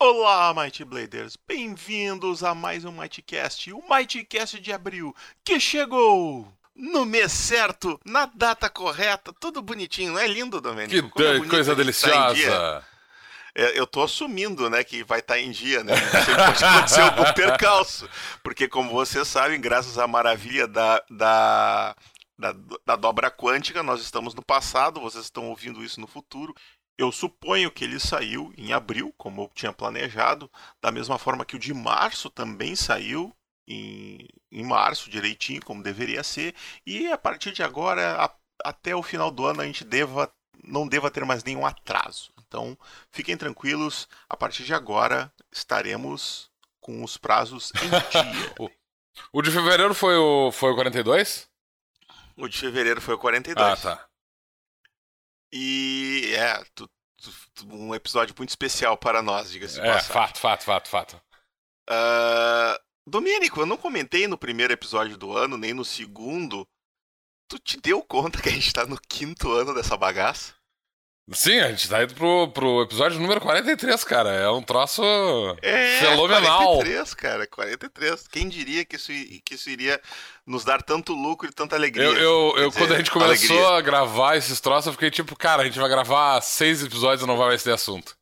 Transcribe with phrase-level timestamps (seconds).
[0.00, 1.36] Olá, Mighty Bladers!
[1.44, 8.26] Bem-vindos a mais um Mightcast, o Mightcast de abril, que chegou no mês certo, na
[8.26, 11.10] data correta, tudo bonitinho, não é lindo, Domênico?
[11.16, 12.84] Que é coisa deliciosa!
[13.56, 15.96] É, eu tô assumindo, né, que vai estar tá em dia, né?
[15.96, 18.08] Sempre pode acontecer algum percalço.
[18.40, 21.96] Porque, como vocês sabem, graças à maravilha da, da,
[22.38, 22.54] da,
[22.86, 26.54] da dobra quântica, nós estamos no passado, vocês estão ouvindo isso no futuro.
[26.98, 30.50] Eu suponho que ele saiu em abril, como eu tinha planejado,
[30.82, 33.32] da mesma forma que o de março também saiu
[33.68, 36.56] em, em março, direitinho, como deveria ser.
[36.84, 40.28] E a partir de agora, a, até o final do ano, a gente deva,
[40.64, 42.32] não deva ter mais nenhum atraso.
[42.46, 42.76] Então,
[43.12, 48.54] fiquem tranquilos, a partir de agora estaremos com os prazos em dia.
[49.32, 51.48] o de fevereiro foi o, foi o 42?
[52.36, 53.66] O de fevereiro foi o 42.
[53.66, 54.07] Ah, tá.
[55.52, 56.88] E é tu,
[57.54, 59.80] tu, um episódio muito especial para nós, diga-se.
[59.80, 61.22] É, fato, fato, fato, fato.
[61.88, 66.68] Uh, Domênico, eu não comentei no primeiro episódio do ano, nem no segundo.
[67.48, 70.54] Tu te deu conta que a gente tá no quinto ano dessa bagaça?
[71.32, 74.30] Sim, a gente tá indo pro, pro episódio número 43, cara.
[74.30, 75.02] É um troço
[75.60, 76.76] é, fenomenal.
[76.76, 78.28] 43, cara, 43.
[78.28, 79.12] Quem diria que isso,
[79.44, 80.00] que isso iria
[80.46, 82.04] nos dar tanto lucro e tanta alegria?
[82.04, 83.78] Eu, eu, eu dizer, quando a gente começou alegria.
[83.78, 87.26] a gravar esses troços, eu fiquei tipo, cara, a gente vai gravar seis episódios e
[87.26, 88.16] não vai mais ter assunto.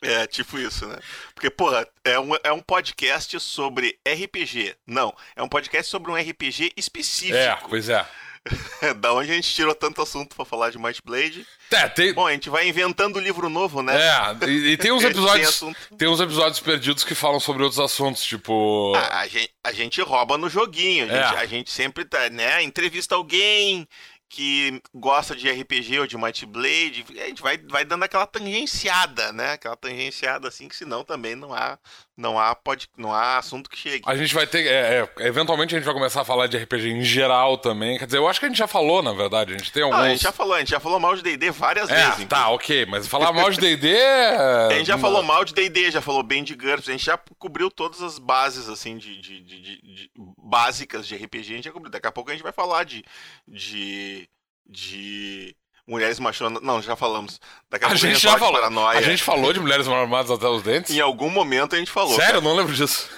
[0.00, 0.96] É, tipo isso, né?
[1.34, 4.76] Porque, porra, é um, é um podcast sobre RPG.
[4.86, 7.36] Não, é um podcast sobre um RPG específico.
[7.36, 8.06] É, pois é.
[9.00, 11.46] da onde a gente tirou tanto assunto para falar de Might Blade?
[11.70, 12.12] É, tem...
[12.12, 13.94] Bom, a gente vai inventando livro novo, né?
[13.96, 15.60] É, e, e tem uns episódios.
[15.60, 18.94] tem, tem, uns episódios perdidos que falam sobre outros assuntos, tipo.
[18.96, 21.38] A, a, gente, a gente rouba no joguinho, a gente, é.
[21.38, 22.62] a gente sempre tá, né?
[22.62, 23.86] Entrevista alguém,
[24.28, 29.32] que gosta de RPG ou de Might Blade, a gente vai, vai dando aquela tangenciada,
[29.32, 29.52] né?
[29.52, 31.78] Aquela tangenciada assim, que senão também não há
[32.18, 34.02] não há pode, não há assunto que chegue.
[34.04, 36.88] A gente vai ter, é, é, eventualmente a gente vai começar a falar de RPG
[36.88, 37.96] em geral também.
[37.96, 39.54] Quer dizer, eu acho que a gente já falou, na verdade.
[39.54, 39.98] A gente tem alguns.
[39.98, 42.26] Não, a gente já falou, a gente já falou mal de D&D várias é, vezes.
[42.26, 42.54] Tá, então.
[42.54, 43.96] ok, mas falar mal de D&D.
[44.68, 47.16] a gente já falou mal de D&D, já falou bem de GURPS, a gente já
[47.38, 51.52] cobriu todas as bases assim de, de, de, de, básicas de RPG.
[51.52, 51.92] A gente já cobriu.
[51.92, 53.04] Daqui a pouco a gente vai falar de
[53.46, 54.28] de
[54.68, 55.56] de
[55.88, 56.62] mulheres machonas.
[56.62, 57.40] Não, já falamos.
[57.70, 58.60] Daqui a, a gente já falou.
[58.60, 58.98] Paranoia.
[58.98, 60.94] A gente falou de mulheres armadas até os dentes?
[60.94, 62.14] Em algum momento a gente falou.
[62.14, 62.26] Sério?
[62.26, 62.36] Cara.
[62.36, 63.08] Eu não lembro disso.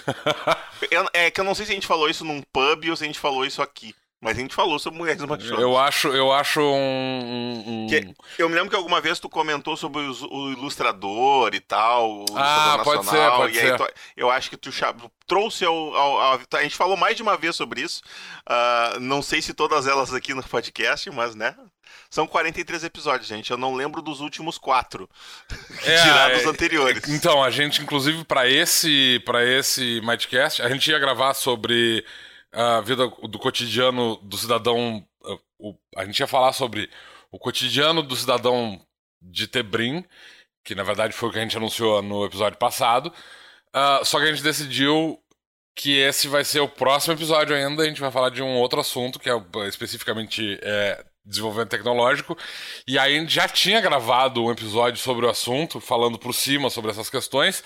[1.13, 3.07] é que eu não sei se a gente falou isso num pub ou se a
[3.07, 3.95] gente falou isso aqui.
[4.23, 5.59] Mas a gente falou sobre mulheres machonas.
[5.59, 7.65] Eu acho, eu acho um.
[7.67, 7.87] um...
[8.39, 12.21] eu me lembro que alguma vez tu comentou sobre o, o ilustrador e tal.
[12.21, 13.79] O ah, pode ser, pode ser.
[13.79, 13.89] Tu,
[14.19, 14.69] eu acho que tu
[15.27, 18.03] trouxe ao, ao, ao, A gente falou mais de uma vez sobre isso.
[18.47, 21.57] Uh, não sei se todas elas aqui no podcast, mas né?
[22.11, 23.51] São 43 episódios, gente.
[23.51, 25.09] Eu não lembro dos últimos quatro.
[25.83, 27.09] É, tirados é, anteriores.
[27.09, 32.05] Então, a gente, inclusive, para esse, pra esse Mightcast, a gente ia gravar sobre
[32.53, 35.07] a vida do cotidiano do cidadão.
[35.97, 36.91] A gente ia falar sobre
[37.31, 38.79] o cotidiano do cidadão
[39.23, 40.05] de Tebrim,
[40.65, 43.13] que na verdade foi o que a gente anunciou no episódio passado.
[43.75, 45.19] Uh, só que a gente decidiu
[45.75, 47.83] que esse vai ser o próximo episódio ainda.
[47.83, 49.35] A gente vai falar de um outro assunto, que é
[49.69, 52.37] especificamente é, desenvolvimento tecnológico.
[52.87, 56.69] E aí a gente já tinha gravado um episódio sobre o assunto, falando por cima
[56.69, 57.65] sobre essas questões,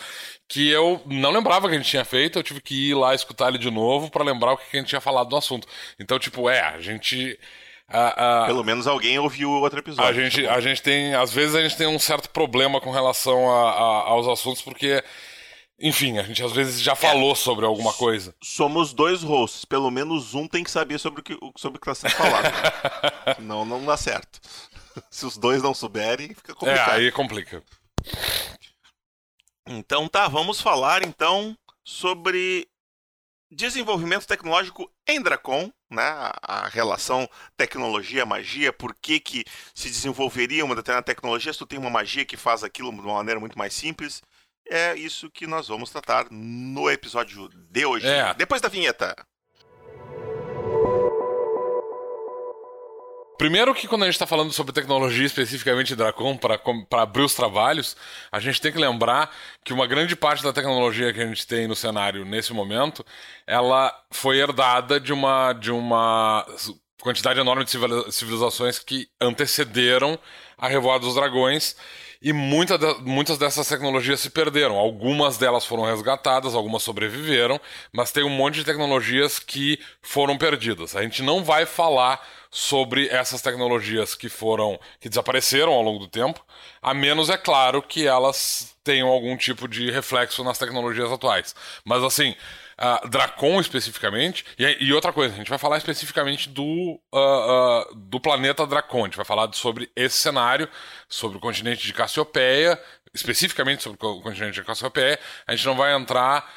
[0.48, 3.48] que eu não lembrava que a gente tinha feito, eu tive que ir lá escutar
[3.48, 5.66] ele de novo para lembrar o que a gente tinha falado do assunto.
[5.98, 7.38] Então, tipo, é, a gente.
[8.46, 10.08] Pelo menos alguém ouviu o outro episódio.
[10.08, 11.14] A gente, a gente tem.
[11.14, 15.02] Às vezes a gente tem um certo problema com relação a, aos assuntos, porque
[15.78, 18.34] enfim, a gente às vezes já falou é, sobre alguma coisa.
[18.42, 21.90] Somos dois hosts, pelo menos um tem que saber sobre o que sobre o que
[21.90, 22.44] está sendo falado.
[22.44, 23.34] Né?
[23.36, 24.40] Senão não dá certo.
[25.10, 26.90] Se os dois não souberem, fica é, complicado.
[26.90, 27.62] É, aí complica.
[29.66, 32.68] Então tá, vamos falar então sobre
[33.50, 36.30] desenvolvimento tecnológico em Dracon, né?
[36.42, 41.90] A relação tecnologia-magia, por que, que se desenvolveria uma determinada tecnologia se tu tem uma
[41.90, 44.22] magia que faz aquilo de uma maneira muito mais simples.
[44.68, 48.06] É isso que nós vamos tratar no episódio de hoje.
[48.06, 48.32] É.
[48.34, 49.14] Depois da vinheta.
[53.36, 57.96] Primeiro que quando a gente está falando sobre tecnologia, especificamente Dracon, para abrir os trabalhos,
[58.30, 59.34] a gente tem que lembrar
[59.64, 63.04] que uma grande parte da tecnologia que a gente tem no cenário nesse momento,
[63.46, 66.46] ela foi herdada de uma, de uma
[67.02, 67.72] quantidade enorme de
[68.12, 70.18] civilizações que antecederam
[70.58, 71.76] a Revoada dos Dragões
[72.24, 74.76] e muita de, muitas dessas tecnologias se perderam.
[74.76, 77.60] Algumas delas foram resgatadas, algumas sobreviveram,
[77.92, 80.96] mas tem um monte de tecnologias que foram perdidas.
[80.96, 86.08] A gente não vai falar sobre essas tecnologias que foram que desapareceram ao longo do
[86.08, 86.42] tempo,
[86.80, 91.54] a menos é claro que elas tenham algum tipo de reflexo nas tecnologias atuais.
[91.84, 92.34] Mas assim,
[92.78, 94.44] uh, Dracon especificamente.
[94.58, 99.02] E, e, outra coisa, a gente vai falar especificamente do, uh, uh, do planeta Dracon.
[99.02, 100.68] A gente vai falar sobre esse cenário,
[101.08, 102.80] sobre o continente de Cassiopeia,
[103.12, 105.18] especificamente sobre o continente de Cassiopeia.
[105.46, 106.48] A gente não vai entrar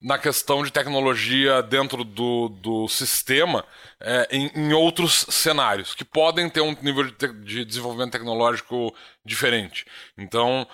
[0.00, 3.64] na questão de tecnologia dentro do, do sistema
[3.98, 8.94] é, em, em, outros cenários, que podem ter um nível de, te de desenvolvimento tecnológico
[9.24, 9.86] diferente.
[10.16, 10.66] Então,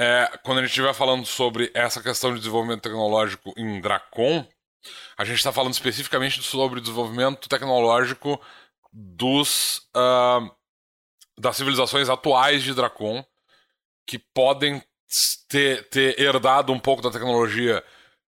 [0.00, 4.46] é, quando a gente estiver falando sobre essa questão de desenvolvimento tecnológico em Dracon,
[5.16, 8.40] a gente está falando especificamente sobre o desenvolvimento tecnológico
[8.92, 10.48] dos uh,
[11.36, 13.24] das civilizações atuais de Dracon,
[14.06, 14.80] que podem
[15.48, 17.82] ter, ter herdado um pouco da tecnologia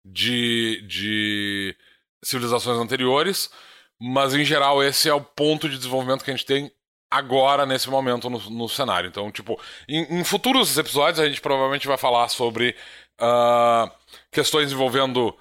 [0.04, 1.78] de, de
[2.24, 3.52] civilizações anteriores,
[4.00, 6.72] mas em geral esse é o ponto de desenvolvimento que a gente tem
[7.10, 9.08] agora, nesse momento, no, no cenário.
[9.08, 12.76] Então, tipo, em, em, futuros episódios a gente provavelmente vai falar sobre
[13.20, 13.92] uh,
[14.32, 15.36] questões envolvendo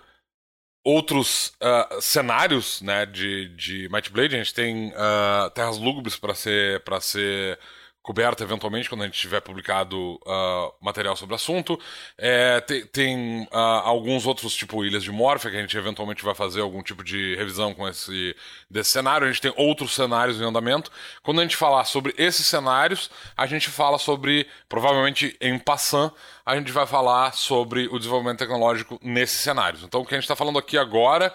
[0.85, 4.35] outros uh, cenários né, de, de Might Blade.
[4.35, 7.59] A gente tem uh, Terras Lúgubres para ser, pra ser
[8.09, 11.79] coberta eventualmente quando a gente tiver publicado uh, material sobre o assunto.
[12.17, 16.35] É, tem, tem uh, alguns outros, tipo Ilhas de Morphia, que a gente eventualmente vai
[16.35, 18.35] fazer algum tipo de revisão com esse
[18.71, 19.27] desse cenário.
[19.27, 20.91] A gente tem outros cenários em andamento.
[21.23, 26.11] Quando a gente falar sobre esses cenários, a gente fala sobre, provavelmente em passant,
[26.47, 29.83] a gente vai falar sobre o desenvolvimento tecnológico nesses cenários.
[29.83, 31.31] Então, o que a gente está falando aqui agora,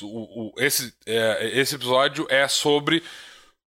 [0.00, 3.02] o, o, esse, é, esse episódio é sobre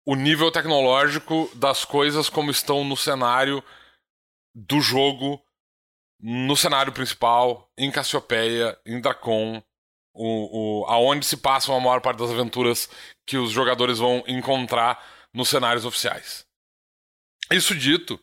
[0.04, 3.62] o nível tecnológico das coisas como estão no cenário
[4.54, 5.40] do jogo,
[6.20, 9.62] no cenário principal, em Cassiopeia, em Dracon,
[10.14, 12.88] o, o, aonde se passam a maior parte das aventuras
[13.26, 15.02] que os jogadores vão encontrar
[15.32, 16.44] nos cenários oficiais.
[17.50, 18.20] Isso dito,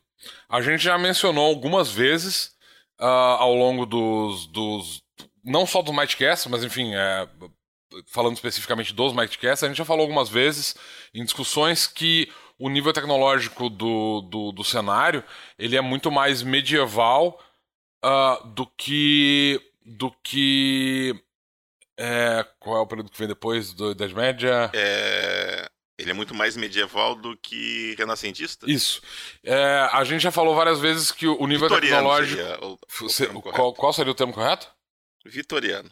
[0.47, 2.55] a gente já mencionou algumas vezes
[2.99, 3.05] uh,
[3.37, 5.03] ao longo dos, dos.
[5.43, 7.27] Não só do Mightcast, mas enfim, é,
[8.07, 10.75] falando especificamente dos Mightcasts, a gente já falou algumas vezes
[11.13, 15.23] em discussões que o nível tecnológico do, do, do cenário
[15.57, 17.41] ele é muito mais medieval
[18.03, 21.15] uh, do que do que
[21.97, 24.71] é, qual é o período que vem depois do Idade Média?
[24.73, 28.69] É, ele é muito mais medieval do que renascentista?
[28.69, 29.01] Isso.
[29.43, 33.09] É, a gente já falou várias vezes que o nível Vitoriano tecnológico.
[33.09, 34.71] Seria o, o qual, qual seria o termo correto?
[35.25, 35.91] Vitoriano.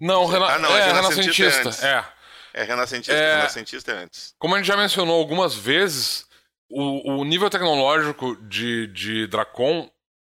[0.00, 0.46] Não, rena...
[0.46, 1.86] ah, não é, é renascentista.
[1.86, 2.04] É.
[2.54, 3.36] É renascentista, é...
[3.36, 4.34] renascentista é antes.
[4.38, 6.26] Como a gente já mencionou algumas vezes,
[6.70, 9.90] o, o nível tecnológico de, de Dracon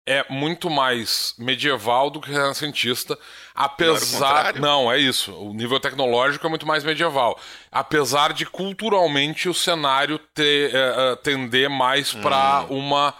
[0.07, 3.17] é muito mais medieval do que renascentista,
[3.55, 5.33] apesar não, não, é isso.
[5.33, 7.39] O nível tecnológico é muito mais medieval,
[7.71, 12.79] apesar de culturalmente o cenário ter, é, tender mais para hum.
[12.79, 13.15] uma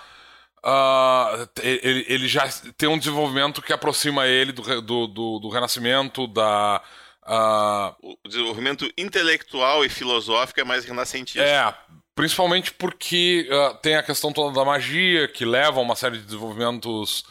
[0.65, 6.27] Uh, ele, ele, já tem um desenvolvimento que aproxima ele do, do, do, do Renascimento,
[6.27, 6.81] da.
[7.25, 8.17] Uh...
[8.25, 11.43] O desenvolvimento intelectual e filosófico é mais renascentista.
[11.43, 11.75] É,
[12.15, 16.25] principalmente porque uh, tem a questão toda da magia, que leva a uma série de
[16.25, 17.25] desenvolvimentos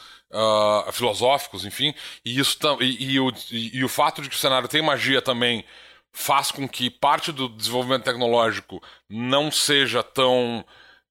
[0.94, 1.94] filosóficos, enfim,
[2.24, 5.66] e, isso e, e, o, e, o fato de que o cenário tem magia também
[6.12, 10.66] faz com que parte do desenvolvimento tecnológico não seja tão.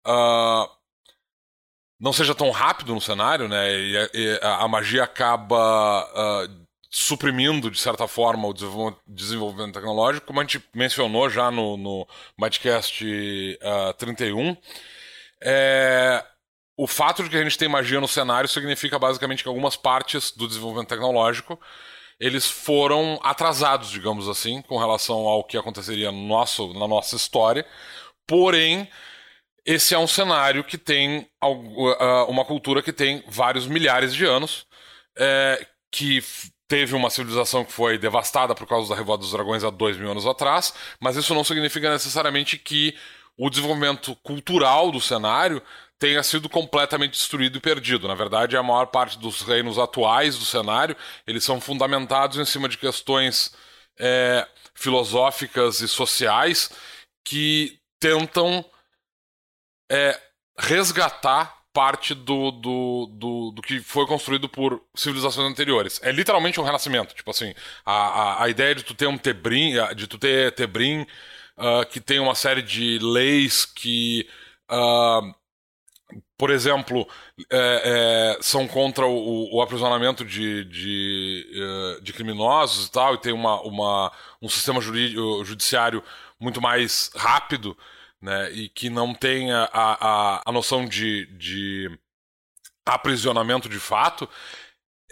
[0.07, 0.80] Uh,
[2.01, 3.73] não seja tão rápido no cenário, né?
[3.79, 8.55] E, e a, magia acaba uh, suprimindo, de certa forma, o
[9.07, 12.09] desenvolvimento tecnológico, como a gente mencionou já no, no
[12.39, 14.57] Madcast uh, 31.
[15.43, 16.25] É,
[16.77, 20.31] o fato de que a gente tem magia no cenário significa basicamente que algumas partes
[20.31, 21.61] do desenvolvimento tecnológico
[22.19, 27.65] eles foram atrasados, digamos assim, com relação ao que aconteceria no nosso, na nossa história.
[28.27, 28.87] Porém,
[29.65, 31.29] esse é um cenário que tem
[32.29, 34.67] uma cultura que tem vários milhares de anos,
[35.19, 36.23] é, que
[36.69, 40.11] teve uma civilização que foi devastada por causa da Revolta dos Dragões há dois mil
[40.11, 42.97] anos atrás, mas isso não significa necessariamente que
[43.37, 45.61] o desenvolvimento cultural do cenário
[45.99, 48.07] tenha sido completamente destruído e perdido.
[48.07, 52.69] Na verdade, a maior parte dos reinos atuais do cenário eles são fundamentados em cima
[52.69, 53.53] de questões
[53.99, 56.71] é, filosóficas e sociais
[57.25, 58.65] que tentam
[59.91, 60.19] é,
[60.59, 66.01] resgatar parte do, do, do, do, que foi construído por civilizações anteriores.
[66.03, 67.15] É literalmente um renascimento.
[67.15, 67.55] Tipo assim,
[67.85, 71.07] a, a, a ideia de tu ter um Tebrim, de tu ter Tebrim,
[71.57, 74.29] uh, que tem uma série de leis que.
[74.71, 75.35] Uh,
[76.37, 77.07] por exemplo,
[77.53, 83.19] é, é, são contra o, o aprisionamento de, de, uh, de, criminosos e tal, e
[83.19, 86.03] tem uma, uma, um sistema judiciário
[86.41, 87.77] muito mais rápido,
[88.21, 88.51] né?
[88.53, 91.91] E que não tenha a, a, a noção de, de
[92.85, 94.29] aprisionamento de fato,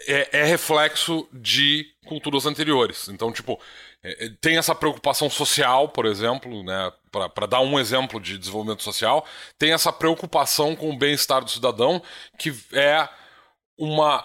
[0.07, 3.07] é, é reflexo de culturas anteriores.
[3.09, 3.59] Então, tipo,
[4.03, 6.91] é, é tem essa preocupação social, por exemplo, né?
[7.11, 9.25] Para dar um exemplo de desenvolvimento social,
[9.57, 12.01] tem essa preocupação com o bem-estar do cidadão,
[12.37, 13.09] que é
[13.77, 14.23] uma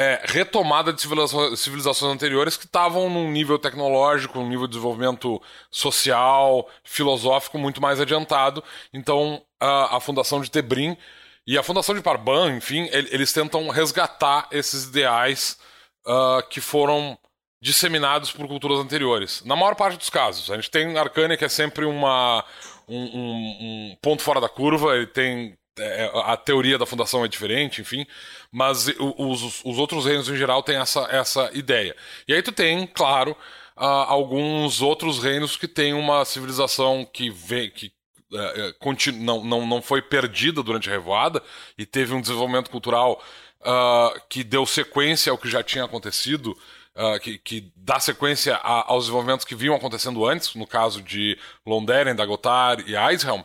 [0.00, 6.66] é, retomada de civilizações, anteriores que estavam num nível tecnológico, num nível de desenvolvimento social,
[6.82, 8.64] filosófico muito mais adiantado.
[8.94, 10.96] Então, a, a Fundação de Tebrim
[11.46, 15.58] e a Fundação de Parban, enfim, eles tentam resgatar esses ideais
[16.06, 17.18] uh, que foram
[17.60, 19.42] disseminados por culturas anteriores.
[19.44, 20.50] Na maior parte dos casos.
[20.50, 22.42] A gente tem Arcânia, que é sempre uma,
[22.88, 27.28] um, um, um ponto fora da curva, ele tem é, a teoria da fundação é
[27.28, 28.06] diferente, enfim,
[28.50, 31.96] mas os, os outros reinos em geral têm essa, essa ideia.
[32.26, 33.32] E aí tu tem, claro,
[33.76, 37.92] uh, alguns outros reinos que têm uma civilização que vem, que
[38.32, 41.42] uh, não, não, não foi perdida durante a revoada
[41.78, 43.22] e teve um desenvolvimento cultural
[43.60, 46.56] uh, que deu sequência ao que já tinha acontecido.
[46.92, 51.38] Uh, que, que, dá sequência a, aos desenvolvimentos que vinham acontecendo antes, no caso de
[51.64, 53.42] Londeren, Dagotar e Eishelm,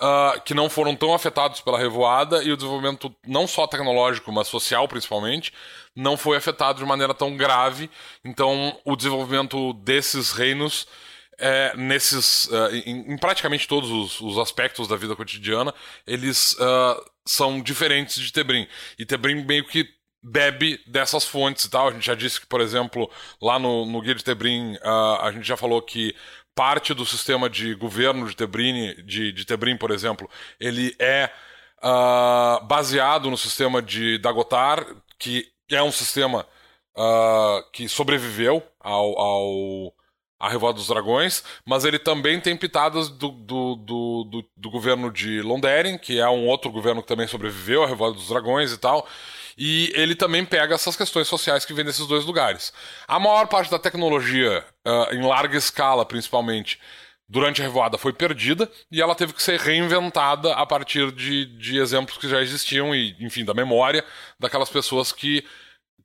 [0.00, 4.48] uh, que não foram tão afetados pela revoada e o desenvolvimento não só tecnológico, mas
[4.48, 5.52] social principalmente,
[5.94, 7.90] não foi afetado de maneira tão grave.
[8.24, 10.86] Então, o desenvolvimento desses reinos
[11.38, 15.74] é, nesses, uh, em, em, praticamente todos os, os, aspectos da vida cotidiana,
[16.06, 18.68] eles uh, são diferentes de Tebrim.
[18.98, 19.88] E Tebrim meio que
[20.22, 21.88] bebe dessas fontes e tal.
[21.88, 25.32] A gente já disse que, por exemplo, lá no, no Guia de Tebrim, uh, a
[25.32, 26.14] gente já falou que
[26.60, 30.28] parte do sistema de governo de Tebrim, de, de Tebrim por exemplo,
[30.60, 31.30] ele é
[31.82, 34.84] uh, baseado no sistema de Dagotar,
[35.18, 36.46] que é um sistema
[36.94, 39.94] uh, que sobreviveu ao, ao
[40.38, 45.10] a Revolta dos Dragões, mas ele também tem pitadas do, do, do, do, do governo
[45.10, 48.76] de Londeren, que é um outro governo que também sobreviveu à Revolta dos Dragões e
[48.76, 49.08] tal.
[49.62, 52.72] E ele também pega essas questões sociais que vêm desses dois lugares.
[53.06, 56.80] A maior parte da tecnologia, uh, em larga escala principalmente,
[57.28, 61.78] durante a revoada foi perdida e ela teve que ser reinventada a partir de, de
[61.78, 64.02] exemplos que já existiam e, enfim, da memória
[64.38, 65.44] daquelas pessoas que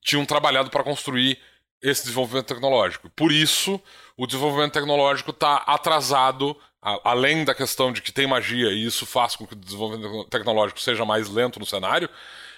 [0.01, 1.39] tinham trabalhado para construir
[1.81, 3.09] esse desenvolvimento tecnológico.
[3.11, 3.81] Por isso,
[4.17, 9.37] o desenvolvimento tecnológico está atrasado, além da questão de que tem magia e isso faz
[9.37, 12.09] com que o desenvolvimento tecnológico seja mais lento no cenário.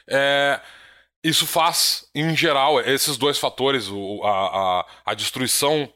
[0.10, 0.60] É,
[1.24, 5.91] isso faz, em geral, esses dois fatores, o, a, a, a, destruição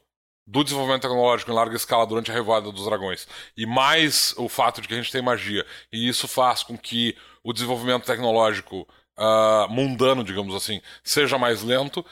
[0.46, 3.26] do desenvolvimento tecnológico em larga escala durante a Revoada dos Dragões,
[3.56, 7.16] e mais o fato de que a gente tem magia, e isso faz com que
[7.42, 8.86] o desenvolvimento tecnológico
[9.18, 12.04] uh, mundano, digamos assim, seja mais lento,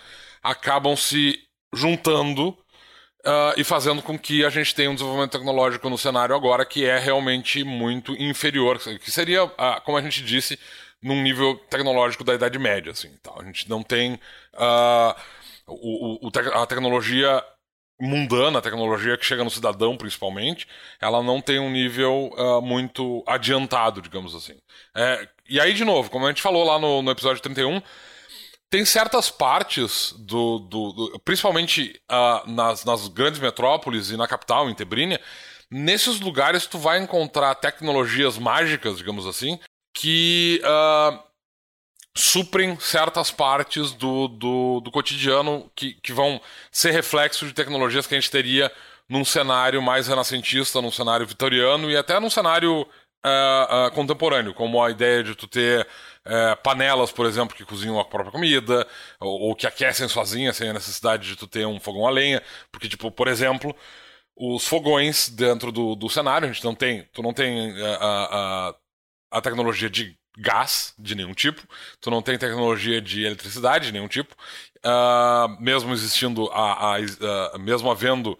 [0.42, 1.38] acabam se
[1.74, 2.56] juntando
[3.22, 6.86] Uh, e fazendo com que a gente tenha um desenvolvimento tecnológico no cenário agora que
[6.86, 10.58] é realmente muito inferior, que seria, uh, como a gente disse,
[11.02, 12.92] num nível tecnológico da Idade Média.
[12.92, 14.14] Assim, então, a gente não tem
[14.54, 15.14] uh,
[15.66, 17.42] o, o, a tecnologia
[18.00, 20.66] mundana, a tecnologia que chega no cidadão principalmente,
[21.00, 24.58] ela não tem um nível uh, muito adiantado, digamos assim.
[24.96, 27.82] É, e aí, de novo, como a gente falou lá no, no episódio 31,
[28.70, 30.60] tem certas partes do.
[30.60, 35.20] do, do principalmente uh, nas, nas grandes metrópoles e na capital, em Tebrínia,
[35.70, 39.58] nesses lugares tu vai encontrar tecnologias mágicas, digamos assim,
[39.92, 41.18] que uh,
[42.16, 48.14] suprem certas partes do, do, do cotidiano que, que vão ser reflexo de tecnologias que
[48.14, 48.70] a gente teria
[49.08, 54.82] num cenário mais renascentista, num cenário vitoriano e até num cenário uh, uh, contemporâneo, como
[54.82, 55.86] a ideia de tu ter
[56.26, 58.86] uh, panelas, por exemplo, que cozinham a própria comida,
[59.18, 62.42] ou, ou, que aquecem sozinhas sem a necessidade de tu ter um fogão a lenha,
[62.70, 63.74] porque, tipo, por exemplo,
[64.36, 67.74] os fogões dentro do, do cenário, a gente não tem, tu não tem
[69.30, 71.62] a, tecnologia de gás de nenhum tipo,
[72.00, 74.34] tu não tem tecnologia de eletricidade de nenhum tipo,
[74.84, 78.38] uh, mesmo existindo a, a, a, mesmo havendo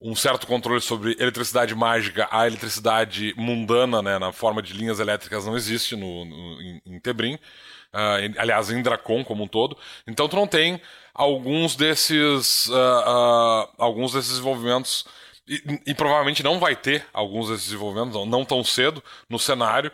[0.00, 5.46] um certo controle sobre eletricidade mágica, a eletricidade mundana, né, na forma de linhas elétricas
[5.46, 9.76] não existe no, no em, em, Tebrim, uh, em, aliás em Dracon como um todo,
[10.06, 10.80] então tu não tem
[11.14, 15.06] alguns desses uh, uh, alguns desses desenvolvimentos
[15.48, 19.90] e, e, provavelmente não vai ter alguns desses desenvolvimentos não, não tão cedo no cenário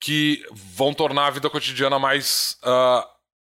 [0.00, 3.06] que vão tornar a vida cotidiana mais uh,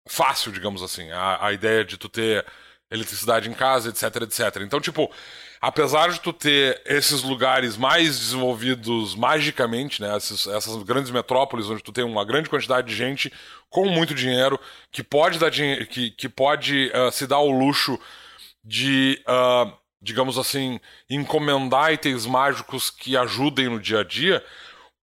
[0.08, 1.10] fácil, digamos assim.
[1.12, 2.46] A, a ideia de tu ter
[2.90, 4.62] eletricidade em casa, etc, etc.
[4.62, 5.10] Então, tipo,
[5.62, 11.84] apesar de tu ter esses lugares mais desenvolvidos magicamente, né, essas, essas grandes metrópoles onde
[11.84, 13.32] tu tem uma grande quantidade de gente
[13.70, 14.60] com muito dinheiro
[14.92, 17.98] que pode dar que, que pode uh, se dar o luxo
[18.64, 19.72] de uh,
[20.02, 20.80] digamos assim,
[21.10, 24.44] encomendar itens mágicos que ajudem no dia a dia,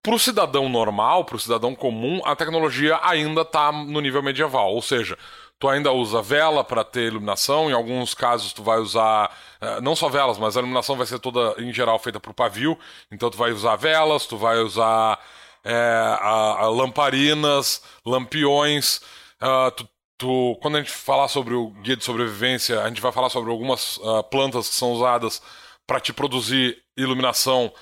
[0.02, 4.72] para o cidadão normal, para o cidadão comum, a tecnologia ainda está no nível medieval.
[4.72, 5.18] Ou seja,
[5.58, 9.96] tu ainda usa vela para ter iluminação, em alguns casos tu vai usar eh, não
[9.96, 12.78] só velas, mas a iluminação vai ser toda em geral feita o pavio,
[13.10, 15.18] então tu vai usar velas, tu vai usar
[15.64, 15.74] é,
[16.20, 19.00] a, a lamparinas, lampiões,
[19.42, 23.12] uh, tu, tu, quando a gente falar sobre o guia de sobrevivência, a gente vai
[23.12, 25.42] falar sobre algumas uh, plantas que são usadas
[25.86, 27.72] para te produzir iluminação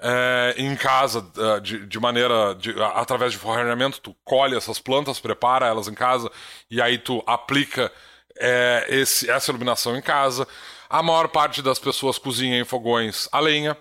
[0.00, 5.18] é, em casa é, de, de maneira de, através de forrajamento tu colhe essas plantas
[5.18, 6.30] prepara elas em casa
[6.70, 7.90] e aí tu aplica
[8.38, 10.46] é, esse, essa iluminação em casa
[10.88, 13.76] a maior parte das pessoas cozinha em fogões a lenha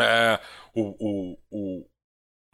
[0.00, 0.40] é,
[0.74, 1.86] o, o, o,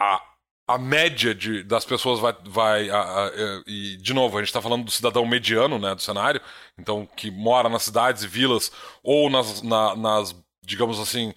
[0.01, 0.23] a,
[0.67, 2.35] a média de, das pessoas vai.
[2.45, 5.95] vai a, a, é, e, de novo, a gente está falando do cidadão mediano né,
[5.95, 6.41] do cenário,
[6.79, 11.33] então que mora nas cidades e vilas ou nas, na, nas digamos assim,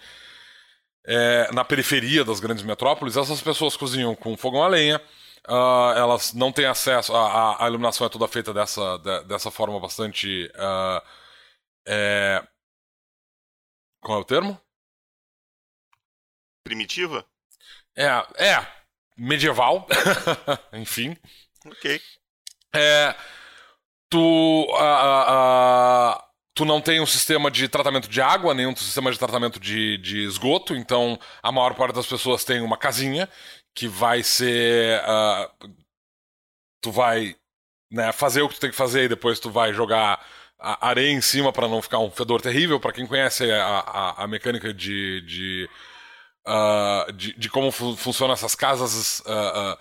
[1.12, 5.02] é, na periferia das grandes metrópoles, essas pessoas cozinham com fogão a lenha.
[5.48, 7.12] Uh, elas não têm acesso.
[7.12, 10.46] A, a, iluminação é toda feita dessa, de, dessa forma bastante.
[10.54, 11.02] Uh,
[11.88, 12.46] é...
[14.00, 14.60] Qual é o termo?
[16.62, 17.26] Primitiva?
[17.96, 18.66] É, é.
[19.16, 19.88] Medieval.
[20.72, 21.16] Enfim.
[21.66, 22.00] Ok.
[22.72, 23.16] É.
[24.08, 24.66] Tu.
[26.60, 30.26] Tu não tem um sistema de tratamento de água, nenhum sistema de tratamento de, de
[30.26, 33.26] esgoto, então a maior parte das pessoas tem uma casinha
[33.74, 35.00] que vai ser.
[35.00, 35.70] Uh,
[36.82, 37.34] tu vai
[37.90, 40.22] né, fazer o que tu tem que fazer e depois tu vai jogar
[40.58, 42.78] areia em cima para não ficar um fedor terrível.
[42.78, 45.68] Para quem conhece a, a, a mecânica de, de,
[46.46, 49.20] uh, de, de, como fu funcionam essas casas.
[49.20, 49.78] Uh,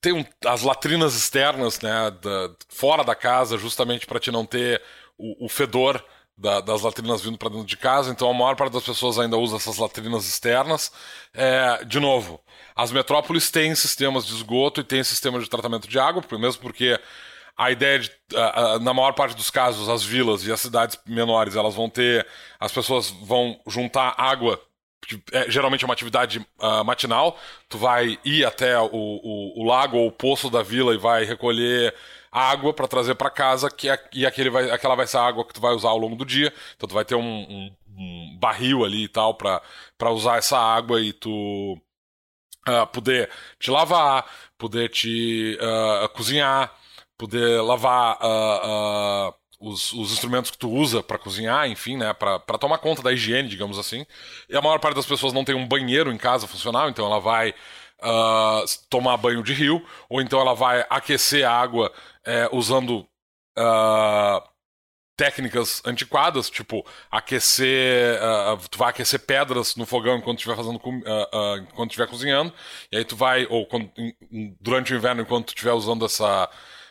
[0.00, 4.82] tem um, as latrinas externas, né, da, fora da casa, justamente para te não ter
[5.18, 6.04] o, o fedor
[6.36, 9.36] da, das latrinas vindo para dentro de casa, então a maior parte das pessoas ainda
[9.36, 10.92] usa essas latrinas externas.
[11.32, 12.40] É, de novo,
[12.74, 17.00] as metrópoles têm sistemas de esgoto e têm sistemas de tratamento de água, mesmo porque
[17.56, 18.10] a ideia de,
[18.82, 22.26] na maior parte dos casos, as vilas e as cidades menores, elas vão ter,
[22.60, 24.60] as pessoas vão juntar água
[25.32, 27.38] é, geralmente é uma atividade uh, matinal.
[27.68, 31.24] Tu vai ir até o, o, o, lago ou o poço da vila e vai
[31.24, 31.94] recolher
[32.36, 35.44] água para trazer para casa, que é, e aquele vai, aquela vai ser a água
[35.44, 36.52] que tu vai usar ao longo do dia.
[36.76, 41.00] Então tu vai ter um, um, um barril ali e tal para usar essa água
[41.00, 41.80] e tu
[42.68, 44.26] uh, poder te lavar,
[44.58, 46.74] poder te uh, cozinhar,
[47.16, 52.78] poder lavar uh, os, os, instrumentos que tu usa para cozinhar, enfim, né, para tomar
[52.78, 54.04] conta da higiene, digamos assim.
[54.48, 57.18] E a maior parte das pessoas não tem um banheiro em casa funcional, então ela
[57.18, 57.54] vai
[58.02, 61.92] uh, tomar banho de rio, ou então ela vai aquecer a água
[62.26, 63.06] é, usando
[63.58, 64.42] uh,
[65.16, 71.56] técnicas antiquadas, tipo aquecer, uh, tu vai aquecer pedras no fogão enquanto estiver fazendo, uh,
[71.58, 72.52] enquanto estiver cozinhando,
[72.92, 73.90] e aí tu vai ou quando,
[74.60, 76.48] durante o inverno enquanto tu estiver usando essa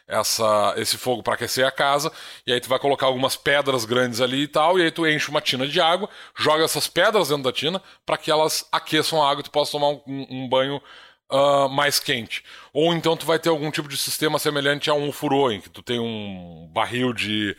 [0.07, 2.11] essa, esse fogo para aquecer a casa,
[2.45, 5.29] e aí tu vai colocar algumas pedras grandes ali e tal, e aí tu enche
[5.29, 9.29] uma tina de água, joga essas pedras dentro da tina para que elas aqueçam a
[9.29, 10.81] água e tu possa tomar um, um banho
[11.31, 12.43] uh, mais quente.
[12.73, 15.69] Ou então tu vai ter algum tipo de sistema semelhante a um furô, em que
[15.69, 17.55] tu tem um barril de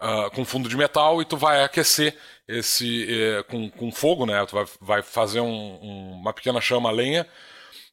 [0.00, 2.16] uh, com fundo de metal e tu vai aquecer
[2.48, 3.06] esse
[3.40, 4.44] uh, com, com fogo, né?
[4.46, 7.26] Tu vai, vai fazer um, um, uma pequena chama lenha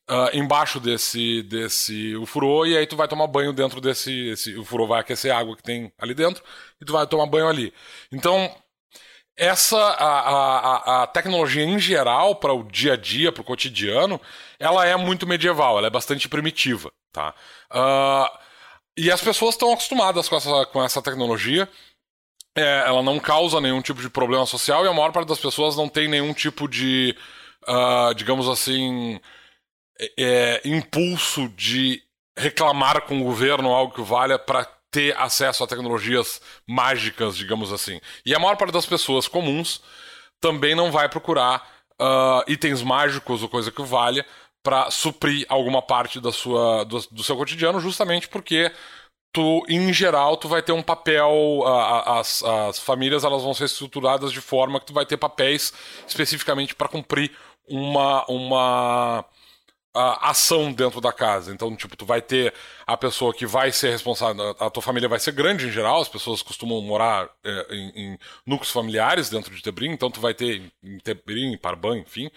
[0.05, 4.85] Uh, embaixo desse desse ufurô e aí tu vai tomar banho dentro desse esse ufurô
[4.85, 6.43] vai aquecer a água que tem ali dentro
[6.81, 7.73] e tu vai tomar banho ali.
[8.11, 8.53] Então
[9.35, 14.19] essa a, a, a tecnologia em geral para o dia a dia, para o cotidiano,
[14.59, 17.33] ela é muito medieval, ela é bastante primitiva, tá?
[17.71, 18.43] Uh,
[18.95, 21.67] e as pessoas estão acostumadas com essa, com essa tecnologia.
[22.55, 25.75] É, ela não causa nenhum tipo de problema social e a maior parte das pessoas
[25.75, 27.17] não tem nenhum tipo de,
[27.67, 29.19] uh, digamos assim,
[29.99, 32.03] é, é, impulso de
[32.37, 37.99] reclamar com o governo algo que valha para ter acesso a tecnologias mágicas, digamos assim.
[38.23, 39.81] E a maior parte das pessoas comuns
[40.39, 41.67] também não vai procurar
[41.99, 44.23] uh, itens mágicos ou coisa que valha
[44.61, 48.71] para suprir alguma parte da sua, do, do, seu cotidiano, justamente porque
[49.33, 51.63] tu, em geral, tu vai ter um papel,
[52.05, 55.73] as, as famílias elas vão ser estruturadas de forma que tu vai ter papéis
[56.07, 57.31] especificamente para cumprir
[57.67, 59.25] uma, uma
[59.93, 61.53] a ação dentro da casa.
[61.53, 62.53] Então, tipo, tu vai ter
[62.85, 64.55] a pessoa que vai ser responsável.
[64.59, 68.19] A tua família vai ser grande em geral, as pessoas costumam morar é, em, em,
[68.45, 72.31] núcleos familiares dentro de Tebrim, então tu vai ter em Tebrim, em Parban, enfim.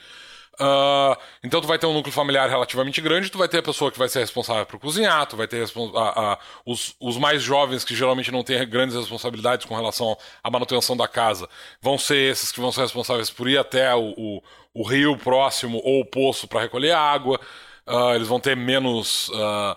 [0.59, 1.15] Uh,
[1.45, 3.99] então tu vai ter um núcleo familiar relativamente grande, tu vai ter a pessoa que
[3.99, 7.95] vai ser responsável por cozinhar, tu vai ter a, a, os, os mais jovens que
[7.95, 11.49] geralmente não têm grandes responsabilidades com relação à manutenção da casa,
[11.81, 14.43] vão ser esses que vão ser responsáveis por ir até o, o,
[14.75, 17.39] o rio próximo ou o poço para recolher água.
[17.87, 19.77] Uh, eles vão ter menos uh,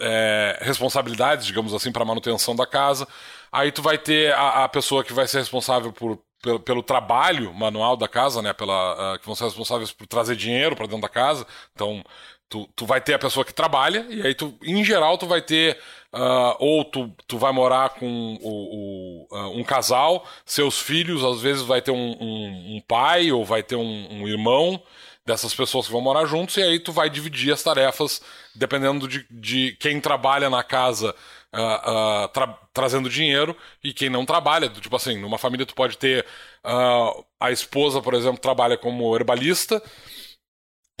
[0.00, 3.06] é, responsabilidades, digamos assim, para manutenção da casa.
[3.50, 7.54] Aí tu vai ter a, a pessoa que vai ser responsável por pelo, pelo trabalho
[7.54, 8.52] manual da casa, né?
[8.52, 11.46] Pela, uh, que vão ser responsáveis por trazer dinheiro para dentro da casa.
[11.72, 12.04] Então,
[12.48, 15.40] tu, tu vai ter a pessoa que trabalha, e aí tu, em geral, tu vai
[15.40, 15.78] ter.
[16.12, 21.40] Uh, ou tu, tu vai morar com o, o, uh, um casal, seus filhos, às
[21.40, 24.82] vezes vai ter um, um, um pai ou vai ter um, um, irmão
[25.24, 28.20] dessas pessoas que vão morar juntos, e aí tu vai dividir as tarefas
[28.54, 31.14] dependendo de, de quem trabalha na casa
[31.54, 34.68] uh, uh, tra trazendo dinheiro e quem não trabalha.
[34.68, 36.24] Tipo assim, numa família tu pode ter
[36.64, 39.82] uh, a esposa, por exemplo, trabalha como herbalista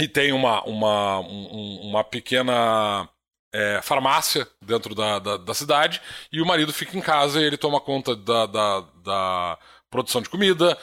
[0.00, 3.08] e tem uma, uma, um, uma pequena
[3.52, 6.00] é, farmácia dentro da, da, da, cidade
[6.32, 9.58] e o marido fica em casa e ele toma conta da, da, da
[9.90, 10.76] produção de comida,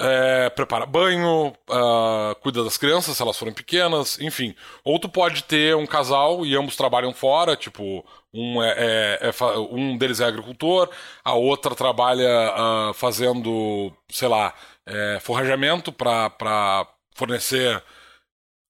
[0.00, 4.54] é, prepara banho, uh, cuida das crianças se elas forem pequenas, enfim.
[4.84, 9.58] Ou tu pode ter um casal e ambos trabalham fora, tipo, um, é, é, é
[9.70, 10.88] um deles é agricultor,
[11.24, 12.54] a outra trabalha
[12.90, 14.54] uh, fazendo, sei lá,
[14.86, 17.82] é, forrajamento para fornecer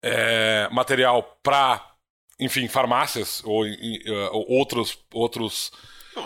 [0.03, 1.85] é, material para,
[2.41, 5.73] enfim, farmácias ou, uh, ou outros, outros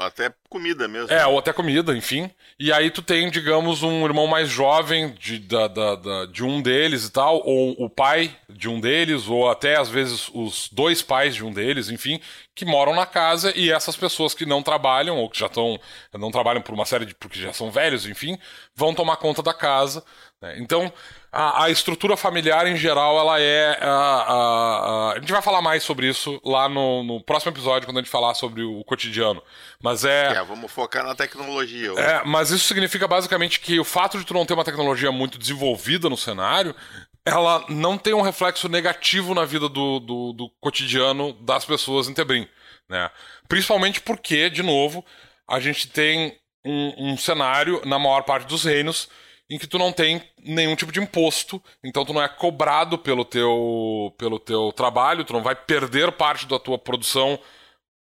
[0.00, 1.12] até comida mesmo.
[1.12, 2.31] É, ou até comida, enfim.
[2.59, 6.62] E aí tu tem, digamos, um irmão mais jovem de, da, da, da, de um
[6.62, 11.02] deles e tal, ou o pai de um deles, ou até às vezes os dois
[11.02, 12.20] pais de um deles, enfim,
[12.55, 15.78] que moram na casa e essas pessoas que não trabalham, ou que já estão.
[16.12, 17.14] não trabalham por uma série de.
[17.14, 18.38] porque já são velhos, enfim,
[18.74, 20.05] vão tomar conta da casa.
[20.40, 20.57] Né?
[20.59, 20.92] Então,
[21.33, 23.79] a, a, estrutura familiar em geral, ela é.
[23.81, 27.97] A, a, a, gente vai falar mais sobre isso lá no, no, próximo episódio, quando
[27.97, 29.42] a gente falar sobre o cotidiano.
[29.83, 30.35] Mas é.
[30.35, 31.92] É, vamos focar na tecnologia.
[31.92, 35.38] É, mas isso significa basicamente que o fato de tu não ter uma tecnologia muito
[35.38, 36.77] desenvolvida no cenário.
[37.25, 42.14] Ela não tem um reflexo negativo na vida do, do, do cotidiano das pessoas em
[42.14, 42.47] Tebrim.
[42.90, 43.11] Né?
[43.49, 45.03] Principalmente porque, de novo,
[45.49, 49.09] a gente tem um, um cenário, na maior parte dos reinos,
[49.53, 53.23] em que tu não tem nenhum tipo de imposto, então tu não é cobrado pelo
[53.23, 57.38] teu, pelo teu trabalho, tu não vai perder parte da tua produção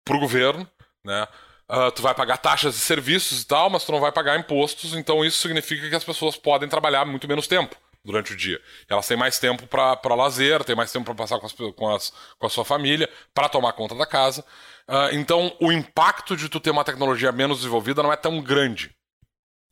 [0.02, 0.66] pro governo,
[1.04, 1.28] né?
[1.68, 4.94] Uh, tu vai pagar taxas de serviços e tal, mas tu não vai pagar impostos,
[4.94, 8.58] então isso significa que as pessoas podem trabalhar muito menos tempo durante o dia.
[8.88, 12.12] Elas têm mais tempo para lazer, têm mais tempo para passar com, as, com, as,
[12.38, 14.42] com a sua família, para tomar conta da casa.
[14.88, 18.94] Uh, então, o impacto de tu ter uma tecnologia menos desenvolvida não é tão grande.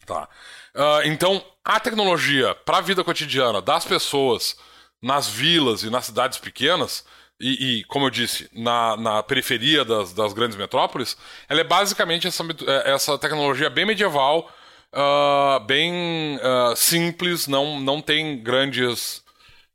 [0.04, 0.28] Tá?
[0.74, 4.56] Uh, então, a tecnologia para a vida cotidiana das pessoas
[5.02, 7.04] nas vilas e nas cidades pequenas,
[7.40, 11.16] e, e como eu disse, na, na periferia das, das, grandes metrópoles,
[11.48, 12.44] ela é basicamente essa,
[12.84, 14.50] essa tecnologia bem medieval,
[14.92, 19.22] uh, bem uh, simples, não, não tem grandes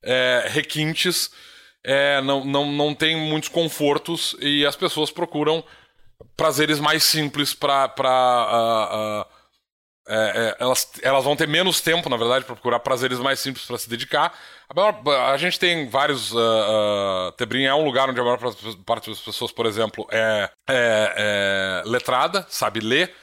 [0.01, 1.31] é, requintes,
[1.83, 5.63] é, não, não, não tem muitos confortos e as pessoas procuram
[6.35, 9.25] prazeres mais simples para
[10.11, 13.65] é, é, elas, elas vão ter menos tempo, na verdade, para procurar prazeres mais simples
[13.65, 14.33] para se dedicar.
[14.67, 16.31] A, maior, a, gente tem vários.
[16.31, 18.39] Uh, uh, Tebrim é um lugar onde a maior
[18.83, 23.13] parte das pessoas, por exemplo, é, é, é letrada, sabe ler.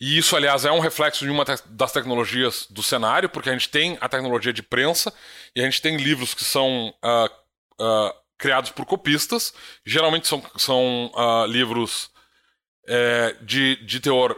[0.00, 3.68] E isso, aliás, é um reflexo de uma das tecnologias do cenário, porque a gente
[3.68, 5.12] tem a tecnologia de prensa
[5.54, 9.52] e a gente tem livros que são uh, criados por copistas.
[9.84, 11.10] Geralmente são, são
[11.48, 12.10] livros
[12.86, 14.36] é, de, de teor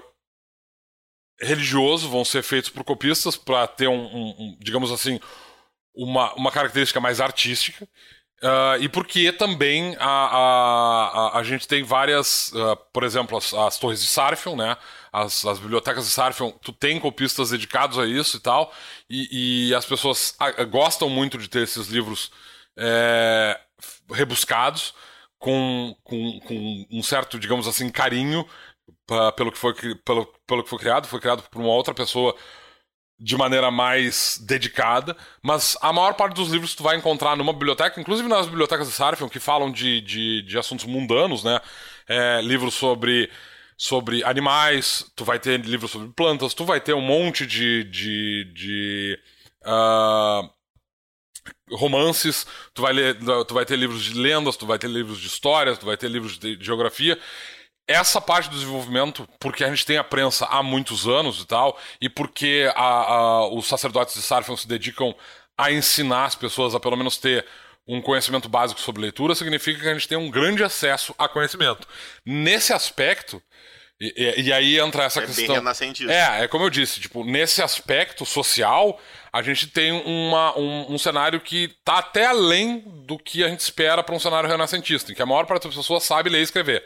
[1.40, 5.20] religioso vão ser feitos por copistas para ter um, um, um, digamos assim,
[5.94, 7.88] uma, uma característica mais artística.
[8.40, 13.52] Uh, e porque também a, a, a, a gente tem várias, uh, por exemplo, as,
[13.52, 14.76] as, torres de Sarfion, né?
[15.12, 18.72] As, as, bibliotecas de Sarfion, tu tem copistas dedicados a isso e tal,
[19.10, 20.36] e, e as pessoas
[20.70, 22.30] gostam muito de ter esses livros
[22.78, 23.58] é,
[24.08, 24.94] rebuscados,
[25.36, 28.46] com, com, com um certo, digamos assim, carinho
[29.36, 29.74] pelo, que foi,
[30.04, 32.34] pelo, pelo que foi criado, foi criado por uma outra pessoa
[33.20, 38.00] de maneira mais dedicada, mas a maior parte dos livros tu vai encontrar numa biblioteca,
[38.00, 41.60] inclusive nas bibliotecas de Sarfion, que falam de, de, de assuntos mundanos, né?
[42.08, 43.28] É, livros sobre,
[43.76, 48.44] sobre animais, tu vai ter livros sobre plantas, tu vai ter um monte de, de,
[48.54, 49.18] de
[49.66, 50.48] uh,
[51.76, 55.26] romances, tu vai, ler, tu vai ter livros de lendas, tu vai ter livros de
[55.26, 57.18] histórias, tu vai ter livros de geografia
[57.88, 61.80] essa parte do desenvolvimento, porque a gente tem a prensa há muitos anos e tal,
[62.00, 65.14] e porque a, a, os sacerdotes de Sarfion se dedicam
[65.56, 67.46] a ensinar as pessoas a pelo menos ter
[67.88, 71.88] um conhecimento básico sobre leitura, significa que a gente tem um grande acesso a conhecimento.
[72.24, 73.42] Nesse aspecto,
[73.98, 75.56] e, e, aí entra essa é questão.
[76.12, 79.00] É, é como eu disse, tipo, nesse aspecto social,
[79.32, 83.60] a gente tem uma, um, um cenário que tá até além do que a gente
[83.60, 86.42] espera para um cenário renascentista, em que a maior parte das pessoas sabe ler e
[86.42, 86.84] escrever.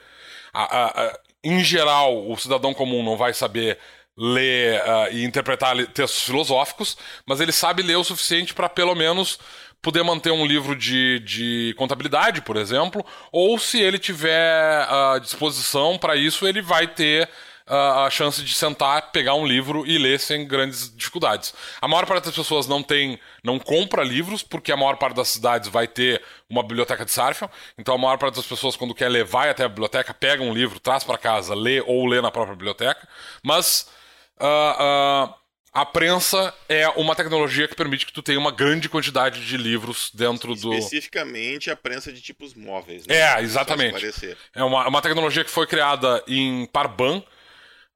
[0.52, 3.78] A, a, em geral, o cidadão comum não vai saber
[4.16, 9.38] ler uh, e interpretar textos filosóficos, mas ele sabe ler o suficiente para pelo menos
[9.80, 15.98] poder manter um livro de, de contabilidade, por exemplo, ou se ele tiver uh, disposição
[15.98, 17.28] para isso, ele vai ter
[17.74, 21.54] a chance de sentar, pegar um livro e ler sem grandes dificuldades.
[21.80, 25.28] A maior parte das pessoas não tem, não compra livros, porque a maior parte das
[25.28, 29.08] cidades vai ter uma biblioteca de Sarfion, então a maior parte das pessoas, quando quer
[29.08, 32.30] ler, vai até a biblioteca, pega um livro, traz para casa, lê ou lê na
[32.30, 33.08] própria biblioteca,
[33.42, 33.88] mas...
[34.40, 39.44] Uh, uh, a prensa é uma tecnologia que permite que tu tenha uma grande quantidade
[39.46, 40.74] de livros dentro do.
[40.74, 43.06] Especificamente a prensa de tipos móveis.
[43.06, 43.16] Né?
[43.16, 44.36] É, exatamente.
[44.54, 47.24] É uma, uma tecnologia que foi criada em Parban,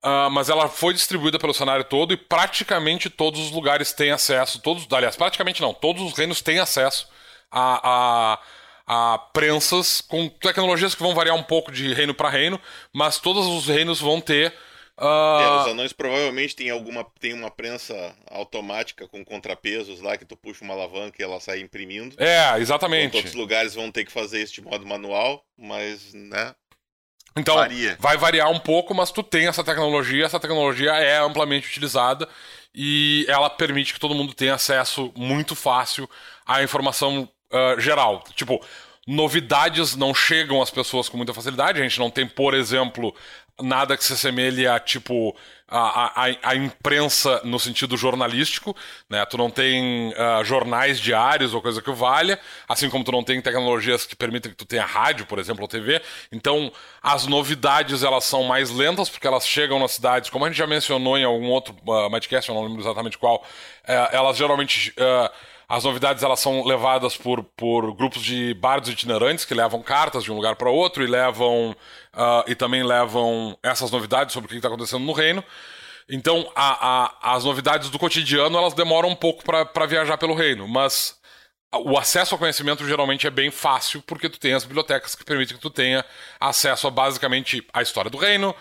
[0.07, 4.61] uh, mas ela foi distribuída pelo cenário todo e praticamente todos os lugares têm acesso.
[4.61, 7.09] Todos, aliás, praticamente não, todos os reinos têm acesso
[7.51, 8.38] a,
[8.87, 12.61] a, a prensas com tecnologias que vão variar um pouco de reino para reino,
[12.92, 14.55] mas todos os reinos vão ter
[14.99, 15.40] Uh...
[15.40, 20.38] É, os anões provavelmente tem alguma tem uma prensa automática com contrapesos lá que tu
[20.38, 22.16] puxa uma alavanca e ela sai imprimindo.
[22.19, 23.14] É, exatamente.
[23.14, 26.55] Outros lugares vão ter que fazer isso de modo manual, mas, né?
[27.37, 27.96] Então, Varia.
[28.01, 32.27] vai variar um pouco, mas tu tem essa tecnologia, essa tecnologia é amplamente utilizada
[32.75, 36.09] e ela permite que todo mundo tenha acesso muito fácil
[36.46, 38.25] à informação uh, geral.
[38.35, 38.61] Tipo,
[39.07, 41.79] novidades não chegam às pessoas com muita facilidade.
[41.79, 43.14] A gente não tem, por exemplo,
[43.61, 45.35] nada que se assemelhe a, tipo,
[45.68, 48.76] a, a, a imprensa no sentido jornalístico,
[49.11, 49.24] né?
[49.26, 53.40] Tu não tem uh, jornais diários ou coisa que valha, assim como tu não tem
[53.40, 56.00] tecnologias que permitem que tu tenha rádio, por exemplo, ou TV.
[56.31, 56.70] Então,
[57.02, 60.66] as novidades, elas são mais lentas, porque elas chegam nas cidades, como a gente já
[60.66, 64.90] mencionou em algum outro uh, Madcast, eu não lembro exatamente qual, uh, elas geralmente...
[64.90, 70.22] Uh, as novidades elas são levadas por, por grupos de bardos itinerantes que levam cartas
[70.22, 71.74] de um lugar para outro e levam
[72.16, 75.44] uh, e também levam essas novidades sobre o que está acontecendo no reino.
[76.09, 80.66] Então, a, a, as novidades do cotidiano elas demoram um pouco para viajar pelo reino,
[80.66, 81.20] mas
[81.74, 85.57] o acesso ao conhecimento geralmente é bem fácil porque tu tem as bibliotecas que permitem
[85.57, 86.05] que tu tenha
[86.40, 88.55] acesso a basicamente a história do reino,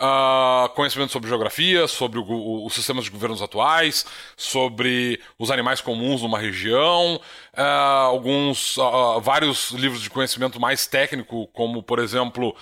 [0.00, 4.04] uh, conhecimento sobre geografia, sobre o, o, os sistemas de governos atuais,
[4.36, 7.20] sobre os animais comuns numa região,
[7.56, 12.54] uh, alguns, uh, vários livros de conhecimento mais técnico, como por exemplo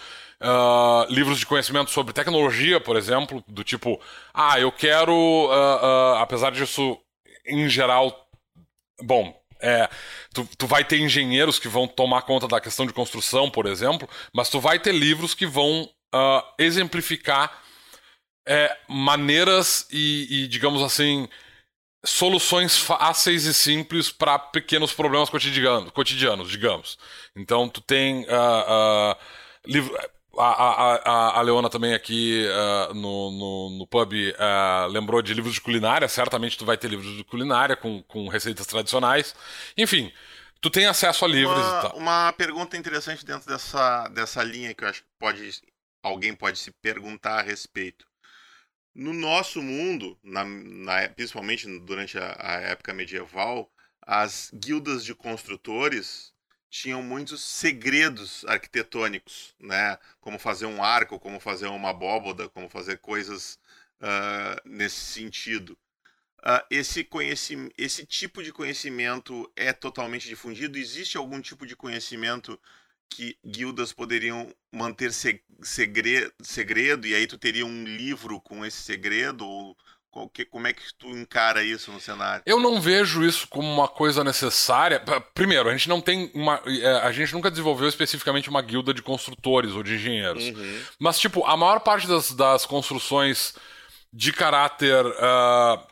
[0.43, 4.01] Uh, livros de conhecimento sobre tecnologia, por exemplo, do tipo,
[4.33, 6.99] ah, eu quero, uh, uh, apesar disso,
[7.47, 8.27] em geral,
[9.03, 9.87] bom, é,
[10.33, 14.09] tu, tu vai ter engenheiros que vão tomar conta da questão de construção, por exemplo,
[14.33, 15.87] mas tu vai ter livros que vão
[16.59, 17.63] exemplificar
[18.49, 21.29] é, maneiras e, e, digamos assim,
[22.03, 26.99] soluções fáceis e simples para pequenos problemas cotidianos, cotidianos, digamos.
[27.37, 28.27] Então, tu tem
[29.67, 29.95] livro.
[30.41, 35.55] A, a, a, Leona também aqui uh, no, no, no, pub uh, lembrou de livros
[35.55, 36.09] de culinária.
[36.09, 39.35] Certamente tu vai ter livros de culinária com, com receitas tradicionais.
[39.77, 40.13] Enfim,
[40.61, 41.97] tu tem acesso a livros uma, e tal.
[41.97, 45.61] Uma pergunta interessante dentro dessa, dessa linha que eu acho que pode
[46.03, 48.07] alguém pode se perguntar a respeito.
[48.95, 53.71] No nosso mundo, na, na, principalmente durante a, a, época medieval,
[54.03, 56.33] as guildas de construtores
[56.71, 59.99] tinham muitos segredos arquitetônicos, né?
[60.21, 63.59] Como fazer um arco, como fazer uma abóboda, como fazer coisas
[64.01, 65.77] uh, nesse sentido.
[66.39, 70.79] Uh, esse, conhecimento, esse tipo de conhecimento é totalmente difundido?
[70.79, 72.59] Existe algum tipo de conhecimento
[73.11, 79.45] que guildas poderiam manter segredo, segredo e aí tu teria um livro com esse segredo
[79.45, 79.77] ou
[80.11, 82.43] como é que tu encara isso no cenário?
[82.45, 85.03] Eu não vejo isso como uma coisa necessária.
[85.33, 86.61] Primeiro, a gente não tem uma.
[86.67, 90.45] É, a gente nunca desenvolveu especificamente uma guilda de construtores ou de engenheiros.
[90.45, 90.83] Uhum.
[90.99, 93.55] Mas, tipo, a maior parte das, das construções
[94.13, 95.07] de caráter.
[95.07, 95.91] Uh,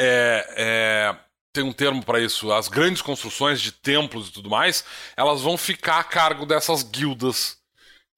[0.00, 1.16] é, é,
[1.52, 4.84] tem um termo para isso, as grandes construções de templos e tudo mais,
[5.16, 7.57] elas vão ficar a cargo dessas guildas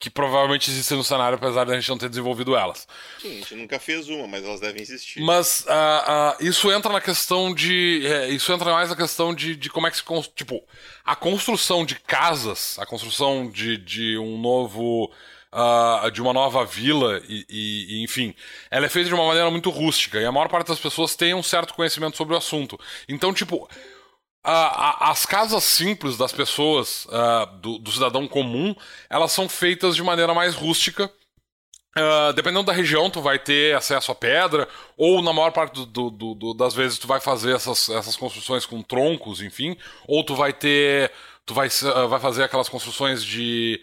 [0.00, 2.88] que provavelmente existem no cenário, apesar de a gente não ter desenvolvido elas.
[3.20, 5.20] Sim, a gente nunca fez uma, mas elas devem existir.
[5.20, 8.02] Mas uh, uh, isso entra na questão de.
[8.06, 10.02] É, isso entra mais na questão de, de como é que se.
[10.34, 10.64] Tipo,
[11.04, 15.12] a construção de casas, a construção de, de um novo.
[15.52, 18.34] uh, de uma nova vila e, e, enfim,
[18.70, 21.34] ela é feita de uma maneira muito rústica e a maior parte das pessoas tem
[21.34, 22.78] um certo conhecimento sobre o assunto.
[23.08, 23.68] Então, tipo,
[24.42, 28.74] as casas simples das pessoas, uh, do, do, cidadão comum,
[29.09, 31.11] elas são feitas de maneira mais rústica.
[31.96, 36.11] Uh, dependendo da região, tu vai ter acesso à pedra, ou na maior parte do,
[36.11, 39.76] do, das vezes tu vai fazer essas, essas construções com troncos, enfim,
[40.07, 41.12] ou tu vai ter.
[41.44, 43.83] Tu vai, uh, vai fazer aquelas construções de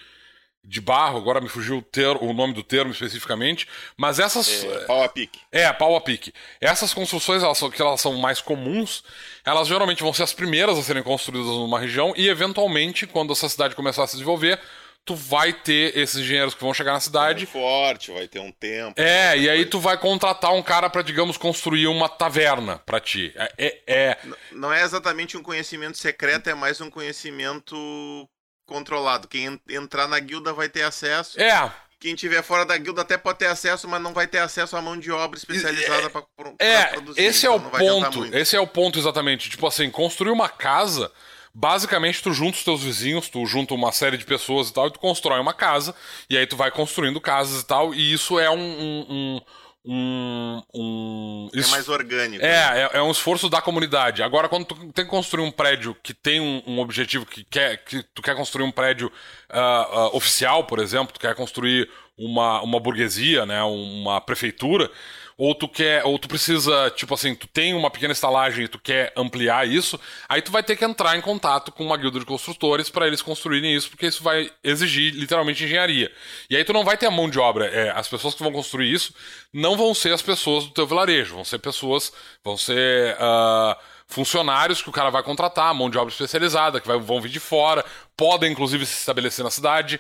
[0.67, 4.65] de barro, agora me fugiu o, ter, o nome do termo especificamente, mas essas...
[4.65, 5.39] É, pau a pique.
[5.49, 6.33] É, pau a pique.
[6.59, 9.01] Essas construções, elas são, que elas são mais comuns,
[9.45, 13.47] elas geralmente vão ser as primeiras a serem construídas numa região e, eventualmente, quando essa
[13.47, 14.59] cidade começar a se desenvolver,
[15.05, 17.45] tu vai ter esses engenheiros que vão chegar na cidade.
[17.45, 19.01] Um forte, vai ter um tempo.
[19.01, 23.33] É, e aí tu vai contratar um cara para digamos, construir uma taverna para ti.
[23.37, 24.17] É, é, é...
[24.51, 28.27] Não é exatamente um conhecimento secreto, é mais um conhecimento
[28.67, 29.27] controlado.
[29.27, 31.39] Quem entrar na guilda vai ter acesso.
[31.41, 31.71] É.
[31.99, 34.81] Quem tiver fora da guilda até pode ter acesso, mas não vai ter acesso à
[34.81, 36.23] mão de obra especializada para
[36.59, 37.21] é, produzir.
[37.21, 38.35] Esse é então é o ponto.
[38.37, 39.49] Esse é o ponto exatamente.
[39.49, 41.11] Tipo assim, construir uma casa,
[41.51, 44.91] basicamente tu junta os teus vizinhos, tu junta uma série de pessoas e tal, e
[44.91, 45.95] tu constrói uma casa,
[46.29, 49.41] e aí tu vai construindo casas e tal, e isso é um, um,
[49.87, 51.49] um um.
[51.53, 52.43] é mais orgânico.
[52.43, 52.89] É, né?
[52.93, 54.21] é, é, um esforço da comunidade.
[54.21, 57.77] Agora, quando tu tem que construir um prédio que tem um, um objetivo, que, quer,
[57.83, 62.61] que tu quer construir um prédio uh, uh, oficial, por exemplo, tu quer construir uma,
[62.61, 64.91] uma burguesia, né, uma prefeitura
[65.37, 68.79] ou tu quer, ou tu precisa, tipo assim, tu tem uma pequena estalagem e tu
[68.79, 72.25] quer ampliar isso, aí tu vai ter que entrar em contato com uma guilda de
[72.25, 76.11] construtores para eles construírem isso, porque isso vai exigir literalmente engenharia.
[76.49, 78.51] E aí tu não vai ter a mão de obra, é, as pessoas que vão
[78.51, 79.13] construir isso
[79.53, 82.11] não vão ser as pessoas do teu vilarejo, vão ser pessoas,
[82.43, 83.75] vão ser uh,
[84.07, 87.39] funcionários que o cara vai contratar, mão de obra especializada, que vai, vão vir de
[87.39, 89.99] fora, podem inclusive se estabelecer na cidade.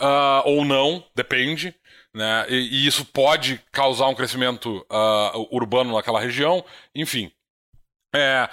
[0.00, 1.74] Uh, ou não, depende
[2.14, 2.46] né?
[2.48, 7.30] E, e isso pode causar um crescimento uh, urbano naquela região, enfim.
[8.14, 8.48] É,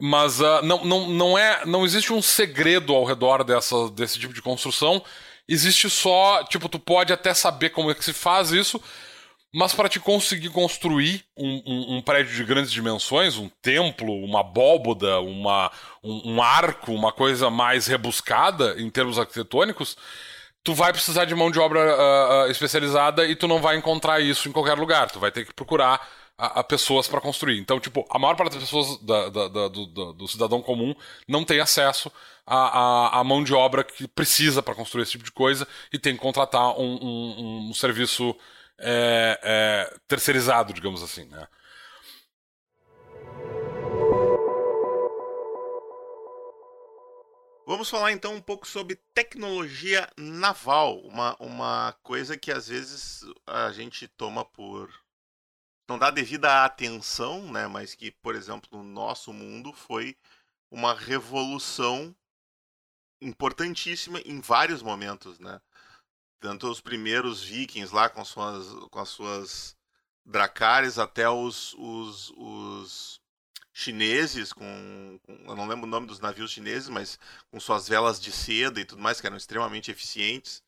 [0.00, 4.32] mas uh, não, não, não, é, não existe um segredo ao redor dessa, desse tipo
[4.32, 5.02] de construção.
[5.46, 8.80] Existe só, tipo, tu pode até saber como é que se faz isso,
[9.54, 14.40] mas para te conseguir construir um, um, um, prédio de grandes dimensões, um templo, uma
[14.40, 15.70] abóboda, uma,
[16.02, 19.96] um, um arco, uma coisa mais rebuscada em termos arquitetônicos,
[20.64, 24.20] tu vai precisar de mão de obra uh, uh, especializada e tu não vai encontrar
[24.20, 25.10] isso em qualquer lugar.
[25.10, 26.00] Tu vai ter que procurar
[26.38, 27.58] a, a pessoas para construir.
[27.58, 30.94] Então, tipo, a maior parte das pessoas da, da, da, do, do, cidadão comum
[31.28, 32.10] não tem acesso
[32.46, 36.14] à, à, mão de obra que precisa para construir esse tipo de coisa e tem
[36.14, 38.34] que contratar um, um, um serviço
[38.78, 41.46] é, é, terceirizado, digamos assim, né?
[47.66, 53.72] Vamos falar então um pouco sobre tecnologia naval, uma, uma coisa que às vezes a
[53.72, 54.92] gente toma por.
[55.88, 57.66] não dá devida atenção, né?
[57.66, 60.14] Mas que, por exemplo, no nosso mundo foi
[60.70, 62.14] uma revolução
[63.18, 65.58] importantíssima em vários momentos, né?
[66.40, 69.76] Tanto os primeiros vikings lá com, suas, com as suas
[70.22, 73.23] dracares até os, os, os
[73.74, 77.18] chineses, com, com, Eu não lembro o nome dos navios chineses, mas
[77.50, 80.62] com suas velas de seda e tudo mais, que eram extremamente eficientes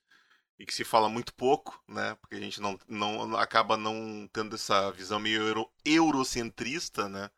[0.59, 2.17] e que se fala muito pouco, né?
[2.21, 7.31] Porque a gente não, não acaba não tendo essa visão meio euro, eurocentrista, né?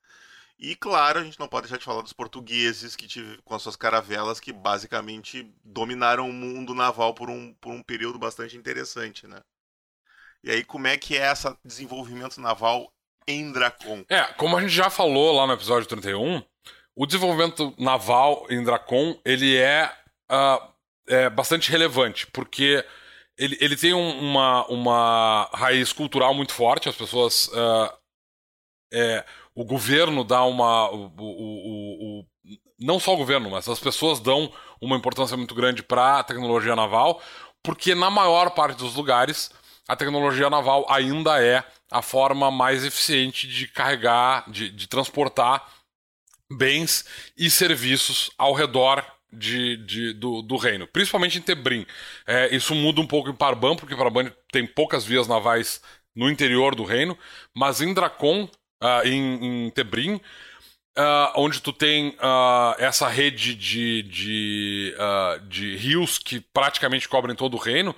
[0.58, 3.62] E claro, a gente não pode deixar de falar dos portugueses que tive, com as
[3.62, 9.26] suas caravelas que basicamente dominaram o mundo naval por um, por um período bastante interessante,
[9.26, 9.42] né?
[10.42, 12.92] E aí como é que é esse desenvolvimento naval
[13.28, 14.04] em Dracon.
[14.08, 16.42] É, como a gente já falou lá no episódio 31,
[16.96, 19.92] o desenvolvimento naval em Dracon, ele é,
[20.32, 20.66] uh,
[21.06, 22.84] é bastante relevante, porque
[23.36, 27.48] ele, ele tem um, uma, uma raiz cultural muito forte, as pessoas...
[27.48, 27.98] Uh,
[28.90, 30.88] é, o governo dá uma...
[30.90, 32.24] O, o, o,
[32.80, 36.74] não só o governo, mas as pessoas dão uma importância muito grande para a tecnologia
[36.74, 37.20] naval,
[37.62, 39.50] porque na maior parte dos lugares
[39.88, 45.66] a tecnologia naval ainda é a forma mais eficiente de carregar, de, de transportar
[46.50, 47.04] bens
[47.36, 51.86] e serviços ao redor de, de, do, do, reino, principalmente em Tebrim.
[52.26, 55.82] É, isso muda um pouco em Parban, porque Parban tem poucas vias navais
[56.14, 57.16] no interior do reino,
[57.54, 58.44] mas em Dracon,
[58.82, 60.14] uh, em, em Tebrim,
[60.98, 67.60] uh, onde tu tem uh, essa rede de, de, rios que praticamente cobrem todo o
[67.60, 67.94] reino,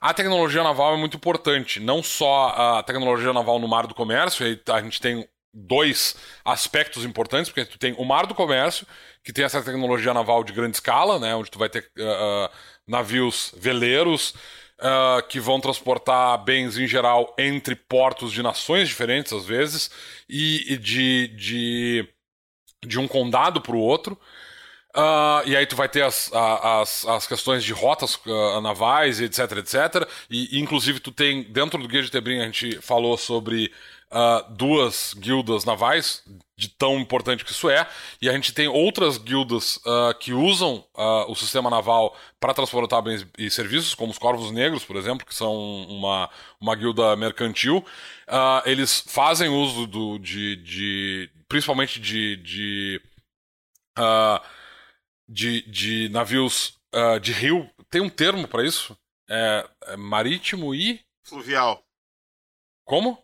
[0.00, 1.80] a tecnologia naval é muito importante.
[1.80, 7.50] Não só a tecnologia naval no mar do comércio, a gente tem dois aspectos importantes,
[7.50, 8.86] porque tu tem o mar do comércio,
[9.24, 12.50] que tem essa tecnologia naval de grande escala, né, onde tu vai ter uh,
[12.86, 14.34] navios veleiros
[14.80, 19.90] uh, que vão transportar bens em geral entre portos de nações diferentes, às vezes,
[20.28, 22.08] e, e de, de,
[22.84, 24.18] de um condado para o outro.
[24.96, 29.58] Uh, e aí tu vai ter as, as, as questões de rotas uh, navais, etc,
[29.58, 30.08] etc.
[30.30, 33.70] E, inclusive tu tem, dentro do Guia de Tebrim, a gente falou sobre
[34.10, 36.22] uh, duas guildas navais,
[36.56, 37.86] de tão importante que isso é.
[38.22, 39.78] E a gente tem outras guildas
[40.20, 40.82] que usam
[41.28, 45.34] o sistema naval para transportar bens e serviços, como os Corvos Negros, por exemplo, que
[45.34, 47.84] são uma, uma guilda mercantil.
[48.64, 52.36] eles fazem uso do, de, de principalmente de...
[52.38, 53.02] de
[53.98, 54.55] Uh,
[55.28, 57.68] de, de navios uh, de rio.
[57.90, 58.96] Tem um termo para isso?
[59.28, 61.00] É, é, marítimo e.
[61.24, 61.82] Fluvial.
[62.84, 63.18] Como?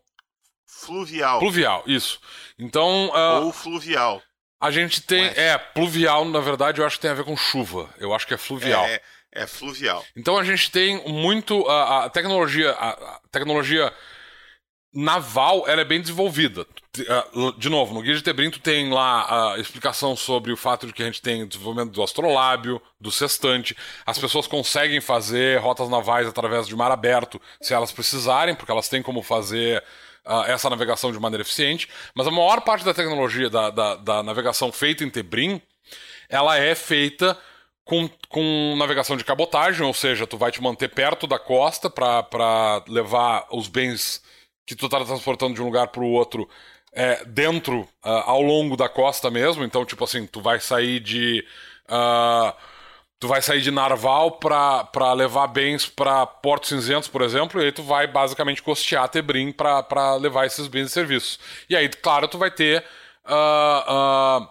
[0.67, 1.39] Fluvial.
[1.39, 2.21] Fluvial, isso.
[2.59, 3.09] Então.
[3.09, 4.23] Uh, Ou fluvial.
[4.61, 5.27] A gente tem.
[5.27, 5.39] Mas...
[5.39, 7.93] É, pluvial, na verdade, eu acho que tem a ver com chuva.
[7.99, 8.85] Eu acho que é fluvial.
[8.85, 9.01] É,
[9.33, 10.05] é fluvial.
[10.17, 11.67] Então a gente tem muito.
[11.69, 12.73] A, a tecnologia.
[12.73, 13.93] A, a tecnologia
[14.93, 16.67] naval ela é bem desenvolvida.
[17.09, 17.27] Ah,
[17.57, 20.93] de novo, no Guia de Tebrim tu tem lá a explicação sobre o fato de
[20.93, 23.75] que a gente tem desenvolvimento do astrolábio, do sextante.
[24.05, 28.89] As pessoas conseguem fazer rotas navais através de mar aberto se elas precisarem, porque elas
[28.89, 29.83] têm como fazer
[30.27, 31.89] uh, essa navegação de maneira eficiente.
[32.15, 35.63] Mas a maior parte da tecnologia da, da, da navegação feita em Tebrim,
[36.29, 37.39] ela é feita
[37.85, 42.85] com, com navegação de cabotagem, ou seja, tu vai te manter perto da costa para
[42.87, 44.23] levar os bens
[44.67, 46.49] que tu tá transportando de um lugar para o outro
[46.93, 49.65] é, dentro, uh, ao longo da costa mesmo.
[49.65, 51.45] Então, tipo assim, tu vai sair de.
[51.89, 52.53] Uh,
[53.19, 57.73] tu vai sair de Narval para levar bens para Porto Cinzentos, por exemplo, e aí
[57.73, 61.39] tu vai basicamente costear Tebrim para levar esses bens e serviços.
[61.71, 62.85] E aí, claro, tu vai ter
[63.25, 64.49] uh,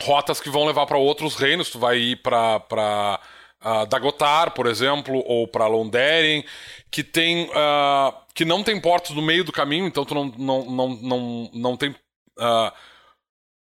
[0.00, 3.20] rotas que vão levar para outros reinos, tu vai ir para
[3.64, 6.44] uh, Dagotar, por exemplo, ou para Londeren,
[6.90, 10.64] que tem uh, que não tem portos no meio do caminho, então tu não, não,
[10.70, 12.72] não, não, não tem uh,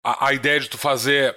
[0.03, 1.37] a, a, ideia de tu fazer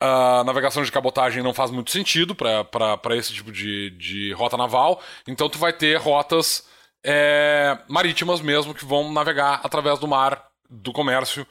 [0.00, 5.02] a navegação de cabotagem não faz muito sentido para esse tipo de, de rota naval,
[5.26, 6.64] então tu vai ter rotas
[7.04, 11.44] é, marítimas mesmo que vão navegar através do mar do comércio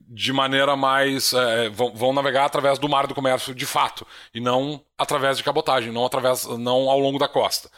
[0.00, 1.32] de maneira mais.
[1.34, 4.04] É, vão, vão, navegar através do mar do comércio de fato,
[4.34, 7.70] e não através de cabotagem, não através não ao longo da costa.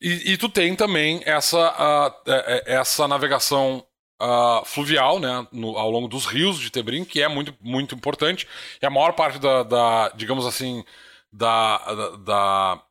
[0.00, 2.30] E, e tu tem também essa, uh,
[2.66, 3.84] essa navegação
[4.20, 8.46] uh, fluvial né, no, ao longo dos rios de Tebrim, que é muito, muito importante.
[8.80, 10.84] E a maior parte da, da digamos assim,
[11.32, 11.78] da.
[11.78, 12.82] da, da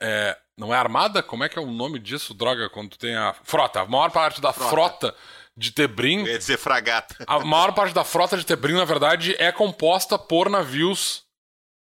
[0.00, 1.22] é, não é armada?
[1.22, 3.34] Como é que é o nome disso, droga, quando tu tem a.
[3.44, 3.80] Frota.
[3.80, 5.16] A maior parte da frota, frota
[5.56, 6.20] de Tebrim.
[6.20, 7.24] Eu ia dizer fragata.
[7.26, 11.24] A maior parte da frota de Tebrim, na verdade, é composta por navios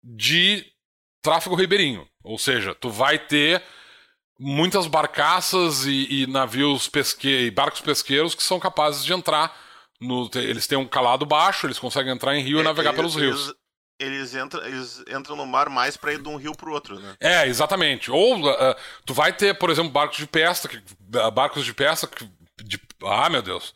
[0.02, 0.64] de
[1.22, 2.06] tráfego ribeirinho.
[2.22, 3.62] Ou seja, tu vai ter
[4.38, 7.46] muitas barcaças e, e navios pesque...
[7.46, 9.54] e barcos pesqueiros que são capazes de entrar
[10.00, 10.30] no.
[10.34, 13.16] Eles têm um calado baixo, eles conseguem entrar em rio é, e navegar eles, pelos
[13.16, 13.54] rios.
[13.98, 17.00] Eles entram, eles entram no mar mais para ir de um rio para o outro,
[17.00, 17.16] né?
[17.18, 18.10] É, exatamente.
[18.10, 22.06] Ou uh, tu vai ter, por exemplo, barcos de pesca, que, uh, barcos de pesca
[22.06, 22.24] que
[22.62, 23.74] de, ah, meu Deus.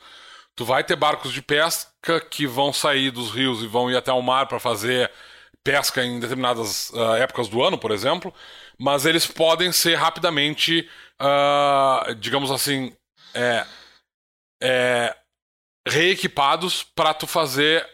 [0.55, 4.13] Tu vai ter barcos de pesca que vão sair dos rios e vão ir até
[4.13, 5.11] o mar para fazer
[5.65, 8.35] pesca em determinadas uh, épocas do ano, por exemplo,
[8.83, 10.89] mas eles podem ser rapidamente,
[11.21, 12.93] uh, digamos assim,
[13.33, 13.65] é,
[14.61, 15.17] é,
[15.87, 17.87] reequipados para tu fazer,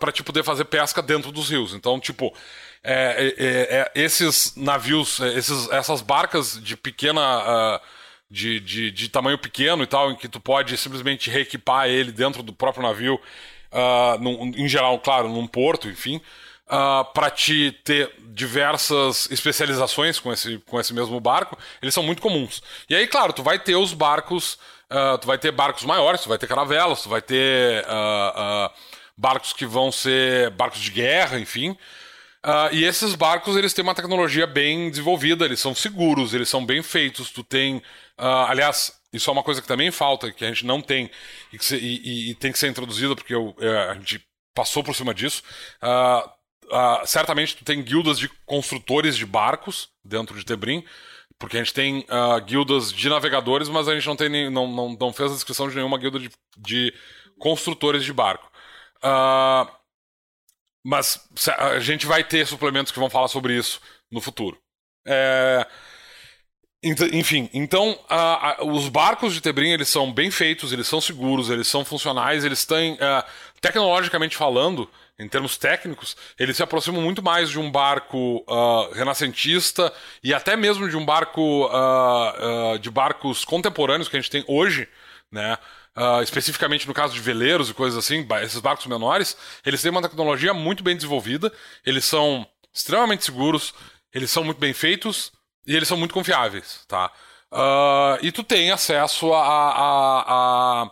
[0.00, 1.72] para te poder fazer pesca dentro dos rios.
[1.72, 2.34] Então, tipo,
[2.82, 7.80] é, é, é esses navios, esses, essas barcas de pequena uh,
[8.28, 12.42] de, de, de, tamanho pequeno e tal, em que tu pode simplesmente reequipar ele dentro
[12.42, 13.20] do próprio navio,
[13.70, 16.20] uh, num, em geral, claro, num porto, enfim,
[16.70, 22.02] uh, ah, para te ter diversas especializações com esse, com esse mesmo barco, eles são
[22.02, 22.62] muito comuns.
[22.88, 24.54] E aí, claro, tu vai ter os barcos,
[24.90, 27.84] uh, tu vai ter barcos maiores, tu vai ter caravelas, tu vai ter
[29.16, 31.76] barcos que vão ser barcos de guerra, enfim.
[32.44, 36.64] Uh, e esses barcos eles têm uma tecnologia bem desenvolvida, eles são seguros, eles são
[36.64, 37.30] bem feitos.
[37.30, 37.78] Tu tem,
[38.18, 41.10] uh, aliás, isso é uma coisa que também falta, que a gente não tem
[41.52, 44.94] e, se, e, e tem que ser introduzida porque eu, é, a gente passou por
[44.94, 45.42] cima disso.
[45.82, 46.30] Uh,
[47.04, 50.84] certamente tu tem guildas de construtores de barcos dentro de Tebrim,
[51.38, 52.06] porque a gente tem
[52.46, 55.68] guildas de navegadores, mas a gente não tem nem, não, não, não fez a descrição
[55.68, 56.92] de nenhuma guilda de, de
[57.38, 58.50] construtores de barco.
[58.98, 59.70] Uh,
[60.84, 64.58] mas a gente vai ter suplementos que vão falar sobre isso no futuro.
[65.06, 65.66] É...
[67.12, 67.98] Enfim, então
[68.60, 72.64] os barcos de Tebrim eles são bem feitos, eles são seguros, eles são funcionais, eles
[72.64, 73.24] têm, uh,
[73.60, 74.88] tecnologicamente falando,
[75.18, 79.92] em termos técnicos, eles se aproximam muito mais de um barco uh, renascentista
[80.22, 84.88] e até mesmo de um barco uh, de barcos contemporâneos que a gente tem hoje,
[85.30, 85.58] né?
[86.22, 90.54] especificamente no caso de veleiros e coisas assim, esses barcos menores, eles têm uma tecnologia
[90.54, 91.52] muito bem desenvolvida,
[91.84, 93.74] eles são extremamente seguros,
[94.14, 95.32] eles são muito bem feitos
[95.66, 97.10] e eles são muito confiáveis, tá?
[97.52, 100.90] Uh, e tu tem acesso a, a, a,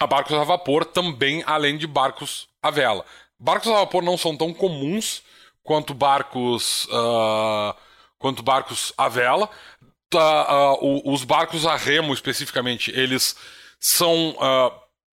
[0.00, 3.04] a, barcos a vapor também, além de barcos a vela.
[3.38, 5.22] Barcos a vapor não são tão comuns
[5.62, 7.74] quanto barcos uh,
[8.18, 9.48] quanto barcos a vela.
[10.14, 13.34] Uh, os barcos a remo, especificamente, eles
[13.80, 14.36] são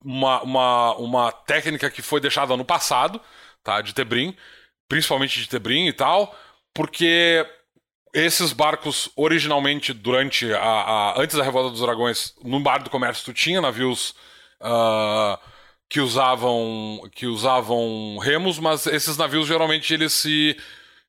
[0.03, 3.19] uma, uma, uma técnica que foi deixada no passado,
[3.63, 3.82] tá?
[3.82, 4.36] De Tebrim,
[4.88, 6.36] principalmente de Tebrim e tal,
[6.74, 7.45] porque
[8.13, 13.24] esses barcos, originalmente, durante a, a, antes da Revolta dos Dragões, no bar do comércio,
[13.26, 14.13] tu tinha navios
[14.59, 15.38] uh,
[15.91, 20.57] que usavam que usavam remos, mas esses navios geralmente eles se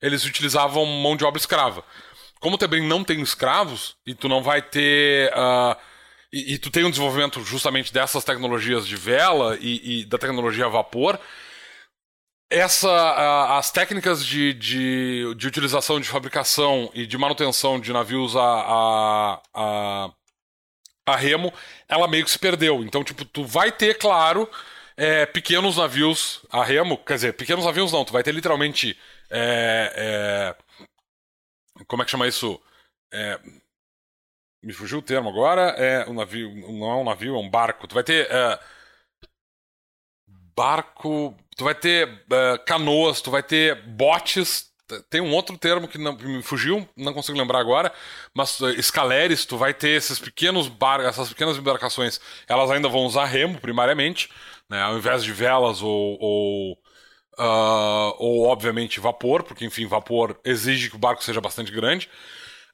[0.03, 1.85] eles utilizavam mão de obra escrava.
[2.41, 5.76] Como também não tem escravos e tu não vai ter uh,
[6.33, 10.66] e, e, tu tem um desenvolvimento justamente dessas tecnologias de vela e, e da tecnologia
[10.66, 11.20] a vapor,
[12.51, 18.41] essa, as técnicas de, de, de, utilização de fabricação e de manutenção de navios a,
[18.43, 20.11] a, a,
[21.07, 21.53] a, remo,
[21.89, 22.83] ela meio que se perdeu.
[22.83, 24.49] Então, tipo, tu vai ter, claro,
[24.97, 28.99] é, pequenos navios a remo, quer dizer, pequenos navios não, tu vai ter literalmente.
[29.30, 32.61] É, é, como é que chama isso?
[33.12, 33.38] É,
[34.62, 35.70] me fugiu o termo agora.
[35.70, 37.86] É um navio, não é um navio, é um barco.
[37.86, 38.59] Tu vai ter é,
[40.55, 41.36] barco.
[41.57, 44.70] Tu vai ter uh, canoas, tu vai ter botes.
[45.09, 47.90] Tem um outro termo que não, me fugiu, não consigo lembrar agora,
[48.34, 53.24] mas escaleres, tu vai ter esses pequenos barcos, essas pequenas embarcações, elas ainda vão usar
[53.24, 54.28] remo primariamente,
[54.73, 56.73] né, ao invés de velas ou, ou,
[57.39, 62.09] uh, ou obviamente vapor, porque enfim, vapor exige que o barco seja bastante grande.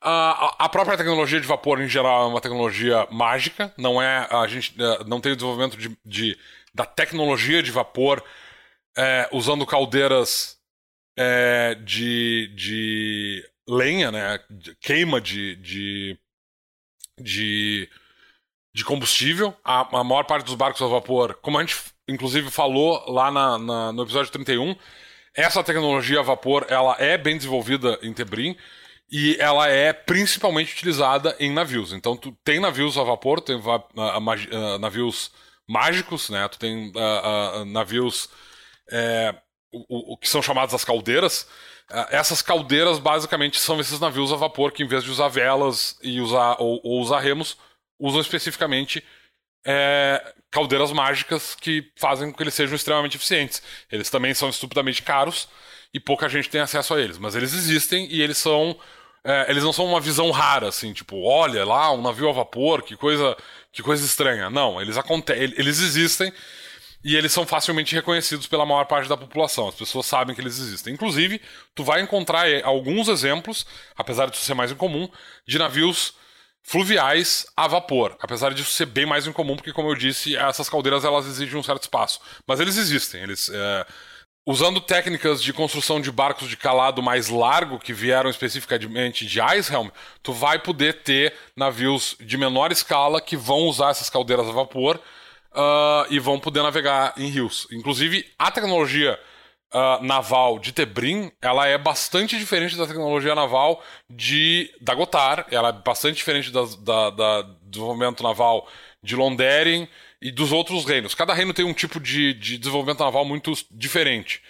[0.00, 4.46] Uh, a própria tecnologia de vapor em geral é uma tecnologia mágica, não é a
[4.46, 6.38] gente uh, não tem o desenvolvimento de, de
[6.72, 8.22] da tecnologia de vapor
[8.96, 10.56] é, usando caldeiras
[11.16, 14.38] é, de, de lenha, né?
[14.80, 16.18] queima de, de,
[17.20, 17.88] de,
[18.72, 19.54] de combustível.
[19.64, 21.76] A, a, maior parte dos barcos a vapor, como a gente
[22.08, 24.74] inclusive falou lá na, na, no episódio 31,
[25.34, 28.56] essa tecnologia a vapor ela é bem desenvolvida em Tebrim
[29.10, 31.92] e ela é principalmente utilizada em navios.
[31.92, 33.82] Então, tu tem navios a vapor, tem va
[34.80, 35.30] navios
[35.66, 36.46] mágicos, né?
[36.48, 36.92] Tu tem
[37.66, 38.28] navios
[38.90, 39.34] é,
[39.72, 41.42] o, o, que são chamados as caldeiras.
[41.90, 45.98] Uh, essas caldeiras basicamente são esses navios a vapor que, em vez de usar velas
[46.02, 47.56] e usar ou, ou usar remos,
[47.98, 49.02] usam especificamente
[49.66, 53.62] é, caldeiras mágicas que fazem com que eles sejam extremamente eficientes.
[53.90, 55.48] Eles também são estupidamente caros
[55.92, 58.78] e pouca gente tem acesso a eles, mas eles existem e eles são
[59.24, 62.82] é, eles não são uma visão rara, assim, tipo, olha lá, um navio a vapor,
[62.82, 63.36] que coisa,
[63.72, 64.48] que coisa estranha.
[64.48, 64.96] Não, eles
[65.56, 66.32] eles existem
[67.04, 69.68] e eles são facilmente reconhecidos pela maior parte da população.
[69.68, 70.94] As pessoas sabem que eles existem.
[70.94, 71.40] Inclusive,
[71.74, 75.08] tu vai encontrar eh, alguns exemplos, apesar de isso ser mais incomum,
[75.46, 76.14] de navios
[76.68, 81.04] fluviais a vapor, apesar disso ser bem mais incomum, porque como eu disse, essas caldeiras
[81.04, 83.86] elas exigem um certo espaço, mas eles existem, eles é,
[84.50, 89.90] Usando técnicas de construção de barcos de calado mais largo, que vieram especificamente de Icehelm,
[90.22, 94.98] tu vai poder ter navios de menor escala que vão usar essas caldeiras a vapor
[95.52, 97.68] uh, e vão poder navegar em rios.
[97.70, 99.20] Inclusive, a tecnologia
[99.72, 105.68] uh, naval de Tebrim, ela é bastante diferente da tecnologia naval de da Gotar, ela
[105.68, 108.68] é bastante diferente da, da, da do desenvolvimento naval
[109.02, 109.88] de Londeren,
[110.20, 111.14] e dos outros reinos.
[111.14, 114.42] Cada reino tem um tipo de, de desenvolvimento naval muito diferente.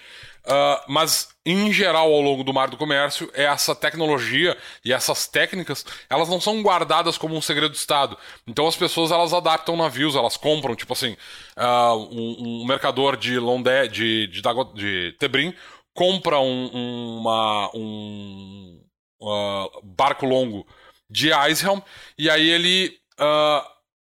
[0.49, 5.85] Uh, mas, em geral, ao longo do Mar do Comércio, essa tecnologia e essas técnicas,
[6.09, 8.17] elas não são guardadas como um segredo de Estado.
[8.47, 11.15] Então, as pessoas, elas adaptam navios, elas compram, tipo assim,
[11.55, 14.41] uh, um, um, mercador de Londé, de, de,
[14.75, 15.55] de Tebrim,
[15.93, 18.81] compra um, uma, um
[19.21, 20.67] uh, barco longo
[21.11, 21.81] de Icehelm,
[22.17, 22.99] e aí ele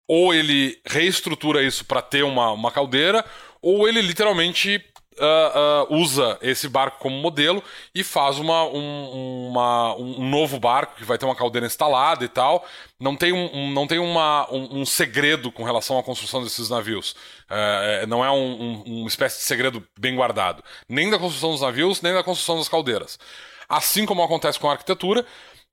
[0.06, 3.24] ou ele reestrutura isso para ter uma, uma caldeira,
[3.60, 4.82] ou ele literalmente
[5.20, 7.62] uh, uh, usa esse barco como modelo
[7.94, 12.28] e faz uma, um, uma, um novo barco que vai ter uma caldeira instalada e
[12.28, 12.66] tal.
[12.98, 16.68] Não tem um, um não tem uma, um, um, segredo com relação à construção desses
[16.70, 17.12] navios.
[17.50, 20.64] Uh, não é um, uma espécie de segredo bem guardado.
[20.88, 23.18] Nem da construção dos navios, nem da construção das caldeiras.
[23.68, 25.24] Assim como acontece com a arquitetura,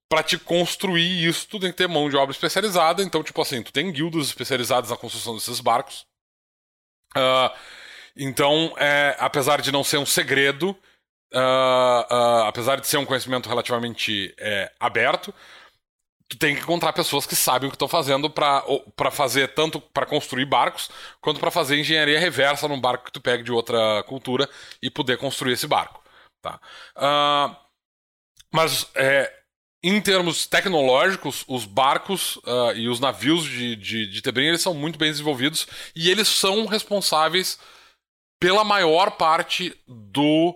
[0.10, 3.04] para te construir isso, tu tem que ter mão de obra especializada.
[3.04, 6.06] Então, tipo assim, tu tem guildas especializadas na construção desses barcos.
[7.16, 7.52] Uh,
[8.18, 10.70] então, é, apesar de não ser um segredo,
[11.34, 15.34] uh, uh, apesar de ser um conhecimento relativamente é, aberto,
[16.28, 20.06] tu tem que encontrar pessoas que sabem o que estão fazendo para fazer tanto para
[20.06, 20.90] construir barcos
[21.22, 24.50] quanto para fazer engenharia reversa num barco que tu pegue de outra cultura
[24.82, 26.04] e poder construir esse barco,
[26.42, 26.60] tá?
[26.98, 27.56] Uh,
[28.52, 29.32] mas é,
[29.84, 34.74] em termos tecnológicos, os barcos uh, e os navios de, de, de Tebrim eles são
[34.74, 37.58] muito bem desenvolvidos e eles são responsáveis
[38.40, 40.56] pela maior parte do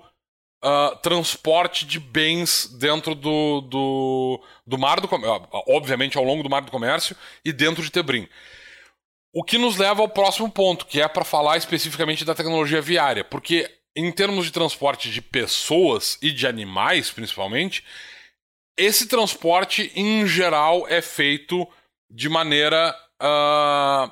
[0.63, 6.49] uh, transporte de bens dentro do, do, do mar do comércio, obviamente ao longo do
[6.49, 8.27] mar do comércio e dentro de Tebrim.
[9.33, 13.23] O que nos leva ao próximo ponto, que é para falar especificamente da tecnologia viária,
[13.23, 17.83] porque em termos de transporte de pessoas e de animais, principalmente,
[18.77, 21.67] esse transporte em geral é feito
[22.09, 24.11] de maneira uh,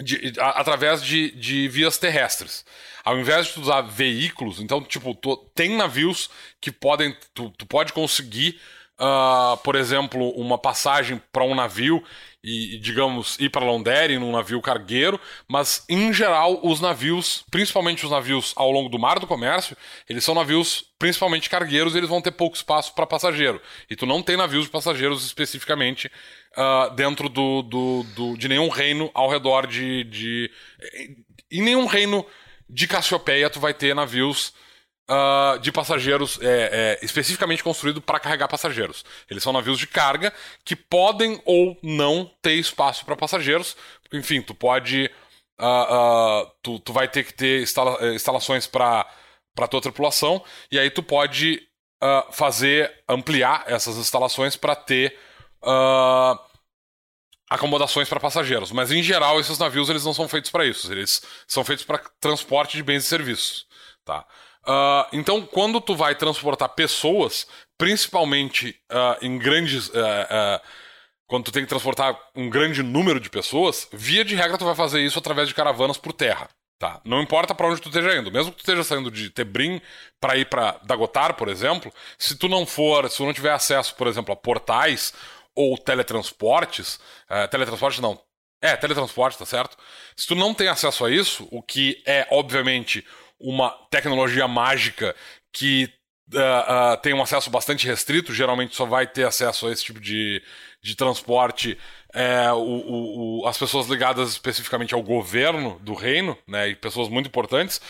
[0.00, 2.64] de, a, através de, de vias terrestres.
[3.04, 6.30] Ao invés de tu usar veículos, então, tipo, tu, tem navios
[6.60, 7.16] que podem.
[7.34, 8.60] Tu, tu pode conseguir,
[9.00, 12.02] uh, por exemplo, uma passagem para um navio
[12.42, 18.10] e, digamos, ir para Londres num navio cargueiro, mas em geral os navios, principalmente os
[18.10, 19.76] navios ao longo do mar do comércio,
[20.08, 23.60] eles são navios principalmente cargueiros, e eles vão ter pouco espaço para passageiro.
[23.88, 26.10] E tu não tem navios de passageiros especificamente
[26.56, 30.50] uh, dentro do, do, do, de nenhum reino ao redor de, de.
[31.50, 32.24] Em nenhum reino
[32.68, 34.52] de Cassiopeia tu vai ter navios
[35.12, 39.04] uh, de passageiros é, é, especificamente construídos para carregar passageiros.
[39.30, 40.32] Eles são navios de carga
[40.64, 43.76] que podem ou não ter espaço para passageiros.
[44.12, 45.10] Enfim, tu pode.
[45.60, 49.06] Uh, tu, tu vai ter que ter instala eh, instalações para
[49.54, 51.62] para tua tripulação e aí tu pode
[52.32, 55.16] fazer ampliar essas instalações para ter
[55.62, 56.36] uh,
[57.48, 58.72] acomodações para passageiros.
[58.72, 60.90] Mas em geral esses navios eles não são feitos para isso.
[60.90, 63.66] Eles são feitos para transporte de bens e serviços,
[64.04, 64.26] tá?
[64.66, 67.46] Uh, então, quando tu vai transportar pessoas,
[67.76, 69.88] principalmente uh, em grandes.
[69.88, 70.60] Uh,
[71.26, 74.74] quando tu tem que transportar um grande número de pessoas, via de regra tu vai
[74.74, 76.46] fazer isso através de caravanas por terra.
[76.78, 77.00] Tá?
[77.06, 79.80] Não importa para onde tu esteja indo, mesmo que tu esteja saindo de Tebrim
[80.20, 83.94] para ir para Dagotar, por exemplo, se tu não for, se tu não tiver acesso,
[83.94, 85.14] por exemplo, a portais
[85.54, 86.96] ou teletransportes,
[87.30, 88.20] uh, teletransporte não,
[88.60, 89.76] é, teletransporte, tá certo?
[90.16, 93.06] Se tu não tem acesso a isso, o que é, obviamente,
[93.42, 95.14] uma tecnologia mágica
[95.52, 95.90] que
[96.32, 100.00] uh, uh, tem um acesso bastante restrito, geralmente só vai ter acesso a esse tipo
[100.00, 100.42] de,
[100.82, 101.76] de transporte
[102.14, 107.26] é, o, o, as pessoas ligadas especificamente ao governo do reino, né, e pessoas muito
[107.26, 107.80] importantes,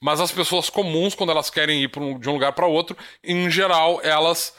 [0.00, 3.50] mas as pessoas comuns, quando elas querem ir um, de um lugar para outro, em
[3.50, 4.54] geral, elas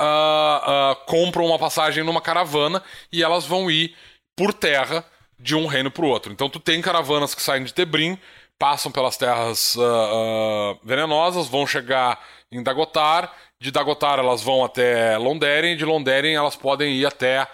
[0.00, 2.82] uh, compram uma passagem numa caravana
[3.12, 3.94] e elas vão ir
[4.36, 5.04] por terra
[5.38, 6.32] de um reino para o outro.
[6.32, 8.18] Então tu tem caravanas que saem de Tebrim
[8.58, 12.18] passam pelas terras uh, uh, venenosas, vão chegar
[12.50, 17.46] em Dagotar, de Dagotar elas vão até Londeren, de Londeren elas podem ir até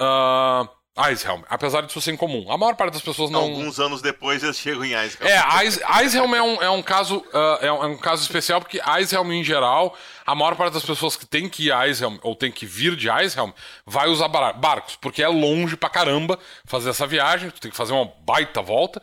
[0.00, 2.50] uh, Icehelm, apesar disso ser incomum.
[2.50, 3.42] A maior parte das pessoas não.
[3.42, 5.30] Alguns anos depois eles chegam em Icehelm.
[5.30, 8.60] É, Ice, Icehelm é um, é um caso uh, é, um, é, um, caso especial
[8.60, 9.96] porque Icehelm em geral,
[10.26, 12.96] a maior parte das pessoas que tem que ir a Icehelm ou tem que vir
[12.96, 13.52] de Icehelm
[13.86, 17.92] vai usar barcos, porque é longe pra caramba fazer essa viagem, tu tem que fazer
[17.92, 19.00] uma baita volta.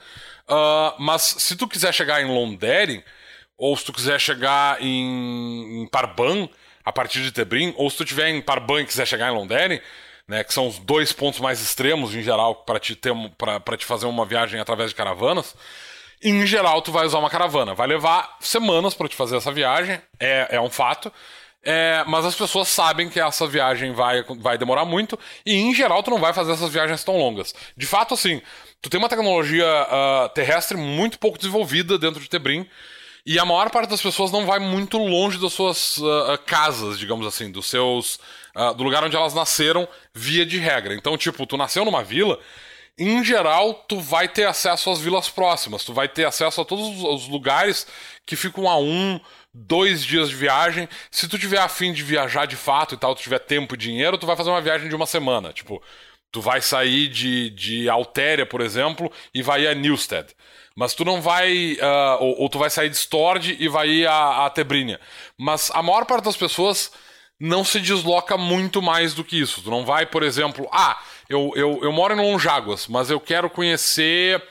[0.48, 3.04] Uh, mas se tu quiser chegar em Londeren,
[3.58, 6.48] ou se tu quiser chegar em, em Parban,
[6.84, 9.82] a partir de Tebrim, ou se tu estiver em Parban e quiser chegar em Londeren,
[10.28, 13.14] né, que são os dois pontos mais extremos em geral para te, ter,
[13.78, 15.56] te fazer uma viagem através de caravanas,
[16.24, 17.74] em geral tu vai usar uma caravana.
[17.74, 21.12] Vai levar semanas para te fazer essa viagem, é, é um fato.
[21.68, 26.04] É, mas as pessoas sabem que essa viagem vai, vai demorar muito e, em geral,
[26.04, 27.56] tu não vai fazer essas viagens tão longas.
[27.76, 28.40] De fato, assim,
[28.84, 32.70] tu tem uma tecnologia uh, terrestre muito pouco desenvolvida dentro de Tebrim.
[33.26, 37.26] E a maior parte das pessoas não vai muito longe das suas uh, casas, digamos
[37.26, 38.20] assim, dos seus.
[38.56, 40.94] Uh, do lugar onde elas nasceram, via de regra.
[40.94, 42.40] Então, tipo, tu nasceu numa vila,
[42.98, 47.04] em geral, tu vai ter acesso às vilas próximas, tu vai ter acesso a todos
[47.04, 47.86] os lugares
[48.26, 49.20] que ficam a um,
[49.56, 50.88] dois dias de viagem.
[51.10, 54.18] Se tu tiver afim de viajar de fato e tal, tu tiver tempo e dinheiro,
[54.18, 55.54] tu vai fazer uma viagem de uma semana.
[55.54, 55.82] Tipo,
[56.36, 60.36] Tu vai sair de, de Altéria, por exemplo, e vai a Newstead.
[60.76, 61.76] Mas tu não vai.
[61.76, 65.00] Uh, ou, ou, tu vai sair de Stord e vai ir a, a Tebrinha.
[65.38, 66.92] Mas a maior parte das pessoas
[67.40, 69.62] não se desloca muito mais do que isso.
[69.62, 73.50] Tu não vai, por exemplo, ah, eu, eu, eu moro em Lonjáguas, mas eu quero
[73.50, 74.44] conhecer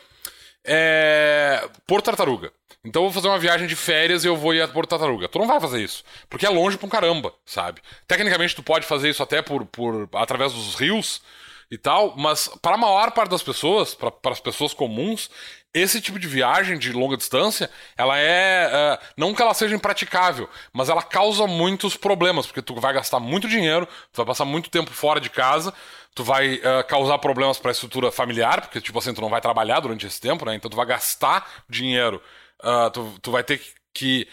[0.65, 2.51] é, Porto Tartaruga.
[2.85, 5.29] Então eu vou fazer uma viagem de férias e eu vou ir a Porto Tartaruga.
[5.29, 7.81] Tu não vai fazer isso, porque é longe pra um caramba, sabe?
[8.07, 11.23] Tecnicamente tu pode fazer isso até por, por através dos rios
[11.71, 15.31] e tal, mas para a maior parte das pessoas, para as pessoas comuns,
[15.73, 18.69] esse tipo de viagem de longa distância, ela é.
[18.69, 23.19] Uh, não que ela seja impraticável, mas ela causa muitos problemas, porque tu vai gastar
[23.19, 25.75] muito dinheiro, tu vai passar muito tempo fora de casa,
[26.15, 29.41] tu vai uh, causar problemas para a estrutura familiar, porque, tipo assim, tu não vai
[29.41, 30.55] trabalhar durante esse tempo, né?
[30.55, 32.23] Então tu vai gastar dinheiro,
[32.63, 33.61] uh, tu, tu vai ter
[33.93, 34.29] que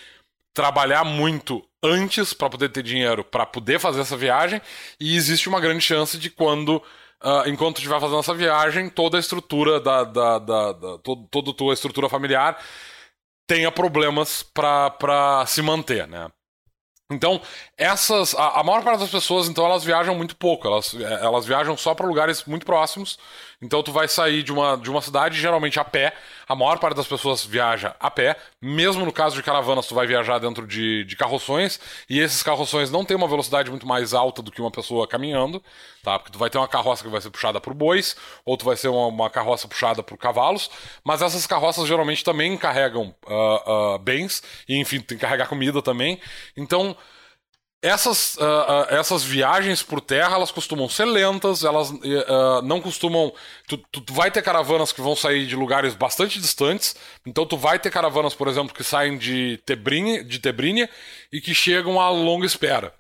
[0.54, 4.62] trabalhar muito antes para poder ter dinheiro para poder fazer essa viagem,
[5.00, 6.78] e existe uma grande chance de quando
[7.24, 11.54] uh, enquanto estiver fazendo essa viagem, toda a estrutura da, da, da, da todo, toda
[11.54, 12.62] tua estrutura familiar
[13.48, 16.30] tenha problemas para se manter, né?
[17.12, 17.42] Então,
[17.78, 18.34] essas.
[18.36, 20.66] A, a, maior parte das pessoas, então, elas viajam muito pouco.
[20.66, 23.20] Elas, elas viajam só para lugares muito próximos.
[23.62, 26.14] Então, tu vai sair de uma, de uma cidade, geralmente a pé.
[26.48, 28.36] A maior parte das pessoas viaja a pé.
[28.60, 31.80] Mesmo no caso de caravanas, tu vai viajar dentro de, de carroções.
[32.10, 35.62] E esses carroções não têm uma velocidade muito mais alta do que uma pessoa caminhando.
[36.02, 36.18] Tá?
[36.18, 38.76] Porque tu vai ter uma carroça que vai ser puxada por bois, ou tu vai
[38.76, 40.72] ser uma, uma carroça puxada por cavalos.
[41.04, 44.42] Mas essas carroças geralmente também carregam uh, uh, bens.
[44.68, 46.20] E, enfim, tem que carregar comida também.
[46.58, 46.98] Então
[47.82, 53.34] essas, uh, uh, essas viagens por terra elas costumam ser lentas, elas uh, não costumam.
[53.68, 56.96] Tu, tu, vai ter caravanas que vão sair de lugares bastante distantes.
[57.26, 60.88] Então tu vai ter caravanas, por exemplo, que saem de Tebrinha, de Tebrinha
[61.34, 62.94] e que chegam a longa espera.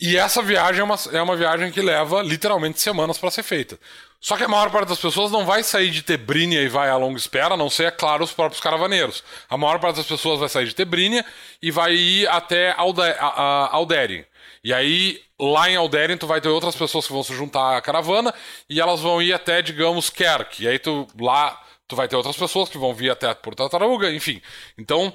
[0.00, 3.78] e essa viagem é uma, é uma viagem que leva literalmente semanas para ser feita.
[4.22, 6.96] Só que a maior parte das pessoas não vai sair de Tebrínia e vai a
[6.96, 9.24] longa espera, a não ser, é claro, os próprios caravaneiros.
[9.50, 11.26] A maior parte das pessoas vai sair de Tebrínia
[11.60, 14.24] e vai ir até Alderien.
[14.62, 17.80] E aí, lá em Alderien, tu vai ter outras pessoas que vão se juntar à
[17.80, 18.32] caravana
[18.70, 20.62] e elas vão ir até, digamos, Kerk.
[20.62, 24.12] E aí, tu, lá, tu vai ter outras pessoas que vão vir até por Tartaruga,
[24.12, 24.40] enfim.
[24.78, 25.12] Então,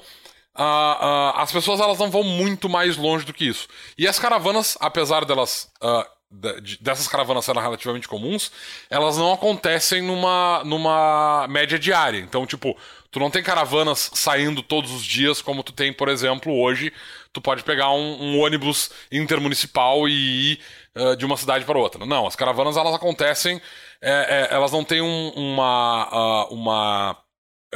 [0.59, 3.67] Uh, uh, as pessoas elas não vão muito mais longe do que isso.
[3.95, 8.51] E as caravanas, apesar delas uh, dessas caravanas serem relativamente comuns,
[8.89, 12.19] elas não acontecem numa, numa média diária.
[12.19, 12.77] Então, tipo,
[13.09, 16.91] tu não tem caravanas saindo todos os dias, como tu tem, por exemplo, hoje.
[17.31, 20.59] Tu pode pegar um, um ônibus intermunicipal e ir
[20.97, 22.05] uh, de uma cidade para outra.
[22.05, 23.61] Não, as caravanas elas acontecem,
[24.01, 27.17] é, é, elas não têm um, uma, uh, uma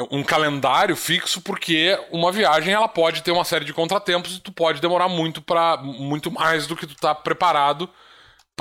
[0.10, 4.52] um calendário fixo porque uma viagem ela pode ter uma série de contratempos e tu
[4.52, 7.90] pode demorar muito para muito mais do que tu tá preparado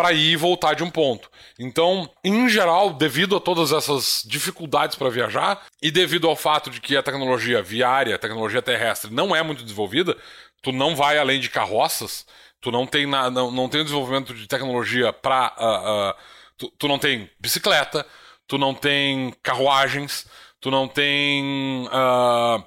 [0.00, 1.30] para ir e voltar de um ponto.
[1.58, 6.80] Então, em geral, devido a todas essas dificuldades para viajar e devido ao fato de
[6.80, 10.16] que a tecnologia viária, a tecnologia terrestre não é muito desenvolvida,
[10.62, 12.26] tu não vai além de carroças,
[12.62, 15.54] tu não tem, na, não, não tem desenvolvimento de tecnologia para.
[15.58, 16.24] Uh, uh,
[16.56, 18.06] tu, tu, não tem bicicleta,
[18.48, 20.26] tu não tem carruagens,
[20.62, 21.86] tu não tem.
[21.88, 22.64] Uh,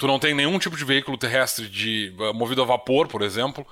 [0.00, 3.64] tu não tem nenhum tipo de veículo terrestre de, movido a vapor, por exemplo.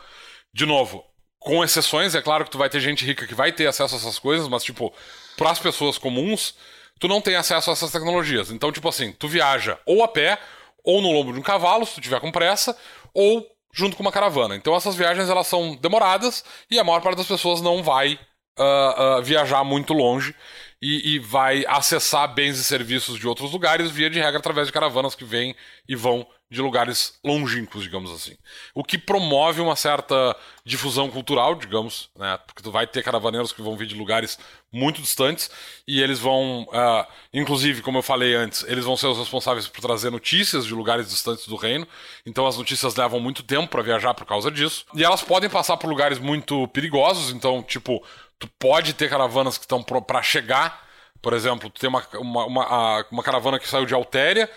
[0.55, 1.03] De novo,
[1.45, 3.99] com exceções, é claro que tu vai ter gente rica que vai ter acesso a
[3.99, 4.93] essas coisas, mas, tipo,
[5.37, 6.55] para as pessoas comuns,
[6.99, 8.51] tu não tem acesso a essas tecnologias.
[8.51, 10.39] Então, tipo assim, tu viaja ou a pé,
[10.85, 12.77] ou no lombo de um cavalo, se tu tiver com pressa,
[13.13, 14.55] ou junto com uma caravana.
[14.55, 18.19] Então, essas viagens, elas são demoradas e a maior parte das pessoas não vai
[18.59, 20.35] uh, uh, viajar muito longe
[20.81, 24.73] e, e, vai acessar bens e serviços de outros lugares, via de regra, através de
[24.73, 25.55] caravanas que vêm
[25.89, 28.37] e vão de lugares longínquos, digamos assim.
[28.75, 32.39] O que promove uma certa difusão cultural, digamos, né?
[32.47, 34.39] Porque tu vai ter caravaneiros que vão vir de lugares
[34.71, 35.51] muito distantes
[35.89, 39.81] e eles vão, uh, inclusive, como eu falei antes, eles vão ser os responsáveis por
[39.81, 41.89] trazer notícias de lugares distantes do reino.
[42.27, 44.85] Então as notícias levam muito tempo para viajar por causa disso.
[44.95, 48.05] E elas podem passar por lugares muito perigosos, então, tipo,
[48.39, 50.87] tu pode ter caravanas que estão para chegar.
[51.23, 54.51] Por exemplo, tu tem uma, uma, uma, uma caravana que saiu de Altéria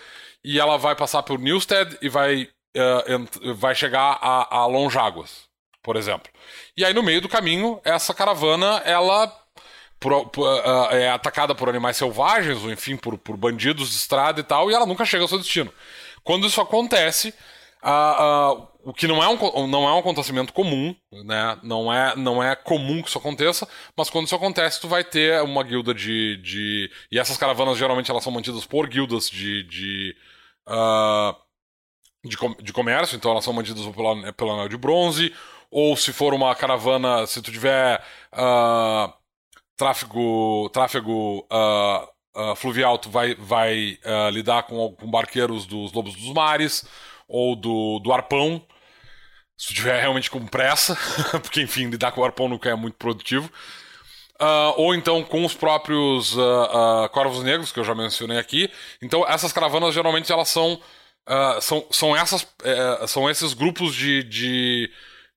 [0.46, 5.48] e ela vai passar por Newstead e vai, uh, vai chegar a, a Longáguas,
[5.82, 6.30] por exemplo.
[6.76, 9.26] E aí no meio do caminho, essa caravana, ela
[9.98, 14.38] por, por, uh, é atacada por animais selvagens, ou enfim, por, por bandidos de estrada
[14.38, 15.72] e tal, e ela nunca chega ao seu destino.
[16.22, 17.34] Quando isso acontece,
[17.82, 20.94] uh, o que não é, um, não é um acontecimento comum,
[21.24, 21.58] né?
[21.64, 23.66] Não é, não é comum que isso aconteça,
[23.96, 26.36] mas quando isso acontece, tu vai ter uma guilda de.
[26.36, 26.88] de...
[27.10, 30.16] E essas caravanas geralmente elas são mantidas por guildas de, de
[30.68, 31.36] uh,
[32.24, 35.34] de, de, comércio, então elas são mantidas pelo, pelo anel de bronze,
[35.70, 38.02] ou se for uma caravana, se tu tiver
[38.32, 39.12] uh,
[39.76, 43.98] tráfego, tráfego uh, fluvial, tu vai, vai
[44.30, 46.86] lidar com, com barqueiros dos lobos dos mares,
[47.26, 48.62] ou do, do arpão,
[49.56, 50.96] se tu tiver realmente com pressa,
[51.42, 53.50] porque enfim, lidar com o arpão nunca é muito produtivo.
[54.40, 56.40] Uh, ou então com os próprios uh,
[57.04, 58.70] uh, corvos negros, que eu já mencionei aqui.
[59.00, 60.80] Então, essas caravanas geralmente elas são.
[61.60, 64.90] são, são, essas, eh, são esses grupos de, de,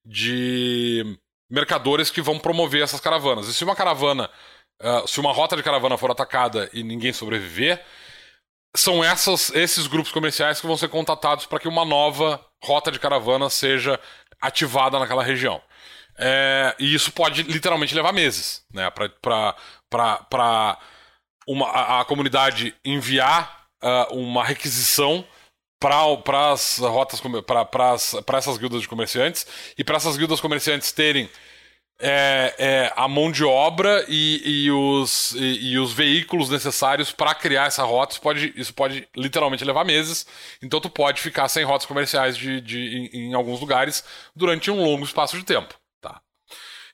[0.05, 1.17] de
[1.49, 3.47] mercadores que vão promover essas caravanas.
[3.47, 4.29] E se uma caravana.
[5.07, 7.83] se uma rota de caravana for atacada e ninguém sobreviver,
[8.75, 12.99] são essas, esses grupos comerciais que vão ser contatados para que uma nova rota de
[12.99, 13.99] caravana seja
[14.41, 15.61] ativada naquela região.
[16.21, 18.91] É, e isso pode literalmente levar meses, né?
[18.91, 19.55] Para
[21.65, 25.25] a, a comunidade enviar uh, uma requisição
[25.79, 29.47] para as rotas para essas guildas de comerciantes
[29.77, 31.29] e para essas guildas comerciantes terem
[32.01, 37.35] é, é, a mão de obra e, e os, e, e, os veículos necessários para
[37.35, 38.13] criar essa rota.
[38.13, 40.25] Isso pode, isso pode literalmente levar meses.
[40.61, 44.03] Então tu pode ficar sem rotas comerciais de, de, em, em alguns lugares
[44.35, 45.78] durante um longo espaço de tempo.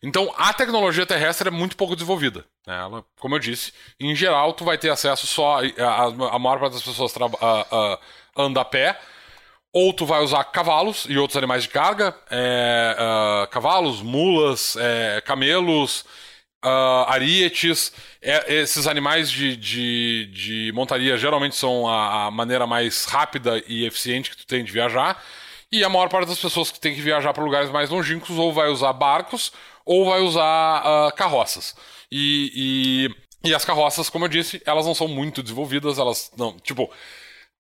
[0.06, 2.46] Então a tecnologia terrestre é muito pouco desenvolvida.
[2.66, 2.78] Né?
[2.78, 5.60] Ela, como eu disse, em geral tu vai ter acesso só.
[5.80, 8.00] A, a maior parte das pessoas a, a,
[8.38, 9.00] anda a pé
[9.74, 15.20] ou tu vai usar cavalos e outros animais de carga, é, uh, cavalos, mulas, é,
[15.20, 16.06] camelos,
[16.64, 17.92] uh, arietes.
[18.22, 23.86] É, esses animais de, de, de, montaria geralmente são a, a, maneira mais rápida e
[23.86, 25.22] eficiente que tu tem de viajar.
[25.76, 28.54] E a maior parte das pessoas que tem que viajar para lugares mais longínquos ou
[28.54, 29.52] vai usar barcos
[29.86, 31.76] ou vai usar uh, carroças.
[32.10, 33.10] E,
[33.44, 36.58] e, e as carroças, como eu disse, elas não são muito desenvolvidas, elas não.
[36.60, 36.90] Tipo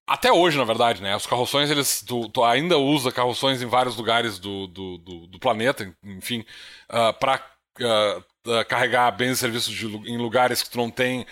[0.07, 1.13] até hoje, na verdade, né?
[1.16, 2.01] Os carroções, eles.
[2.07, 7.09] Tu, tu ainda usa carroções em vários lugares do, do, do, do planeta, enfim, uh,
[7.09, 7.36] ah, para
[7.82, 11.26] uh, ah, uh, carregar bens e serviços de, em lugares que tu não tem,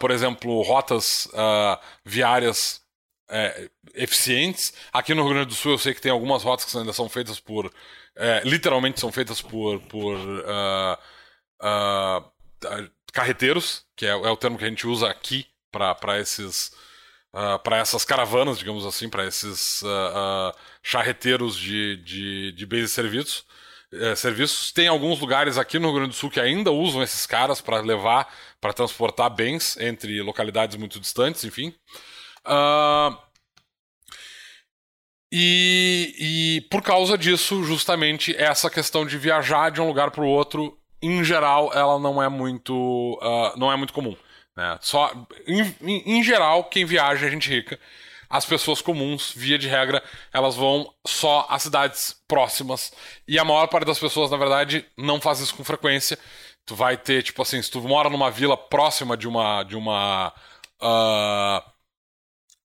[0.00, 1.28] por exemplo, rotas
[2.04, 2.80] viárias
[3.28, 4.72] é, eficientes.
[4.92, 7.08] Aqui no Rio Grande do Sul eu sei que tem algumas rotas que ainda são
[7.08, 7.72] feitas por.
[8.16, 9.80] É, literalmente são feitas por.
[9.82, 10.18] por
[13.12, 16.68] carreteiros, que é, é, o termo que a gente usa aqui para esses
[17.34, 22.66] uh, ah, para essas caravanas, digamos assim, para esses uh, uh, charreteiros de, de, de
[22.66, 23.44] bens e serviços.
[23.90, 24.70] Eh, serviços.
[24.70, 27.80] Tem alguns lugares aqui no Rio Grande do Sul que ainda usam esses caras para
[27.80, 31.74] levar, para transportar bens entre localidades muito distantes, enfim.
[35.30, 40.28] E, e, por causa disso, justamente essa questão de viajar de um lugar para o
[40.28, 44.16] outro, em geral, ela não é muito, uh, não é muito comum.
[44.56, 44.78] Né?
[44.80, 45.12] Só,
[45.46, 47.78] em, em, geral, quem viaja é gente rica.
[48.28, 52.92] As pessoas comuns, via de regra, elas vão só a cidades próximas.
[53.26, 56.18] E a maior parte das pessoas, na verdade, não faz isso com frequência.
[56.66, 59.62] Tu vai ter, tipo assim, se tu mora numa vila próxima de uma.
[59.62, 60.32] de uma.
[60.82, 61.77] Uh,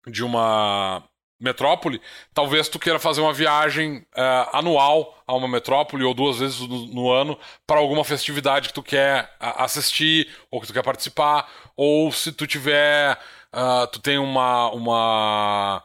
[0.08, 1.04] de uma
[1.40, 2.02] metrópole,
[2.34, 6.88] talvez tu queira fazer uma viagem uh, anual a uma metrópole ou duas vezes no,
[6.88, 7.38] no ano
[7.68, 12.48] para alguma festividade que tu quer assistir ou que tu quer participar, ou se tu
[12.48, 13.20] tiver,
[13.54, 15.84] uh, tu tem uma, uma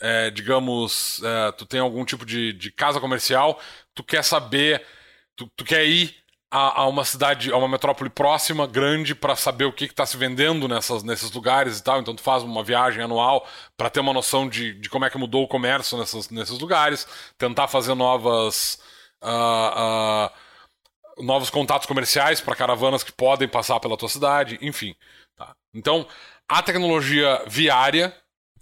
[0.00, 1.20] é, digamos,
[1.56, 3.58] tu tem algum tipo de, de casa comercial,
[3.94, 4.84] tu quer saber,
[5.36, 6.23] tu, tu quer ir
[6.54, 10.16] a, a, uma cidade, a uma metrópole próxima, grande, para saber o que está se
[10.16, 11.98] vendendo nessas, nesses lugares e tal.
[12.00, 13.44] Então tu faz uma viagem anual
[13.76, 17.08] para ter uma noção de, de como é que mudou o comércio nessas, nesses lugares,
[17.36, 18.78] tentar fazer novas.
[19.20, 24.94] Uh, uh, novos contatos comerciais para caravanas que podem passar pela tua cidade, enfim.
[25.36, 25.54] Tá?
[25.72, 26.06] Então,
[26.48, 28.14] a tecnologia viária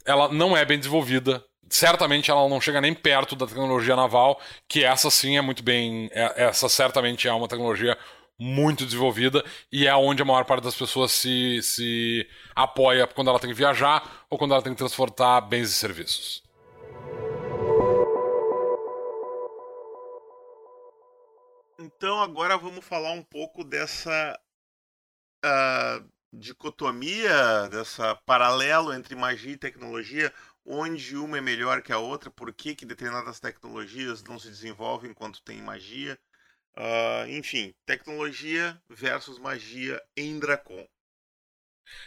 [0.05, 4.85] ela não é bem desenvolvida certamente ela não chega nem perto da tecnologia naval, que
[4.85, 6.11] essa sim é muito bem.
[6.13, 7.97] É, essa certamente é uma tecnologia
[8.39, 13.39] muito desenvolvida e é onde a maior parte das pessoas se, se apoia quando ela
[13.39, 16.43] tem que viajar ou quando ela tem que transportar bens e serviços.
[21.79, 24.39] Então agora vamos falar um pouco dessa
[25.45, 30.33] uh, dicotomia, dessa paralelo entre magia e tecnologia
[30.65, 35.11] onde uma é melhor que a outra, por que, que determinadas tecnologias não se desenvolvem
[35.11, 36.19] enquanto tem magia.
[36.77, 40.87] Uh, enfim, tecnologia versus magia em Dracon.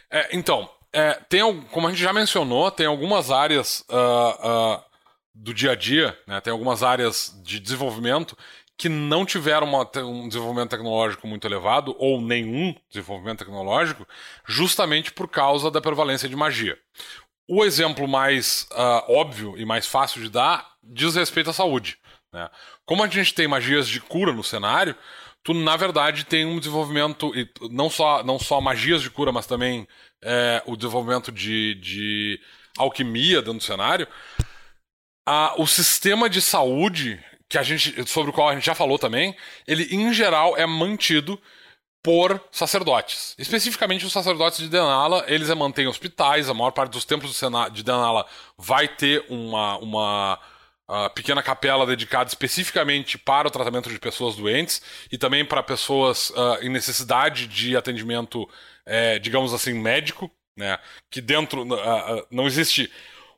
[0.10, 4.84] É, então, é, tem, como a gente já mencionou, tem algumas áreas uh, uh,
[5.34, 8.36] do dia a dia, né, tem algumas áreas de desenvolvimento
[8.78, 14.06] que não tiveram uma, um desenvolvimento tecnológico muito elevado, ou nenhum desenvolvimento tecnológico,
[14.45, 16.78] justamente por causa da prevalência de magia.
[17.47, 21.97] O exemplo mais uh, óbvio e mais fácil de dar diz respeito à saúde.
[22.33, 22.49] Né?
[22.85, 24.95] Como a gente tem magias de cura no cenário,
[25.43, 27.31] tu na verdade tem um desenvolvimento,
[27.69, 29.87] não só, não só magias de cura, mas também
[30.23, 32.39] é, o desenvolvimento de, de
[32.77, 34.07] alquimia dentro do cenário.
[35.57, 37.19] O sistema de saúde
[37.49, 39.35] que a gente, sobre o qual a gente já falou também,
[39.67, 41.39] ele em geral é mantido
[42.06, 43.34] por sacerdotes.
[43.36, 47.41] Especificamente os sacerdotes de Denala, eles mantêm hospitais, a maior parte dos templos
[47.72, 50.39] de Denala vai ter uma, uma
[50.88, 56.30] uh, pequena capela dedicada especificamente para o tratamento de pessoas doentes e também para pessoas
[56.30, 58.47] uh, em necessidade de atendimento,
[58.86, 60.78] é, digamos assim, médico, né?
[61.10, 62.91] Que dentro uh, não existe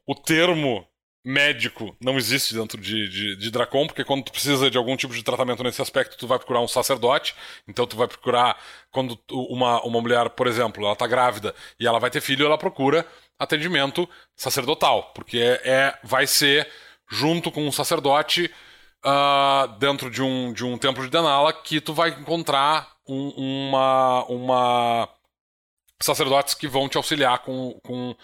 [0.05, 0.85] o termo
[1.27, 5.13] médico não existe dentro de, de, de, Dracon, porque quando tu precisa de algum tipo
[5.13, 7.35] de tratamento nesse aspecto, tu vai procurar um sacerdote.
[7.67, 8.57] Então tu vai procurar,
[8.91, 12.57] quando uma, uma mulher, por exemplo, ela tá grávida e ela vai ter filho, ela
[12.57, 13.05] procura
[13.37, 16.67] atendimento sacerdotal, porque é, é vai ser
[17.09, 18.49] junto com um sacerdote
[19.05, 24.25] uh, dentro de um, de um templo de Denala que tu vai encontrar um, uma,
[24.25, 25.09] uma
[25.99, 28.15] sacerdotes que vão te auxiliar com, com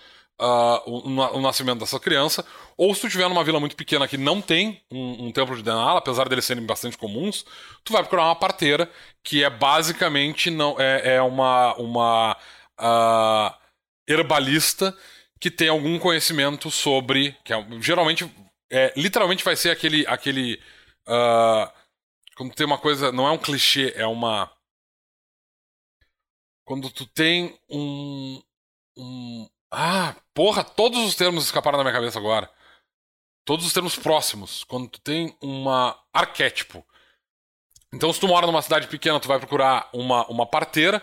[0.43, 4.17] uh, o, o, nascimento dessa criança, ou se tu estiver numa vila muito pequena que
[4.17, 7.45] não tem um, um templo de Denala, apesar deles serem bastante comuns,
[7.83, 8.91] tu vai procurar uma parteira
[9.23, 12.37] que é basicamente não é, é uma, uma
[12.79, 13.55] uh,
[14.07, 14.95] herbalista
[15.39, 17.33] que tem algum conhecimento sobre.
[17.43, 18.29] que é, geralmente,
[18.71, 20.05] é, literalmente vai ser aquele.
[20.07, 20.59] aquele
[21.07, 21.71] uh,
[22.35, 23.11] quando tem uma coisa.
[23.11, 24.51] Não é um clichê, é uma.
[26.65, 28.41] Quando tu tem um,
[28.97, 32.49] um, ah, porra, todos os termos escaparam da minha cabeça agora.
[33.45, 34.63] Todos os termos próximos.
[34.63, 36.85] Quando tu tem uma arquétipo.
[37.93, 41.01] Então, se tu mora numa cidade pequena, tu vai procurar uma, uma parteira,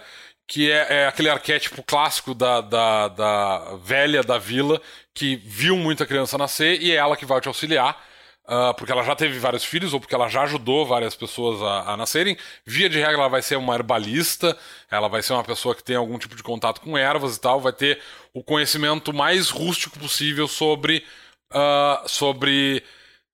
[0.49, 4.81] que é, é aquele arquétipo clássico da, da, da velha da vila,
[5.15, 8.10] que viu muita criança nascer e é ela que vai te auxiliar.
[8.51, 11.93] Uh, porque ela já teve vários filhos ou porque ela já ajudou várias pessoas a,
[11.93, 12.37] a, nascerem.
[12.67, 14.59] Via de regra, ela vai ser uma herbalista,
[14.91, 17.61] ela vai ser uma pessoa que tem algum tipo de contato com ervas e tal,
[17.61, 18.03] vai ter
[18.35, 21.05] o conhecimento mais rústico possível sobre,
[21.53, 22.83] uh, sobre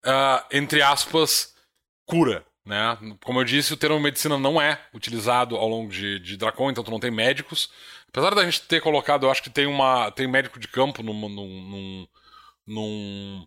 [0.04, 1.54] uh, entre aspas,
[2.04, 2.44] cura.
[2.62, 2.98] Né?
[3.24, 6.84] Como eu disse, o termo medicina não é utilizado ao longo de, de Dracon, então
[6.84, 7.70] tu não tem médicos.
[8.06, 11.14] Apesar da gente ter colocado, eu acho que tem uma tem médico de campo num,
[11.14, 12.06] num, num,
[12.66, 13.46] num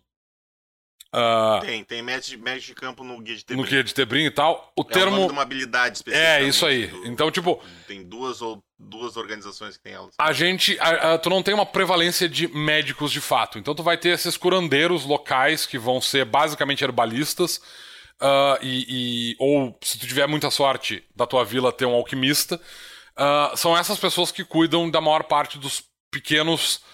[1.12, 3.62] Uh, tem, tem médico, médico de campo no guia de Tebrim.
[3.62, 4.72] No guia de Tebrim e tal.
[4.76, 5.24] O é termo.
[5.24, 6.24] O de uma habilidade específica.
[6.24, 6.86] É, isso aí.
[6.86, 7.06] Do...
[7.08, 7.60] Então, tipo.
[7.88, 10.14] Tem duas ou duas organizações que tem elas.
[10.16, 10.78] A gente.
[10.78, 13.58] A, a, tu não tem uma prevalência de médicos de fato.
[13.58, 17.56] Então, tu vai ter esses curandeiros locais que vão ser basicamente herbalistas.
[18.22, 22.60] Uh, e, e, ou, se tu tiver muita sorte da tua vila ter um alquimista.
[23.18, 26.88] Uh, são essas pessoas que cuidam da maior parte dos pequenos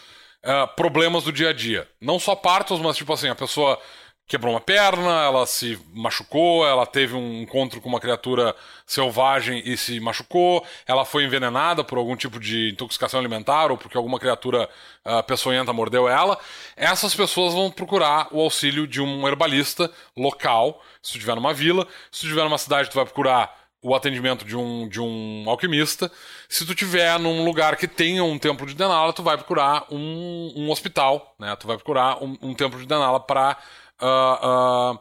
[0.76, 1.88] problemas do dia a dia.
[2.00, 3.80] Não só partos, mas tipo assim, a pessoa
[4.26, 9.76] quebrou uma perna, ela se machucou, ela teve um encontro com uma criatura selvagem e
[9.76, 14.68] se machucou, ela foi envenenada por algum tipo de intoxicação alimentar ou porque alguma criatura
[15.04, 16.38] uh, peçonhenta mordeu ela.
[16.76, 21.86] Essas pessoas vão procurar o auxílio de um herbalista local, se tu estiver numa vila,
[22.10, 26.10] se tu estiver numa cidade, tu vai procurar o atendimento de um, de um alquimista.
[26.48, 30.52] Se tu tiver num lugar que tenha um templo de Denala, tu vai procurar um,
[30.56, 31.54] um hospital, né?
[31.54, 33.56] Tu vai procurar um, um templo de Denala para
[34.00, 35.00] uh, uh,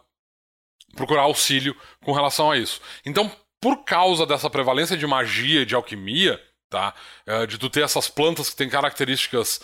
[0.96, 2.82] procurar auxílio com relação a isso.
[3.06, 6.94] Então, por causa dessa prevalência de magia e de alquimia, tá?
[7.28, 9.60] Uh, de tu ter essas plantas que têm características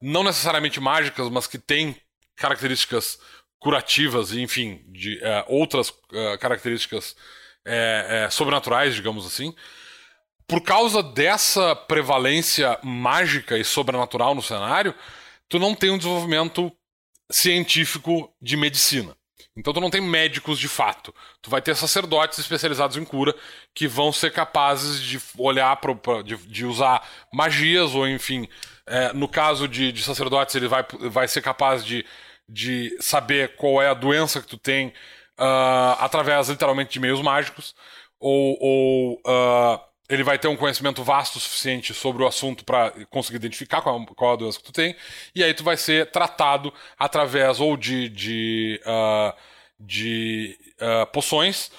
[0.00, 1.96] não necessariamente mágicas, mas que têm
[2.36, 3.18] características
[3.60, 7.14] curativas e, enfim, de uh, outras uh, características
[7.64, 9.54] é, sobrenaturais, digamos assim.
[10.48, 14.92] Por causa dessa prevalência mágica e sobrenatural no cenário,
[15.48, 16.72] tu não tem um desenvolvimento
[17.32, 19.16] científico de medicina.
[19.56, 21.14] Então tu não tem médicos de fato.
[21.42, 23.34] Tu vai ter sacerdotes especializados em cura
[23.74, 28.48] que vão ser capazes de olhar pro, de, de usar magias ou enfim,
[28.86, 32.04] é, no caso de, de, sacerdotes ele vai, vai ser capaz de,
[32.48, 34.88] de saber qual é a doença que tu tem
[35.38, 37.74] uh, através literalmente de meios mágicos
[38.18, 42.90] ou, ou uh, ele vai ter um conhecimento vasto o suficiente sobre o assunto para
[43.06, 44.94] conseguir identificar qual, qual, a doença que tu tem,
[45.34, 49.34] e aí tu vai ser tratado através ou de, de, uh,
[49.80, 51.70] de uh, poções,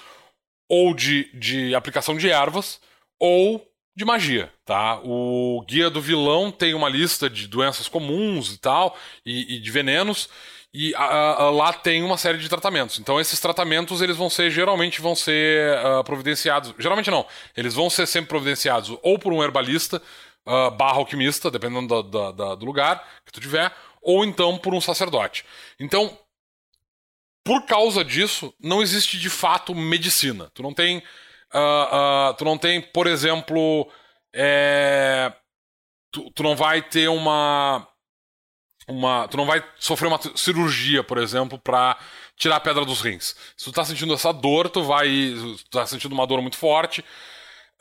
[0.68, 2.80] ou de, de aplicação de ervas,
[3.20, 3.64] ou
[3.94, 5.00] de magia, tá?
[5.04, 9.70] O guia do vilão tem uma lista de doenças comuns e tal, e, e de
[9.70, 10.28] venenos,
[10.76, 12.98] e a, a, lá tem uma série de tratamentos.
[12.98, 16.74] Então esses tratamentos eles vão ser geralmente vão ser uh, providenciados.
[16.76, 17.24] Geralmente não.
[17.56, 20.02] Eles vão ser sempre providenciados ou por um herbalista
[20.44, 23.72] uh, barra alquimista, dependendo do, do, do lugar que tu tiver,
[24.02, 25.44] ou então por um sacerdote.
[25.78, 26.18] Então
[27.44, 30.50] por causa disso não existe de fato medicina.
[30.54, 33.88] Tu não tem uh, tu não tem por exemplo
[34.34, 35.32] é...
[36.10, 37.86] tu, tu não vai ter uma
[38.88, 39.28] uma.
[39.28, 41.96] Tu não vai sofrer uma cirurgia, por exemplo, para
[42.36, 43.34] tirar a pedra dos rins.
[43.56, 45.08] Se tu tá sentindo essa dor, tu vai.
[45.08, 47.04] Tu tá sentindo uma dor muito forte.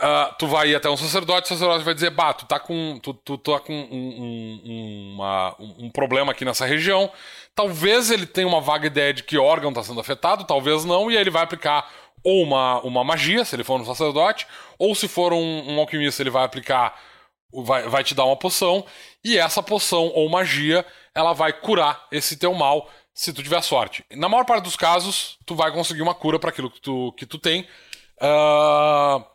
[0.01, 2.99] Uh, tu vai ir até um sacerdote, o sacerdote vai dizer, bah, tu tá com,
[3.01, 7.09] tu, tu, tu tá com um, um, uma, um, problema aqui nessa região.
[7.55, 11.15] Talvez ele tenha uma vaga ideia de que órgão está sendo afetado, talvez não, e
[11.15, 11.89] aí ele vai aplicar
[12.23, 14.47] ou uma, uma magia, se ele for um sacerdote,
[14.79, 16.97] ou se for um, um alquimista, ele vai aplicar,
[17.53, 18.85] vai, vai te dar uma poção,
[19.23, 24.03] e essa poção ou magia, ela vai curar esse teu mal, se tu tiver sorte.
[24.11, 27.25] Na maior parte dos casos, tu vai conseguir uma cura para aquilo que tu, que
[27.25, 27.67] tu tem.
[28.21, 29.33] Uh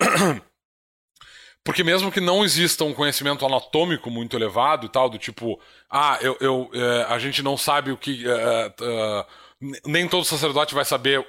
[1.64, 5.58] Porque mesmo que não exista um conhecimento anatômico muito elevado e tal, do tipo,
[5.90, 8.28] ah, eu, eu é, a gente não sabe o que.
[8.28, 9.26] É, é,
[9.86, 11.26] nem todo sacerdote vai saber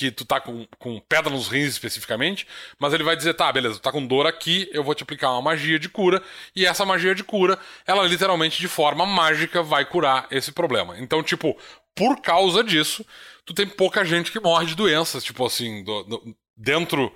[0.00, 2.46] que tu tá com, com pedra nos rins especificamente,
[2.78, 5.30] mas ele vai dizer, tá, beleza, tu tá com dor aqui, eu vou te aplicar
[5.32, 6.22] uma magia de cura,
[6.56, 10.98] e essa magia de cura, ela literalmente de forma mágica vai curar esse problema.
[10.98, 11.54] Então, tipo,
[11.94, 13.04] por causa disso,
[13.44, 17.14] tu tem pouca gente que morre de doenças, tipo assim, do, do, dentro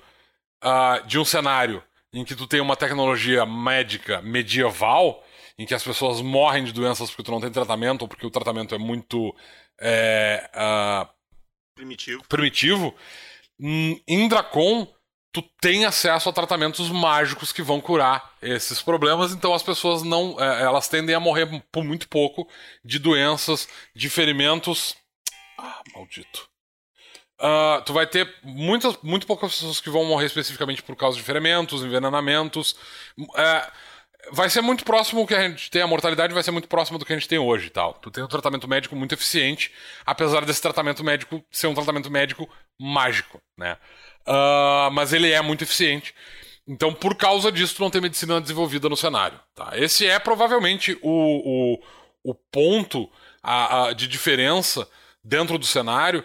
[0.62, 1.82] uh, de um cenário
[2.12, 5.24] em que tu tem uma tecnologia médica medieval,
[5.58, 8.30] em que as pessoas morrem de doenças porque tu não tem tratamento ou porque o
[8.30, 9.34] tratamento é muito
[9.80, 11.13] é, uh,
[11.74, 12.24] primitivo.
[12.28, 12.94] primitivo,
[13.58, 14.86] em Dracon
[15.34, 20.36] tu tem acesso a tratamentos mágicos que vão curar esses problemas, então as pessoas não,
[20.38, 22.48] é, elas tendem a morrer por muito pouco
[22.84, 24.94] de doenças, de ferimentos.
[25.58, 26.48] Ah, maldito.
[27.40, 31.24] Uh, tu vai ter muitas, muito poucas pessoas que vão morrer especificamente por causa de
[31.24, 32.76] ferimentos, envenenamentos.
[33.18, 33.72] Uh,
[34.32, 37.04] vai ser muito próximo que a gente tem, a mortalidade vai ser muito próxima do
[37.04, 37.94] que a gente tem hoje tal.
[37.94, 39.72] Tu tem um tratamento médico muito eficiente,
[40.04, 42.48] apesar desse tratamento médico ser um tratamento médico
[42.80, 43.76] mágico, né?
[44.26, 46.14] Uh, mas ele é muito eficiente.
[46.66, 49.38] Então, por causa disso, tu não tem medicina desenvolvida no cenário.
[49.54, 49.72] Tá?
[49.74, 51.78] Esse é provavelmente o,
[52.24, 53.10] o, o ponto
[53.42, 54.88] a, a, de diferença
[55.22, 56.24] dentro do cenário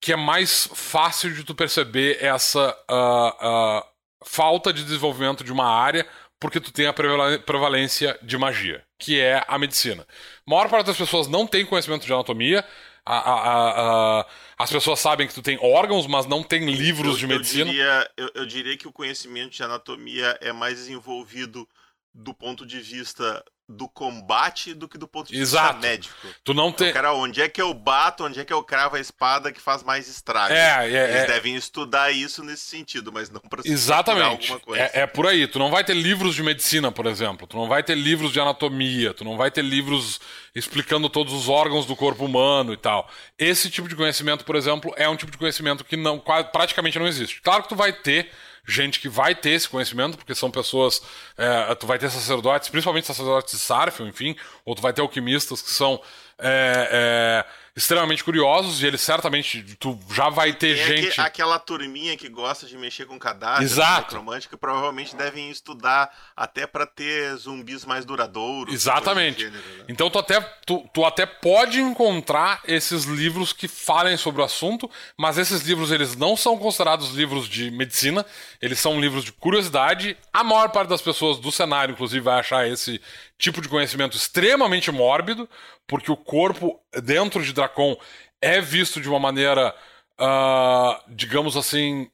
[0.00, 3.84] que é mais fácil de tu perceber essa uh, uh,
[4.24, 6.06] falta de desenvolvimento de uma área
[6.40, 10.06] porque tu tem a prevalência de magia, que é a medicina.
[10.46, 12.64] A maior parte das pessoas não tem conhecimento de anatomia.
[13.04, 14.26] A, a, a,
[14.58, 17.62] as pessoas sabem que tu tem órgãos, mas não tem livros eu, de medicina.
[17.62, 21.68] Eu diria, eu, eu diria que o conhecimento de anatomia é mais desenvolvido
[22.14, 25.74] do ponto de vista do combate do que do ponto de Exato.
[25.74, 26.14] vista médico.
[26.42, 26.92] Tu não tem.
[26.92, 29.82] Cara, onde é que eu bato, onde é que eu cravo a espada que faz
[29.82, 30.52] mais estrago?
[30.52, 31.26] É, é, Eles é...
[31.26, 34.50] devem estudar isso nesse sentido, mas não para Exatamente.
[34.50, 34.82] alguma coisa.
[34.82, 35.46] É, é por aí.
[35.46, 37.46] Tu não vai ter livros de medicina, por exemplo.
[37.46, 39.14] Tu não vai ter livros de anatomia.
[39.14, 40.20] Tu não vai ter livros
[40.54, 43.08] explicando todos os órgãos do corpo humano e tal.
[43.38, 47.06] Esse tipo de conhecimento, por exemplo, é um tipo de conhecimento que não, praticamente não
[47.06, 47.40] existe.
[47.40, 48.30] Claro que tu vai ter
[48.66, 51.02] gente que vai ter esse conhecimento, porque são pessoas.
[51.36, 55.62] É, tu vai ter sacerdotes, principalmente sacerdotes de Sarfield, enfim, ou tu vai ter alquimistas
[55.62, 56.00] que são.
[56.38, 61.58] É, é, extremamente curiosos e eles certamente tu já vai ter Tem gente aqui, aquela
[61.58, 64.14] turminha que gosta de mexer com cadáver Exato.
[64.14, 69.84] necromântica provavelmente devem estudar até para ter zumbis mais duradouros exatamente gênero, né?
[69.88, 74.90] então tu até tu, tu até pode encontrar esses livros que falem sobre o assunto
[75.16, 78.26] mas esses livros eles não são considerados livros de medicina
[78.60, 82.68] eles são livros de curiosidade a maior parte das pessoas do cenário inclusive vai achar
[82.68, 83.00] esse
[83.40, 85.48] tipo de conhecimento extremamente mórbido
[85.86, 87.96] porque o corpo dentro de Dracon
[88.40, 89.74] é visto de uma maneira,
[90.20, 92.10] uh, digamos assim,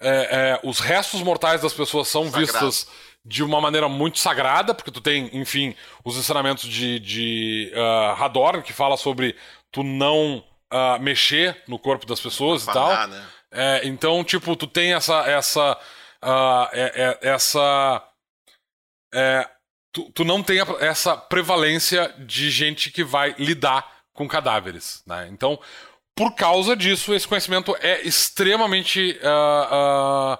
[0.00, 2.46] é, é, os restos mortais das pessoas são Sagrado.
[2.46, 2.88] vistos
[3.24, 8.62] de uma maneira muito sagrada, porque tu tem, enfim, os ensinamentos de, de uh, Hadorn,
[8.62, 9.36] que fala sobre
[9.70, 10.38] tu não
[10.72, 13.08] uh, mexer no corpo das pessoas e tal.
[13.08, 13.26] Né?
[13.50, 15.72] É, então, tipo, tu tem essa essa
[16.22, 18.02] uh, é, é, essa
[19.12, 19.48] é,
[19.92, 25.02] tu, tu não tem essa prevalência de gente que vai lidar com cadáveres.
[25.06, 25.28] Né?
[25.30, 25.58] Então,
[26.14, 29.18] por causa disso, esse conhecimento é extremamente.
[29.22, 30.38] Uh, uh,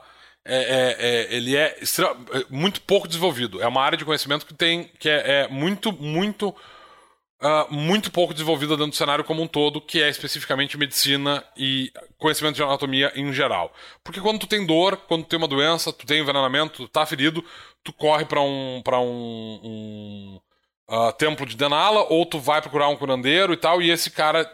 [0.50, 3.62] é, é, é, ele é, é muito pouco desenvolvido.
[3.62, 6.56] É uma área de conhecimento que tem que é, é muito, muito,
[7.42, 11.92] uh, muito pouco desenvolvida dentro do cenário como um todo, que é especificamente medicina e
[12.18, 13.72] conhecimento de anatomia em geral.
[14.02, 17.06] Porque quando tu tem dor, quando tu tem uma doença, tu tem envenenamento, tu tá
[17.06, 17.44] ferido,
[17.82, 20.40] tu corre para um, pra um, um
[20.88, 24.50] uh, templo de Denala, ou tu vai procurar um curandeiro e tal, e esse cara,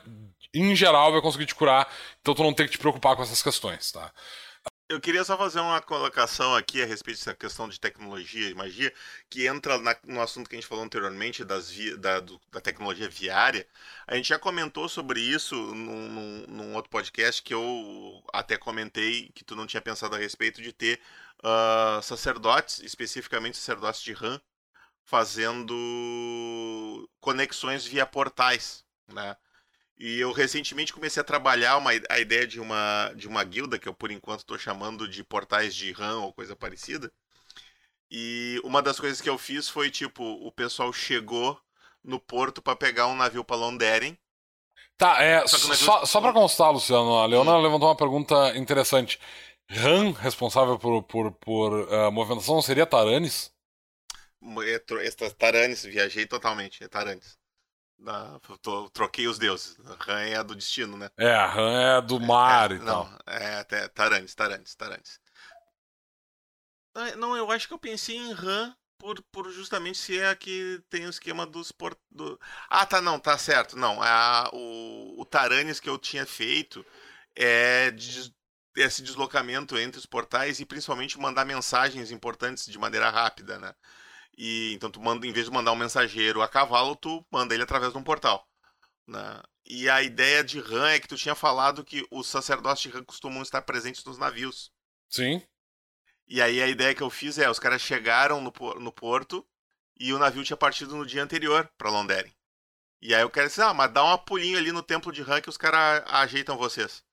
[0.54, 1.88] em geral, vai conseguir te curar,
[2.20, 4.12] então tu não tem que te preocupar com essas questões, tá?
[4.86, 8.92] Eu queria só fazer uma colocação aqui a respeito dessa questão de tecnologia e magia,
[9.30, 13.08] que entra na, no assunto que a gente falou anteriormente das da, do, da tecnologia
[13.08, 13.66] viária.
[14.06, 19.30] A gente já comentou sobre isso num, num, num, outro podcast que eu até comentei
[19.34, 21.00] que tu não tinha pensado a respeito de ter
[21.42, 24.38] uh, sacerdotes, especificamente sacerdotes de RAM,
[25.04, 29.36] fazendo conexões via portais, né?
[29.96, 33.88] E eu recentemente comecei a trabalhar uma, a ideia de uma, de uma guilda, que
[33.88, 37.12] eu por enquanto estou chamando de portais de RAM ou coisa parecida.
[38.10, 41.58] E uma das coisas que eu fiz foi, tipo, o pessoal chegou
[42.02, 44.18] no porto para pegar um navio para Londeren.
[44.96, 45.84] Tá, é, só, navio...
[45.84, 47.62] só, só para constar, Luciano, a Leona hum.
[47.62, 49.18] levantou uma pergunta interessante.
[49.68, 53.52] RAM responsável por, por, por uh, movimentação seria Taranis?
[54.62, 54.78] É,
[55.30, 57.38] Taranis, viajei totalmente, é Taranis.
[57.98, 58.38] Da,
[58.92, 59.76] troquei os deuses.
[60.00, 61.08] Ran é do destino, né?
[61.16, 63.18] É, Ran é do mar é, e não, tal.
[63.26, 65.20] É, até Taranis, Taranis, Taranis.
[67.16, 71.06] Não, eu acho que eu pensei em RAM por, por justamente se é que tem
[71.06, 71.98] o esquema dos port...
[72.10, 72.38] do...
[72.70, 73.76] Ah, tá, não, tá certo.
[73.76, 76.84] Não, a, o, o Taranis que eu tinha feito
[77.34, 78.32] é de,
[78.76, 83.74] esse deslocamento entre os portais e principalmente mandar mensagens importantes de maneira rápida, né?
[84.36, 87.62] E então tu manda, em vez de mandar um mensageiro a cavalo, tu manda ele
[87.62, 88.46] através de um portal.
[89.06, 89.42] Né?
[89.66, 93.04] E a ideia de RAM é que tu tinha falado que os sacerdotes de RAM
[93.04, 94.70] costumam estar presentes nos navios.
[95.08, 95.42] Sim.
[96.26, 99.46] E aí a ideia que eu fiz é, os caras chegaram no, no porto
[99.98, 102.34] e o navio tinha partido no dia anterior para Londeren.
[103.00, 105.40] E aí eu quero dizer, ah, mas dá uma pulinho ali no templo de RAM
[105.40, 107.04] que os caras ajeitam vocês.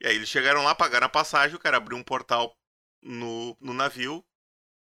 [0.00, 2.56] E aí eles chegaram lá, pagaram a passagem, o cara abriu um portal
[3.02, 4.24] no, no navio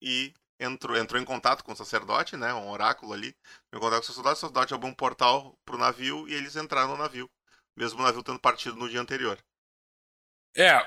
[0.02, 2.52] e entrou, entrou em contato com o sacerdote, né?
[2.54, 3.34] Um oráculo ali.
[3.66, 6.56] Entrou em contato com o sacerdote, o sacerdote abriu um portal pro navio e eles
[6.56, 7.30] entraram no navio.
[7.76, 9.38] Mesmo o navio tendo partido no dia anterior.
[10.56, 10.80] É,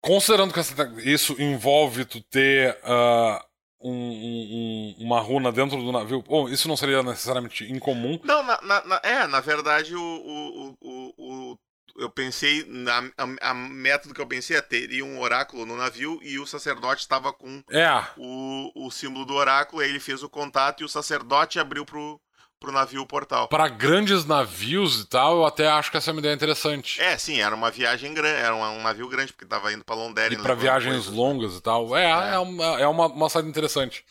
[0.00, 0.60] considerando que
[1.08, 3.40] isso envolve tu ter uh,
[3.80, 8.18] um, um, uma runa dentro do navio, bom, isso não seria necessariamente incomum.
[8.24, 11.58] Não, na, na, é, na verdade o, o, o, o
[11.96, 16.18] eu pensei, na, a, a, método que eu pensei é teria um oráculo no navio
[16.22, 17.88] e o sacerdote estava com é.
[18.16, 22.20] o, o símbolo do oráculo, aí ele fez o contato e o sacerdote abriu pro,
[22.58, 23.48] pro navio o portal.
[23.48, 27.00] Para grandes navios e tal, eu até acho que essa é uma ideia interessante.
[27.00, 29.94] É, sim, era uma viagem grande, era um, um, navio grande, porque estava indo para
[29.94, 30.38] Londres.
[30.38, 31.96] E para viagens longas e tal.
[31.96, 34.04] É, é, é uma, é uma, uma saída interessante.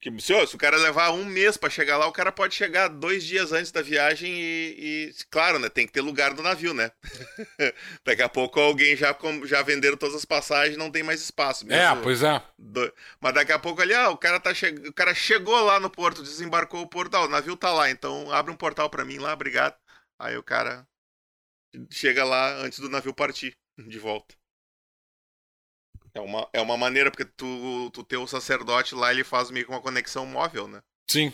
[0.00, 2.88] Que, se, se o cara levar um mês para chegar lá, o cara pode chegar
[2.88, 5.68] dois dias antes da viagem e, e claro, né?
[5.68, 6.90] Tem que ter lugar no navio, né?
[8.02, 9.14] Daqui a pouco alguém já,
[9.44, 11.66] já venderam todas as passagens, não tem mais espaço.
[11.66, 11.82] Mesmo.
[11.82, 12.42] É, pois é.
[12.58, 12.90] Do...
[13.20, 14.68] Mas daqui a pouco ali, ah, o cara tá che...
[14.68, 18.50] o cara chegou lá no porto, desembarcou o portal, o navio tá lá, então abre
[18.50, 19.76] um portal para mim lá, obrigado.
[20.18, 20.86] Aí o cara
[21.90, 24.39] chega lá antes do navio partir de volta.
[26.14, 29.66] É uma, é uma maneira, porque tu, tu ter o sacerdote lá, ele faz meio
[29.66, 30.82] que uma conexão móvel, né?
[31.08, 31.32] Sim.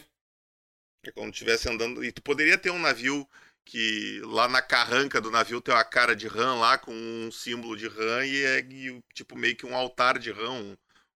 [1.04, 2.04] É como se estivesse andando.
[2.04, 3.26] E tu poderia ter um navio
[3.64, 7.76] que lá na carranca do navio tem uma cara de rã lá com um símbolo
[7.76, 10.76] de rã e é e, tipo meio que um altar de rã, um,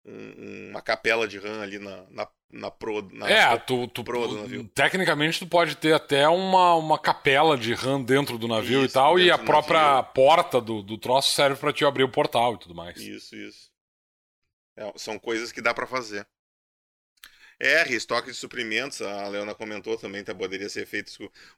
[0.08, 3.02] um, uma capela de rã ali na, na, na pro.
[3.12, 4.68] Na é, tu, tu, pro do navio.
[4.68, 8.92] Tecnicamente tu pode ter até uma, uma capela de rã dentro do navio isso, e
[8.92, 10.12] tal, e a própria navio.
[10.12, 12.96] porta do, do troço serve para te abrir o portal e tudo mais.
[12.96, 13.70] Isso, isso.
[14.76, 16.26] É, são coisas que dá para fazer.
[17.60, 21.12] É, estoque de suprimentos, a Leona comentou também, tá, poderia ser feito.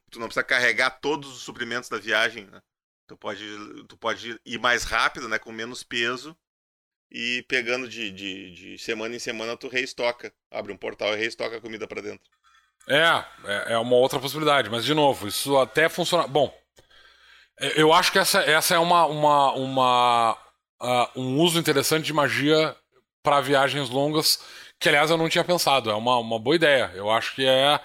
[0.09, 2.59] Tu não precisa carregar todos os suprimentos da viagem, né?
[3.05, 3.45] Tu pode,
[3.87, 5.37] tu pode ir mais rápido, né?
[5.37, 6.35] Com menos peso.
[7.11, 10.31] E pegando de, de, de semana em semana, tu reestoca.
[10.49, 12.25] Abre um portal e reestoca a comida para dentro.
[12.87, 14.69] É, é, é uma outra possibilidade.
[14.69, 16.25] Mas, de novo, isso até funciona.
[16.25, 16.53] Bom,
[17.59, 20.37] é, eu acho que essa, essa é uma, uma, uma
[20.81, 22.75] uh, um uso interessante de magia
[23.21, 24.39] para viagens longas
[24.79, 25.91] que, aliás, eu não tinha pensado.
[25.91, 26.91] É uma, uma boa ideia.
[26.95, 27.79] Eu acho que é.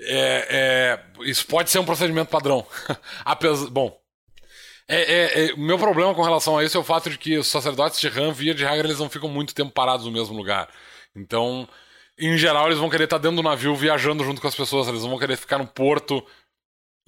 [0.00, 2.66] é, é isso pode ser um procedimento padrão.
[3.24, 3.96] Apesar, bom,
[4.88, 7.48] é, é, é, meu problema com relação a isso é o fato de que os
[7.48, 10.68] sacerdotes de Ram, via de regra, eles não ficam muito tempo parados no mesmo lugar.
[11.14, 11.68] Então,
[12.18, 14.86] em geral, eles vão querer estar dentro do navio viajando junto com as pessoas.
[14.86, 16.24] Eles vão querer ficar no porto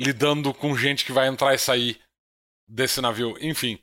[0.00, 2.00] lidando com gente que vai entrar e sair
[2.66, 3.36] desse navio.
[3.40, 3.78] Enfim,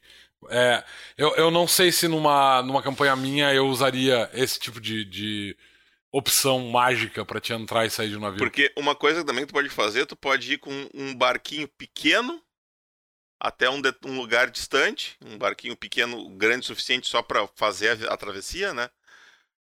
[0.49, 0.84] é,
[1.17, 5.57] eu, eu não sei se numa, numa campanha minha eu usaria esse tipo de, de
[6.11, 8.39] opção mágica para te entrar e sair de um navio.
[8.39, 12.41] Porque uma coisa também que tu pode fazer, tu pode ir com um barquinho pequeno
[13.45, 18.13] até um, um lugar distante, um barquinho pequeno, grande o suficiente só para fazer a,
[18.13, 18.89] a travessia, né?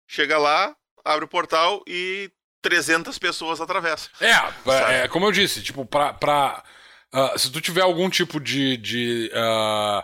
[0.08, 0.74] Chega lá,
[1.04, 2.32] abre o portal e
[2.62, 4.10] 300 pessoas atravessam.
[4.22, 6.14] É, é como eu disse, tipo, pra.
[6.14, 6.64] pra
[7.14, 8.78] uh, se tu tiver algum tipo de.
[8.78, 10.02] de uh,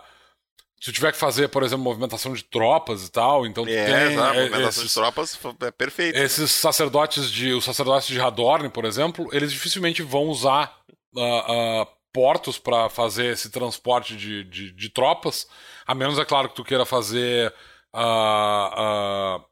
[0.77, 3.85] se tu tiver que fazer, por exemplo, movimentação de tropas e tal, então tu é,
[3.85, 4.13] tem.
[4.13, 6.17] Exato, é, movimentação esses, de tropas é perfeito.
[6.17, 7.53] Esses sacerdotes de.
[7.53, 10.77] Os sacerdotes de Hadorn, por exemplo, eles dificilmente vão usar
[11.15, 15.47] uh, portos para fazer esse transporte de, de, de, tropas,
[15.85, 17.53] a menos, é claro, que tu queira fazer.
[17.93, 19.43] Uh,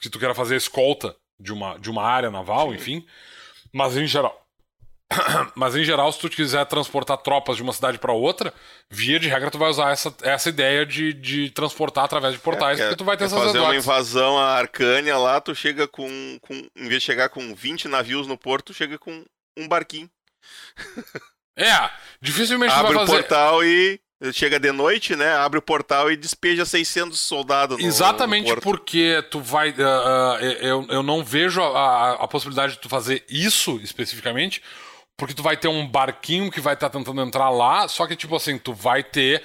[0.00, 2.74] que tu queira fazer escolta de uma, de uma área naval, Sim.
[2.74, 3.06] enfim.
[3.72, 4.48] Mas em geral.
[5.54, 8.52] Mas em geral, se tu quiser transportar tropas de uma cidade para outra,
[8.90, 12.78] via de regra tu vai usar essa, essa ideia de, de transportar através de portais,
[12.78, 16.38] é, porque tu vai ter essas fazer uma invasão à Arcânia lá, tu chega com,
[16.42, 16.54] com.
[16.54, 19.24] Em vez de chegar com 20 navios no porto, tu chega com
[19.56, 20.10] um barquinho.
[21.58, 21.90] É,
[22.20, 23.12] dificilmente Abre vai fazer...
[23.12, 24.00] o portal e
[24.32, 25.34] chega de noite, né?
[25.34, 29.70] Abre o portal e despeja 600 soldados no, Exatamente no porque tu vai.
[29.70, 34.62] Uh, uh, eu, eu não vejo a, a, possibilidade de tu fazer isso especificamente,
[35.16, 38.16] porque tu vai ter um barquinho que vai estar tá tentando entrar lá, só que,
[38.16, 39.42] tipo assim, tu vai ter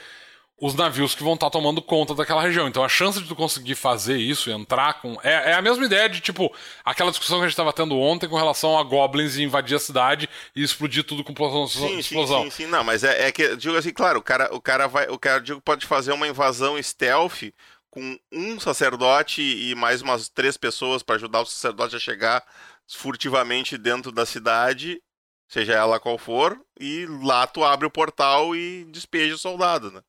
[0.65, 2.69] os navios que vão estar tá tomando conta daquela região.
[2.69, 5.19] Então a chance de tu conseguir fazer isso, entrar com.
[5.21, 8.29] É, é a mesma ideia de, tipo, aquela discussão que a gente estava tendo ontem
[8.29, 11.67] com relação a goblins e invadir a cidade e explodir tudo com explosão.
[11.67, 12.65] Sim, sim, sim, sim.
[12.67, 15.09] Não, mas é, é que, digo assim, claro, o cara, o cara vai.
[15.09, 17.51] O cara digo, pode fazer uma invasão stealth
[17.89, 22.41] com um sacerdote e mais umas três pessoas para ajudar o sacerdote a chegar
[22.87, 25.01] furtivamente dentro da cidade,
[25.49, 30.01] seja ela qual for, e lá tu abre o portal e despeja o soldado, né?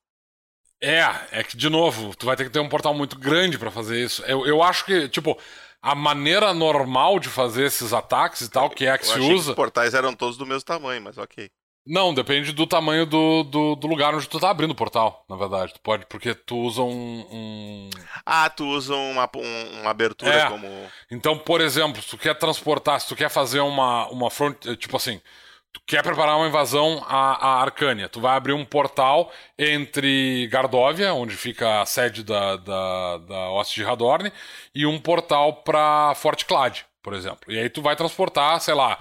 [0.84, 3.70] É, é que, de novo, tu vai ter que ter um portal muito grande para
[3.70, 4.22] fazer isso.
[4.24, 5.38] Eu, eu acho que, tipo,
[5.80, 9.20] a maneira normal de fazer esses ataques e tal, que é a que eu se
[9.20, 9.44] usa.
[9.44, 11.50] Que os portais eram todos do mesmo tamanho, mas ok.
[11.86, 15.36] Não, depende do tamanho do, do, do, lugar onde tu tá abrindo o portal, na
[15.36, 15.74] verdade.
[15.74, 17.26] Tu pode, porque tu usa um.
[17.30, 17.90] um...
[18.24, 20.48] Ah, tu usa uma, um, uma abertura é.
[20.48, 20.66] como.
[21.10, 24.56] Então, por exemplo, se tu quer transportar, se tu quer fazer uma, uma front.
[24.78, 25.20] Tipo assim,
[25.74, 28.08] tu quer preparar uma invasão à, à Arcânia.
[28.08, 33.74] Tu vai abrir um portal entre Gardóvia, onde fica a sede da, da, da Hoste
[33.80, 34.32] de Radorne,
[34.74, 37.52] e um portal para Fort Clad, por exemplo.
[37.52, 38.98] E aí tu vai transportar, sei lá,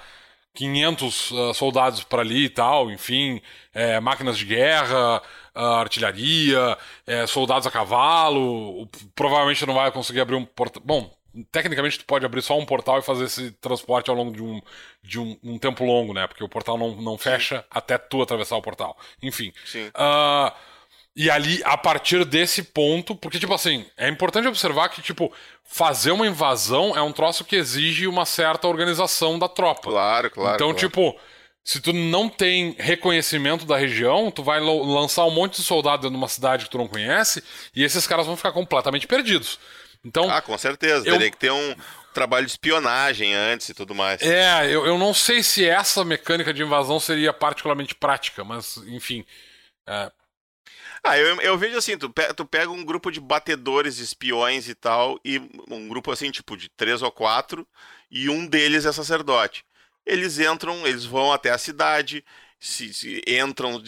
[0.55, 3.41] 500 uh, ah, soldados para ali e tal, enfim,
[3.73, 5.21] é, máquinas de guerra,
[5.55, 6.77] uh, artilharia,
[7.27, 8.87] soldados a cavalo.
[9.15, 10.81] Provavelmente não vai conseguir abrir um portal.
[10.85, 11.11] Bom,
[11.51, 14.61] Tecnicamente, tu pode abrir só um portal e fazer esse transporte ao longo de um,
[15.01, 16.27] de um, um tempo longo, né?
[16.27, 17.63] Porque o portal não, não fecha Sim.
[17.71, 18.95] até tu atravessar o portal.
[19.21, 19.51] Enfim.
[19.95, 20.51] Uh,
[21.15, 25.31] e ali, a partir desse ponto, porque, tipo assim, é importante observar que, tipo,
[25.63, 29.91] fazer uma invasão é um troço que exige uma certa organização da tropa.
[29.91, 30.55] Claro, claro.
[30.55, 30.79] Então, claro.
[30.79, 31.19] tipo,
[31.63, 36.27] se tu não tem reconhecimento da região, tu vai lançar um monte de soldado numa
[36.27, 37.43] cidade que tu não conhece
[37.75, 39.59] e esses caras vão ficar completamente perdidos.
[40.03, 41.07] Então, ah, com certeza.
[41.07, 41.13] Eu...
[41.13, 41.75] Teria que ter um
[42.13, 44.21] trabalho de espionagem antes e tudo mais.
[44.21, 49.25] É, eu, eu não sei se essa mecânica de invasão seria particularmente prática, mas enfim.
[49.87, 50.11] É...
[51.03, 54.75] Ah, eu, eu vejo assim, tu, pe tu pega um grupo de batedores, espiões e
[54.75, 55.37] tal, e
[55.69, 57.67] um grupo assim, tipo, de três ou quatro,
[58.09, 59.65] e um deles é sacerdote.
[60.05, 62.23] Eles entram, eles vão até a cidade,
[62.59, 63.81] se, se entram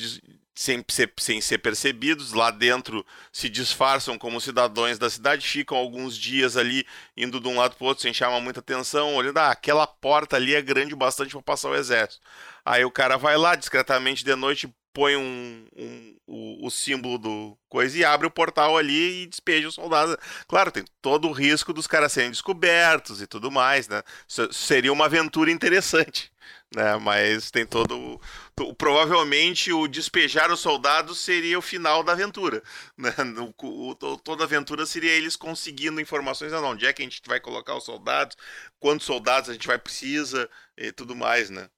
[0.56, 6.18] sem ser, sem ser percebidos, lá dentro se disfarçam como cidadãos da cidade, ficam alguns
[6.18, 9.52] dias ali indo de um lado para o outro sem chamar muita atenção, olhando, ah,
[9.52, 12.26] aquela porta ali é grande o bastante para passar o exército.
[12.64, 17.58] Aí o cara vai lá discretamente de noite, põe um, um, o, o, símbolo do
[17.68, 20.18] coisa e abre o portal ali e despeja o soldado.
[20.48, 24.02] Claro, tem todo o risco dos caras serem descobertos e tudo mais, né?
[24.52, 26.32] seria uma aventura interessante
[26.76, 26.98] né?
[26.98, 28.20] Mas tem todo.
[28.78, 32.64] Provavelmente o despejar os soldados seria o final da aventura.
[32.98, 33.12] Né?
[33.62, 36.54] O, o, toda aventura seria eles conseguindo informações.
[36.54, 38.38] Ah, não, onde é que a gente vai colocar os soldados,
[38.80, 41.70] quantos soldados a gente vai precisar e tudo mais, né?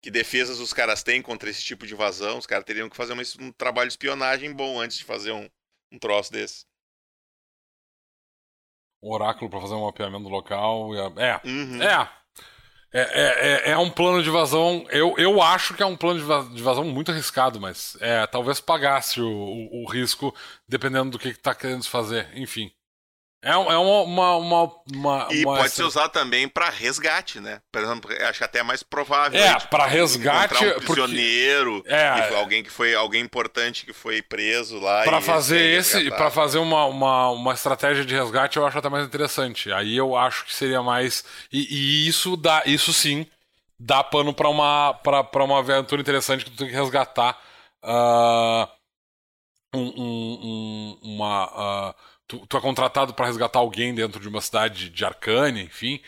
[0.00, 2.38] Que defesas os caras têm contra esse tipo de invasão.
[2.38, 5.48] Os caras teriam que fazer uma, um trabalho de espionagem bom antes de fazer um,
[5.92, 6.64] um troço desse.
[9.02, 10.94] Um oráculo para fazer um mapeamento local.
[10.94, 11.82] É, uhum.
[11.82, 12.17] é,
[12.92, 14.86] é, é, é, é, um plano de vazão.
[14.90, 16.20] Eu, eu acho que é um plano
[16.54, 20.34] de vazão muito arriscado, mas é, talvez pagasse o, o, o risco,
[20.66, 22.28] dependendo do que está querendo fazer.
[22.34, 22.70] Enfim.
[23.40, 27.60] É, é uma, uma, uma, E uma pode ser usado também para resgate, né?
[27.70, 29.40] Por exemplo, acho que até é mais provável.
[29.40, 30.54] É, para resgate.
[30.56, 31.94] Um prisioneiro, porque...
[31.94, 35.04] é, alguém que foi alguém importante que foi preso lá.
[35.04, 39.06] Para fazer esse, para fazer uma, uma, uma estratégia de resgate, eu acho até mais
[39.06, 39.72] interessante.
[39.72, 41.24] Aí eu acho que seria mais.
[41.52, 43.24] E, e isso dá, isso sim,
[43.78, 47.38] dá pano para uma para uma aventura interessante que tu tem que resgatar
[47.84, 48.68] uh,
[49.72, 51.94] um, um, uma uh,
[52.28, 56.00] tu, tu é contratado para resgatar alguém dentro de uma cidade de Arcânia, enfim.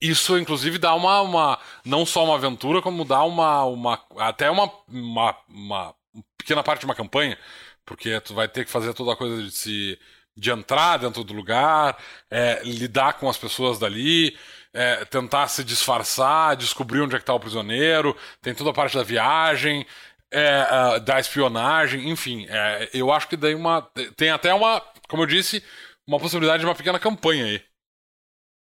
[0.00, 1.58] Isso, inclusive, dá uma, uma.
[1.84, 3.64] Não só uma aventura, como dá uma.
[3.64, 5.94] uma até uma, uma, uma
[6.36, 7.38] pequena parte de uma campanha.
[7.84, 9.98] Porque tu vai ter que fazer toda a coisa de se.
[10.36, 11.96] de entrar dentro do lugar,
[12.30, 14.36] é, lidar com as pessoas dali.
[14.72, 18.96] É, tentar se disfarçar, descobrir onde é que está o prisioneiro, tem toda a parte
[18.96, 19.86] da viagem,
[20.30, 22.46] é, da espionagem, enfim.
[22.48, 23.82] É, eu acho que daí uma.
[24.16, 25.62] Tem até uma como eu disse,
[26.06, 27.64] uma possibilidade de uma pequena campanha aí.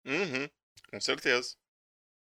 [0.06, 0.50] Uhum,
[0.92, 1.56] com certeza.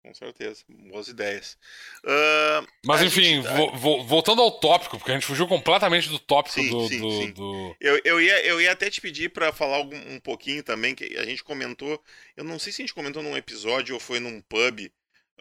[0.03, 0.64] com certeza.
[0.89, 1.57] Boas ideias.
[2.03, 3.48] Uh, Mas enfim, gente...
[3.48, 6.99] vo vo voltando ao tópico, porque a gente fugiu completamente do tópico sim, do, sim,
[6.99, 7.31] do, sim.
[7.31, 10.95] do, Eu, eu, ia, eu ia até te pedir para falar um, um pouquinho também,
[10.95, 12.02] que a gente comentou.
[12.35, 14.91] Eu não sei se a gente comentou num episódio ou foi num pub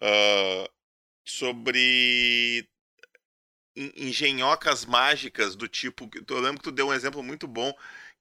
[0.03, 0.69] uh,
[1.25, 2.69] sobre
[3.77, 6.09] engenhocas mágicas do tipo.
[6.29, 7.73] Eu lembro que tu deu um exemplo muito bom,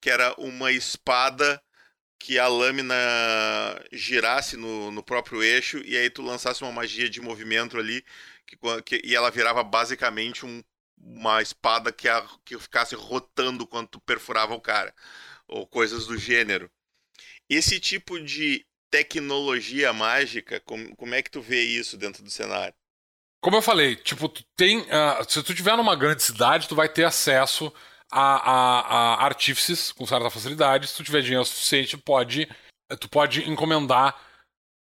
[0.06, 1.60] que era uma espada
[2.20, 2.96] que a lâmina
[3.92, 8.06] girasse no, no próprio eixo e aí tu lançasse uma magia de movimento ali
[8.46, 8.56] que,
[8.86, 10.64] que e ela virava basicamente um,
[10.96, 14.94] uma espada que, a, que ficasse rotando quando tu perfurava o cara
[15.48, 16.70] ou coisas do gênero.
[17.50, 22.76] Esse tipo de tecnologia mágica, como, como é que tu vê isso dentro do cenário?
[23.42, 24.82] Como eu falei, tipo, tem.
[24.82, 27.74] Uh, se tu tiver numa grande cidade, tu vai ter acesso
[28.16, 30.88] a, a, a artífices com certa facilidade.
[30.88, 32.48] Se tu tiver dinheiro suficiente, pode,
[33.00, 34.16] tu pode encomendar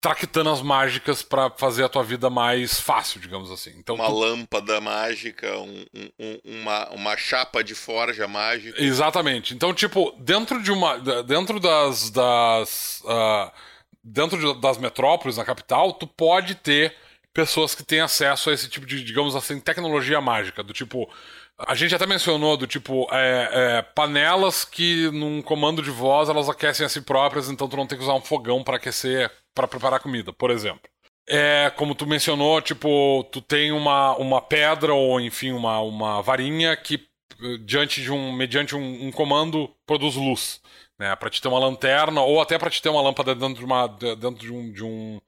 [0.02, 3.72] traquitanas mágicas para fazer a tua vida mais fácil, digamos assim.
[3.78, 4.14] Então, uma tu...
[4.18, 5.86] lâmpada mágica, um,
[6.20, 8.82] um, uma, uma chapa de forja mágica.
[8.82, 9.54] Exatamente.
[9.54, 10.98] Então, tipo, dentro de uma.
[11.24, 12.10] Dentro das.
[12.10, 13.52] das uh,
[14.04, 16.96] dentro de, das metrópoles na capital, tu pode ter
[17.32, 21.08] pessoas que têm acesso a esse tipo de, digamos assim, tecnologia mágica, do tipo.
[21.68, 26.50] A gente até mencionou do tipo é, é, panelas que num comando de voz elas
[26.50, 29.68] aquecem a si próprias, então tu não tem que usar um fogão para aquecer, para
[29.68, 30.82] preparar comida, por exemplo.
[31.28, 36.76] É, como tu mencionou, tipo, tu tem uma, uma pedra ou enfim uma, uma varinha
[36.76, 37.08] que
[37.64, 40.62] diante de um mediante um, um comando produz luz,
[41.00, 43.66] né, para te ter uma lanterna ou até para te ter uma lâmpada dentro de
[43.66, 45.22] uma dentro de um, de um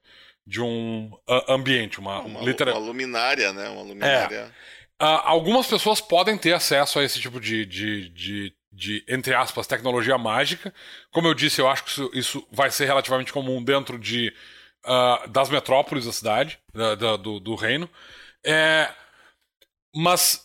[0.46, 1.10] de um
[1.48, 2.76] ambiente, uma, uma, literal...
[2.76, 3.68] uma luminária, né?
[3.70, 4.36] Uma luminária.
[4.36, 4.50] É.
[5.00, 9.66] Uh, algumas pessoas podem ter acesso a esse tipo de, de, de, de, entre aspas,
[9.66, 10.72] tecnologia mágica.
[11.10, 14.32] Como eu disse, eu acho que isso, isso vai ser relativamente comum dentro de,
[14.86, 17.88] uh, das metrópoles da cidade, da, da, do, do reino.
[18.44, 18.90] É,
[19.94, 20.44] mas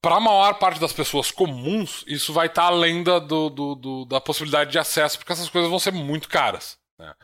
[0.00, 4.04] para a maior parte das pessoas comuns, isso vai estar tá além da, do, do,
[4.04, 6.78] da possibilidade de acesso, porque essas coisas vão ser muito caras.
[6.98, 7.14] Né?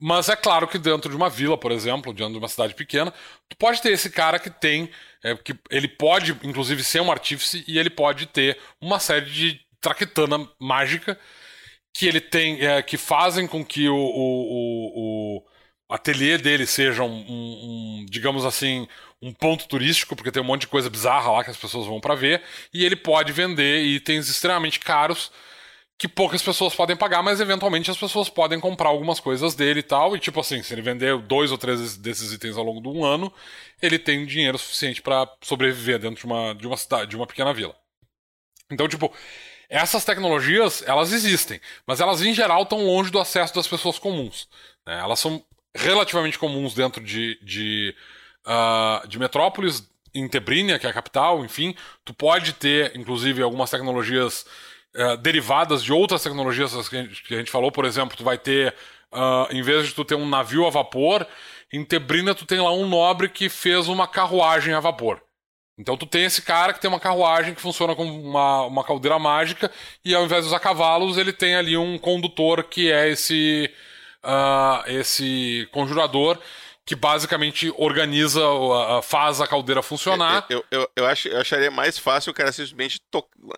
[0.00, 3.12] Mas é claro que dentro de uma vila, por exemplo, dentro de uma cidade pequena,
[3.48, 4.90] tu pode ter esse cara que tem.
[5.22, 9.60] É, que ele pode, inclusive, ser um artífice e ele pode ter uma série de
[9.78, 11.18] traquetana mágica
[11.92, 12.64] que ele tem.
[12.64, 15.44] É, que fazem com que o, o, o,
[15.90, 18.88] o ateliê dele seja um, um, um, digamos assim,
[19.20, 22.00] um ponto turístico, porque tem um monte de coisa bizarra lá que as pessoas vão
[22.00, 25.30] para ver, e ele pode vender itens extremamente caros
[26.00, 29.82] que poucas pessoas podem pagar, mas eventualmente as pessoas podem comprar algumas coisas dele e
[29.82, 30.16] tal.
[30.16, 33.04] E tipo assim, se ele vender dois ou três desses itens ao longo de um
[33.04, 33.30] ano,
[33.82, 37.52] ele tem dinheiro suficiente para sobreviver dentro de uma, de uma cidade, de uma pequena
[37.52, 37.76] vila.
[38.70, 39.12] Então, tipo,
[39.68, 44.48] essas tecnologias, elas existem, mas elas em geral estão longe do acesso das pessoas comuns.
[44.86, 44.98] Né?
[44.98, 45.44] Elas são
[45.74, 47.94] relativamente comuns dentro de, de,
[48.46, 51.74] uh, de metrópoles, em Tebrínia, que é a capital, enfim.
[52.04, 54.44] Tu pode ter, inclusive, algumas tecnologias
[54.94, 58.24] é, derivadas de outras tecnologias que a, gente, que a gente falou, por exemplo, tu
[58.24, 58.74] vai ter,
[59.12, 61.26] uh, em vez de tu ter um navio a vapor,
[61.72, 65.22] em Tebrina tu tem lá um nobre que fez uma carruagem a vapor.
[65.78, 69.18] Então tu tem esse cara que tem uma carruagem que funciona como uma, uma caldeira
[69.18, 69.70] mágica
[70.04, 73.72] e ao invés de usar cavalos ele tem ali um condutor que é esse
[74.22, 76.38] uh, esse conjurador
[76.84, 78.40] que basicamente organiza,
[79.02, 80.46] faz a caldeira funcionar.
[80.50, 83.00] Eu, eu, eu, acho, eu acharia mais fácil o cara simplesmente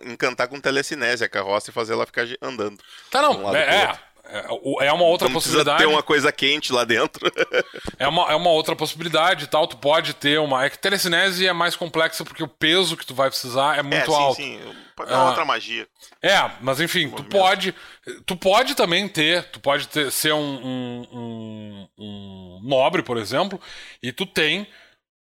[0.05, 2.77] encantar com telecinese a carroça e fazer ela ficar andando.
[3.09, 3.45] Tá, não.
[3.45, 5.79] Um é, é, é uma outra não possibilidade.
[5.79, 7.29] ter uma coisa quente lá dentro.
[7.99, 9.67] é, uma, é uma outra possibilidade tal.
[9.67, 10.65] Tu pode ter uma.
[10.65, 13.95] É que telecinese é mais complexa porque o peso que tu vai precisar é muito
[13.95, 14.35] é, sim, alto.
[14.35, 14.59] Sim,
[14.95, 15.87] pode dar ah, outra magia.
[16.21, 17.73] É, mas enfim, tu pode.
[18.25, 19.43] Tu pode também ter.
[19.45, 23.59] Tu pode ter, ser um, um, um, um nobre, por exemplo,
[24.01, 24.67] e tu tem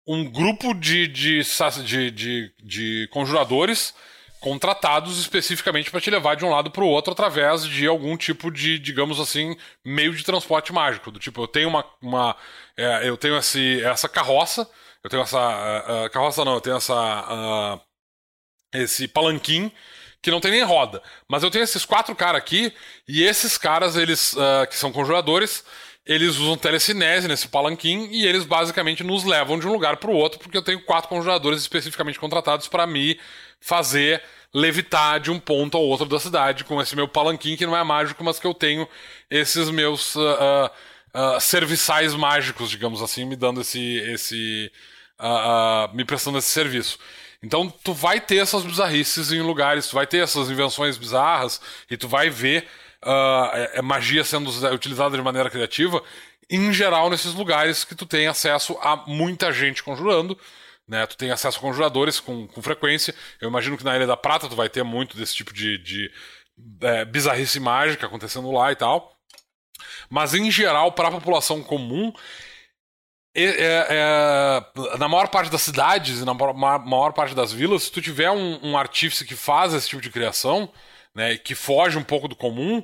[0.07, 1.41] um grupo de, de,
[1.85, 3.93] de, de, de conjuradores
[4.41, 8.51] contratados especificamente para te levar de um lado para o outro através de algum tipo
[8.51, 11.11] de, digamos assim, meio de transporte mágico.
[11.11, 11.85] Do tipo, eu tenho uma.
[12.01, 12.37] uma
[12.77, 14.69] é, eu tenho esse, essa carroça,
[15.03, 15.39] eu tenho essa.
[15.39, 16.95] Uh, carroça não, eu tenho essa.
[16.95, 17.81] Uh,
[18.83, 19.71] esse palanquim
[20.27, 21.01] que não tem nem roda.
[21.29, 22.73] Mas eu tenho esses quatro caras aqui,
[23.07, 25.65] e esses caras, eles uh, que são conjuradores,
[26.05, 30.15] eles usam telecinese nesse palanquim e eles basicamente nos levam de um lugar para o
[30.15, 33.19] outro, porque eu tenho quatro conjuradores especificamente contratados para me
[33.61, 34.23] fazer
[34.55, 37.85] levitar de um ponto ao outro da cidade com esse meu palanquim que não é
[37.85, 38.89] mágico, mas que eu tenho
[39.29, 40.71] esses meus uh,
[41.15, 43.99] uh, serviçais mágicos, digamos assim, me dando esse.
[44.13, 44.73] esse
[45.95, 46.99] me prestando esse serviço.
[47.43, 51.61] Então tu vai ter essas bizarrices em lugares, tu vai ter essas invenções bizarras
[51.91, 52.67] e tu vai ver
[53.05, 56.03] uh, magia sendo utilizada de maneira criativa
[56.51, 60.39] em geral nesses lugares que tu tem acesso a muita gente conjurando,
[60.87, 61.07] né?
[61.07, 63.15] Tu tem acesso a conjuradores com, com frequência.
[63.41, 66.11] Eu imagino que na Ilha da Prata tu vai ter muito desse tipo de, de
[66.83, 69.13] é, bizarrice mágica acontecendo lá e tal.
[70.09, 72.13] Mas em geral, para a população comum,
[73.45, 78.01] é, é, na maior parte das cidades e na maior, parte das vilas, se tu
[78.01, 80.71] tiver um, um, artífice que faz esse tipo de criação,
[81.15, 82.83] né, que foge um pouco do comum,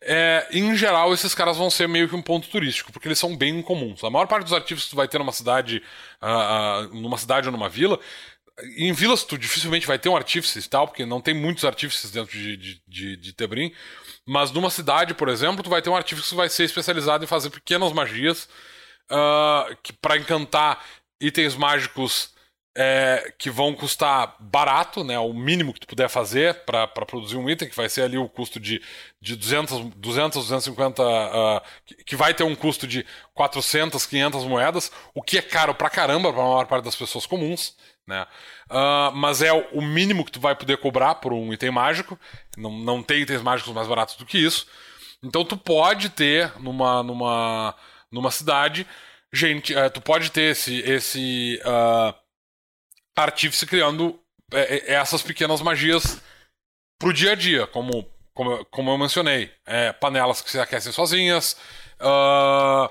[0.00, 3.36] é, em geral, esses caras vão ser meio que um ponto turístico, porque eles são
[3.36, 4.04] bem incomuns.
[4.04, 5.82] A maior parte dos artífices que tu vai ter numa cidade,
[6.22, 7.98] uh, uh, numa cidade ou numa vila,
[8.76, 12.10] em vilas tu dificilmente vai ter um artífice e tal, porque não tem muitos artífices
[12.12, 13.72] dentro de, de, de, de Tebrim.
[14.24, 17.26] Mas numa cidade, por exemplo, tu vai ter um artífice que vai ser especializado em
[17.26, 18.48] fazer pequenas magias
[19.10, 20.84] uh, para encantar
[21.20, 22.32] itens mágicos
[22.80, 27.50] é, que vão custar barato, né, o mínimo que tu puder fazer para produzir um
[27.50, 28.80] item, que vai ser ali o custo de,
[29.20, 31.60] de 200, 200 250, uh,
[32.06, 33.04] que vai ter um custo de
[33.34, 37.26] 400, 500 moedas, o que é caro pra caramba para a maior parte das pessoas
[37.26, 37.74] comuns,
[38.06, 38.24] né?
[38.70, 42.16] Uh, mas é o mínimo que tu vai poder cobrar por um item mágico,
[42.56, 44.68] não, não tem itens mágicos mais baratos do que isso.
[45.20, 47.74] Então tu pode ter numa, numa,
[48.12, 48.86] numa cidade,
[49.32, 52.14] gente, uh, tu pode ter esse, esse uh,
[53.16, 54.18] artífice criando
[54.52, 56.20] é, é, essas pequenas magias
[56.98, 59.52] pro dia a dia, como, como, como eu mencionei.
[59.66, 61.56] É, panelas que se aquecem sozinhas,
[62.00, 62.90] uh,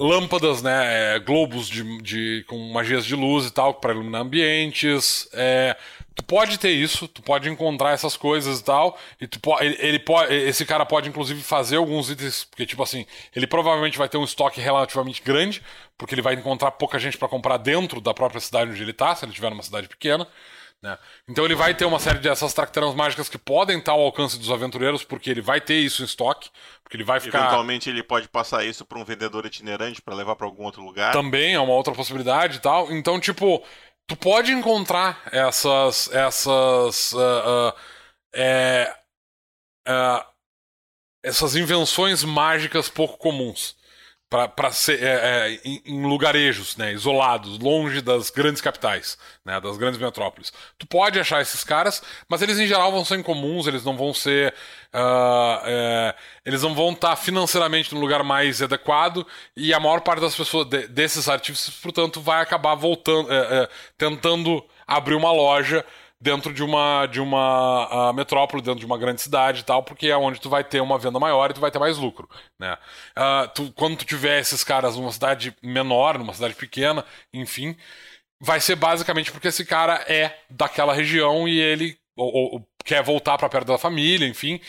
[0.00, 5.28] lâmpadas, né, é, globos de, de, com magias de luz e tal, para iluminar ambientes.
[5.34, 5.76] É,
[6.14, 9.98] tu pode ter isso, tu pode encontrar essas coisas e tal, e tu ele, ele
[9.98, 13.04] pode, esse cara pode inclusive fazer alguns itens, porque tipo assim,
[13.36, 15.62] ele provavelmente vai ter um estoque relativamente grande,
[15.98, 19.14] porque ele vai encontrar pouca gente para comprar dentro da própria cidade onde ele tá,
[19.14, 20.26] se ele tiver numa cidade pequena.
[20.82, 20.98] Né?
[21.28, 24.50] Então ele vai ter uma série dessas tracteranas mágicas que podem estar ao alcance dos
[24.50, 26.50] aventureiros, porque ele vai ter isso em estoque,
[26.82, 27.38] porque ele vai ficar.
[27.38, 31.12] Eventualmente ele pode passar isso para um vendedor itinerante para levar para algum outro lugar.
[31.12, 32.90] Também é uma outra possibilidade e tal.
[32.90, 33.62] Então, tipo,
[34.06, 36.10] tu pode encontrar essas.
[36.12, 37.12] essas.
[37.12, 37.18] Uh,
[37.68, 37.74] uh,
[38.32, 38.94] é,
[39.86, 40.24] uh,
[41.22, 43.76] essas invenções mágicas pouco comuns
[44.30, 50.00] para ser é, é, em, lugarejos, né, isolados, longe das grandes capitais, né, das grandes
[50.00, 50.52] metrópoles.
[50.78, 54.14] Tu pode achar esses caras, mas eles em geral vão ser incomuns, eles não vão
[54.14, 54.54] ser,
[54.94, 56.14] uh, é,
[56.46, 59.26] eles não vão estar tá financeiramente no lugar mais adequado
[59.56, 63.68] e a maior parte das pessoas de, desses artífices, portanto, vai acabar voltando, é, é,
[63.98, 65.84] tentando abrir uma loja
[66.20, 70.16] dentro de uma de uma metrópole, dentro de uma grande cidade e tal, porque é
[70.16, 72.28] onde tu vai ter uma venda maior e tu vai ter mais lucro,
[72.58, 72.76] né?
[73.16, 77.76] Uh, tu, quando tu tiver esses caras numa cidade menor, numa cidade pequena, enfim,
[78.40, 83.38] vai ser basicamente porque esse cara é daquela região e ele ou, ou, quer voltar
[83.38, 84.60] para perto da família, enfim.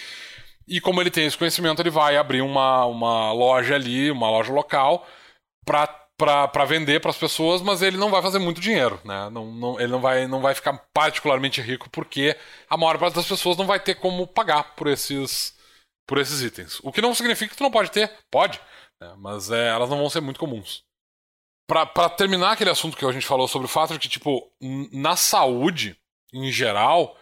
[0.67, 4.53] E como ele tem esse conhecimento, ele vai abrir uma, uma loja ali, uma loja
[4.53, 5.05] local,
[5.65, 9.27] para para vender para as pessoas, mas ele não vai fazer muito dinheiro, né?
[9.31, 12.37] Não, não, ele não vai, não vai ficar particularmente rico porque
[12.69, 15.57] a maior parte das pessoas não vai ter como pagar por esses,
[16.05, 16.79] por esses itens.
[16.83, 18.61] O que não significa que tu não pode ter, pode,
[19.01, 19.15] né?
[19.17, 20.83] mas é, elas não vão ser muito comuns.
[21.67, 24.51] Para terminar aquele assunto que a gente falou sobre o fato de que, tipo,
[24.91, 25.97] na saúde,
[26.33, 27.17] em geral,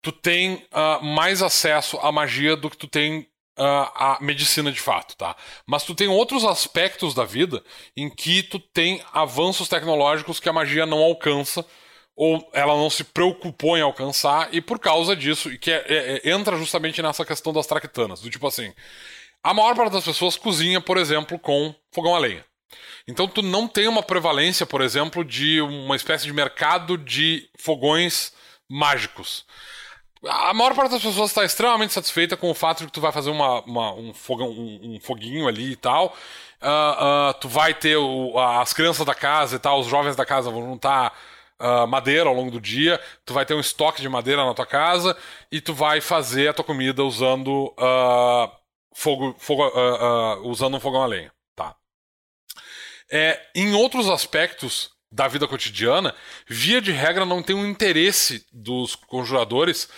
[0.00, 3.28] tu tem uh, mais acesso à magia do que tu tem
[3.64, 5.34] a medicina de fato, tá?
[5.66, 7.62] Mas tu tem outros aspectos da vida
[7.96, 11.64] em que tu tem avanços tecnológicos que a magia não alcança
[12.14, 16.20] ou ela não se preocupou em alcançar e por causa disso e que é, é,
[16.24, 18.72] é, entra justamente nessa questão das traquitanas, do tipo assim,
[19.42, 22.44] a maior parte das pessoas cozinha, por exemplo, com fogão a lenha.
[23.06, 28.32] Então tu não tem uma prevalência, por exemplo, de uma espécie de mercado de fogões
[28.68, 29.44] mágicos
[30.24, 33.12] a maior parte das pessoas está extremamente satisfeita com o fato de que tu vai
[33.12, 36.16] fazer uma, uma um, fogão, um, um, foguinho ali e tal.
[36.62, 40.24] Uh, uh, tu vai ter o, as crianças da casa e tal, os jovens da
[40.24, 41.16] casa vão juntar
[41.60, 43.00] uh, madeira ao longo do dia.
[43.24, 45.16] Tu vai ter um estoque de madeira na tua casa
[45.52, 47.74] e tu vai fazer a tua comida usando
[48.94, 49.70] fogo, fogo
[50.44, 51.32] usando um fogão a lenha.
[51.54, 51.76] Tá.
[53.10, 56.14] É, em outros aspectos da vida cotidiana,
[56.48, 59.88] via de regra não tem um interesse dos conjuradores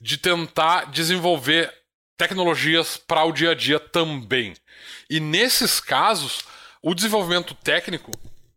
[0.00, 1.72] de tentar desenvolver
[2.18, 4.54] tecnologias para o dia a dia também.
[5.08, 6.44] E nesses casos,
[6.82, 8.10] o desenvolvimento técnico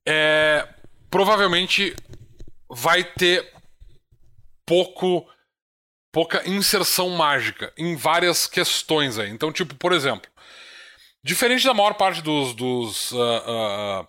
[0.05, 0.67] é
[1.09, 1.95] provavelmente
[2.69, 3.51] vai ter
[4.65, 5.27] pouco
[6.11, 9.29] pouca inserção mágica em várias questões aí.
[9.29, 10.29] Então, tipo, por exemplo,
[11.23, 14.07] diferente da maior parte dos, dos uh, uh,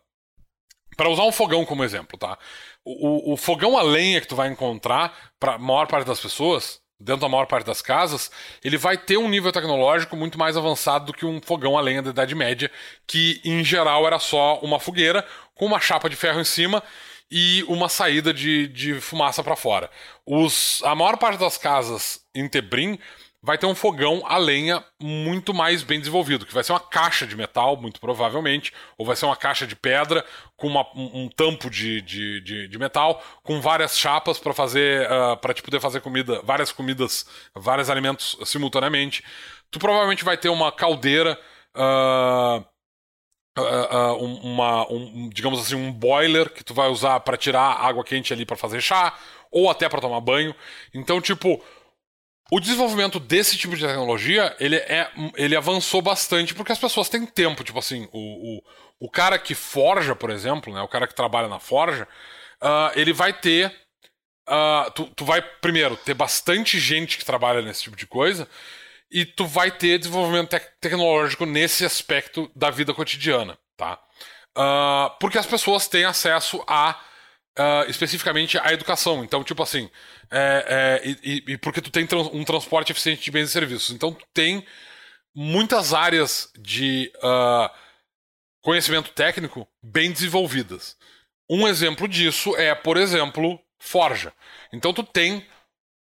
[1.01, 2.37] para usar um fogão como exemplo, tá?
[2.85, 6.79] O, o, fogão a lenha que tu vai encontrar para a maior parte das pessoas,
[7.01, 8.31] dentro da maior parte das casas,
[8.63, 12.03] ele vai ter um nível tecnológico muito mais avançado do que um fogão a lenha
[12.03, 12.71] da Idade Média,
[13.07, 16.83] que em geral era só uma fogueira com uma chapa de ferro em cima
[17.31, 19.89] e uma saída de, de fumaça para fora.
[20.27, 22.99] Os, a maior parte das casas em Tebrim
[23.43, 27.27] vai ter um fogão a lenha muito mais bem desenvolvido, que vai ser uma caixa
[27.27, 30.25] de metal, muito provavelmente, ou vai ser uma caixa de pedra
[30.57, 35.09] com uma, um, um, tampo de, de, de, de, metal, com várias chapas para fazer,
[35.11, 39.25] uh, ah, para te poder fazer comida, várias comidas, vários alimentos simultaneamente.
[39.71, 41.39] Tu provavelmente vai ter uma caldeira.
[41.75, 42.65] Uh,
[43.59, 44.15] Uh,
[44.45, 48.47] uma, um, digamos assim, um boiler que tu vai usar para tirar água quente ali
[48.47, 49.13] para fazer chá,
[49.51, 50.55] ou até para tomar banho.
[50.95, 51.63] Então, tipo,
[52.51, 57.25] o desenvolvimento desse tipo de tecnologia, ele, é, ele avançou bastante porque as pessoas têm
[57.25, 57.63] tempo.
[57.63, 58.63] Tipo assim, o, o,
[59.07, 62.09] o cara que forja, por exemplo, né, o cara que trabalha na forja,
[62.61, 63.73] uh, ele vai ter.
[64.49, 68.49] Uh, tu, tu vai, primeiro, ter bastante gente que trabalha nesse tipo de coisa
[69.11, 73.99] e tu vai ter desenvolvimento te tecnológico nesse aspecto da vida cotidiana, tá?
[74.57, 77.01] Uh, porque as pessoas têm acesso a
[77.59, 79.25] uh, especificamente a educação.
[79.25, 79.91] Então, tipo assim,
[80.31, 83.91] é, é, e, e, porque tu tem trans, um transporte eficiente de bens e serviços.
[83.91, 84.65] Então, tu tem
[85.35, 87.71] muitas áreas de uh,
[88.63, 90.97] conhecimento técnico bem desenvolvidas.
[91.49, 94.33] Um exemplo disso é, por exemplo, forja.
[94.73, 95.47] Então, tu tem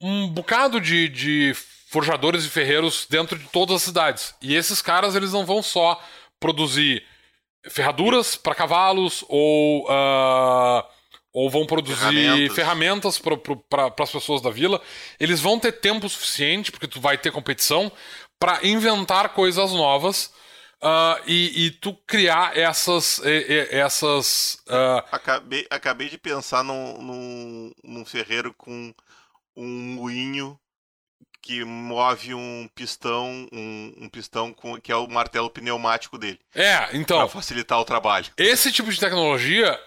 [0.01, 1.53] um bocado de, de
[1.89, 4.35] forjadores e ferreiros dentro de todas as cidades.
[4.43, 6.01] E esses caras, eles não vão só
[6.39, 7.05] produzir
[7.69, 10.85] ferraduras para cavalos ou uh,
[11.33, 13.21] ou vão produzir ferramentas,
[13.69, 14.81] para as pessoas da vila.
[15.21, 17.93] Eles vão ter tempo suficiente, porque tu vai ter competição,
[18.39, 20.33] para inventar coisas novas.
[20.81, 23.21] Uh, e, e, tu criar essas.
[23.25, 25.03] essas uh...
[25.11, 28.95] acabei, acabei de pensar num, num, num ferreiro com
[29.57, 30.57] um moinho
[31.43, 36.39] que move um pistão, um, um, pistão com, que é o martelo pneumático dele.
[36.55, 37.19] É, então.
[37.19, 38.27] Para facilitar o trabalho.
[38.37, 39.81] Esse tipo de tecnologia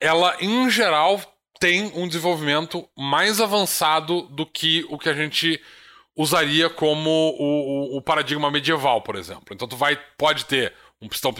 [0.00, 1.20] ela em geral
[1.60, 5.60] tem um desenvolvimento mais avançado do que o que a gente
[6.16, 9.46] usaria como o, o, o paradigma medieval, por exemplo.
[9.52, 11.32] Então tu vai pode ter um pistão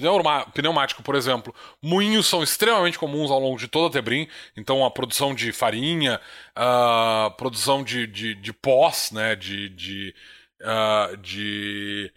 [0.53, 1.55] pneumático, por exemplo.
[1.83, 6.21] Moinhos são extremamente comuns ao longo de toda a Tebrim, então a produção de farinha,
[6.55, 10.15] a produção de, de, de pós, né, de, de,
[10.61, 12.13] uh, de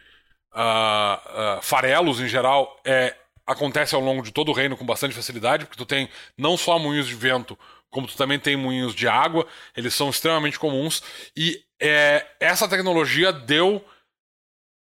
[0.54, 3.16] uh, uh, farelos em geral, é
[3.48, 6.78] acontece ao longo de todo o reino com bastante facilidade, porque tu tem não só
[6.78, 7.58] moinhos de vento,
[7.90, 11.02] como tu também tem moinhos de água, eles são extremamente comuns,
[11.36, 13.78] e é, essa tecnologia deu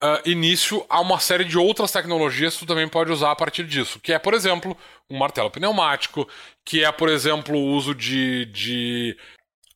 [0.03, 3.65] uh, início a uma série de outras tecnologias que tu também pode usar a partir
[3.65, 4.77] disso, que é, por exemplo,
[5.11, 6.27] um martelo pneumático,
[6.65, 9.17] que é, por exemplo, o uso de, de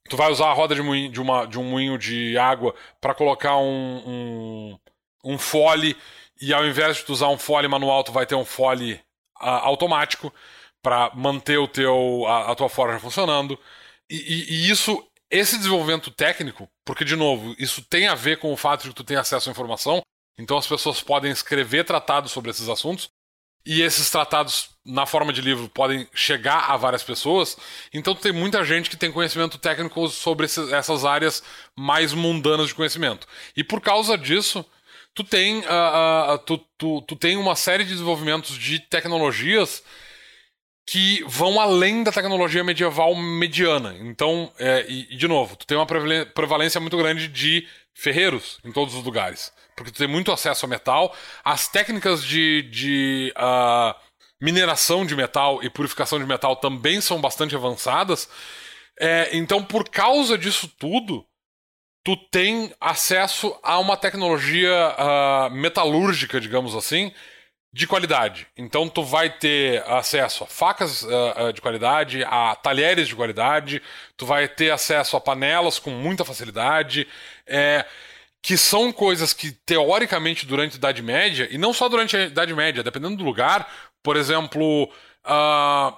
[0.08, 3.14] tu vai usar a roda de, moinho, de, uma, de um moinho de água para
[3.14, 4.78] colocar um, um,
[5.24, 5.96] um fole
[6.40, 8.94] e ao invés de tu usar um fole manual, tu vai ter um fole
[9.40, 10.32] uh, automático
[10.82, 13.58] para manter o teu, a, a, tua forja funcionando.
[14.08, 18.52] E, e, e, isso, esse desenvolvimento técnico, porque de novo, isso tem a ver com
[18.52, 20.02] o fato de que tu tem acesso à informação,
[20.38, 23.10] então as pessoas podem escrever tratados sobre esses assuntos,
[23.66, 27.54] e esses tratados, na forma de livro, podem chegar a várias pessoas.
[27.92, 31.42] Então tem muita gente que tem conhecimento técnico sobre essas áreas
[31.76, 33.26] mais mundanas de conhecimento.
[33.54, 34.64] E por causa disso,
[35.14, 39.82] tu tem, uh, uh, tu, tu, tu tem uma série de desenvolvimentos de tecnologias
[40.88, 43.94] que vão além da tecnologia medieval mediana.
[44.00, 48.72] Então, é, e, e, de novo, tu tem uma prevalência muito grande de ferreiros em
[48.72, 49.52] todos os lugares.
[49.76, 51.14] Porque tu tem muito acesso a metal.
[51.44, 53.94] As técnicas de, de uh,
[54.40, 58.26] mineração de metal e purificação de metal também são bastante avançadas.
[58.98, 61.24] É, então, por causa disso tudo,
[62.08, 67.12] tu tem acesso a uma tecnologia uh, metalúrgica, digamos assim,
[67.70, 68.46] de qualidade.
[68.56, 73.82] Então tu vai ter acesso a facas uh, de qualidade, a talheres de qualidade,
[74.16, 77.06] tu vai ter acesso a panelas com muita facilidade,
[77.46, 77.84] é,
[78.40, 82.54] que são coisas que teoricamente durante a Idade Média, e não só durante a Idade
[82.54, 83.70] Média, dependendo do lugar,
[84.02, 84.84] por exemplo,
[85.26, 85.94] uh,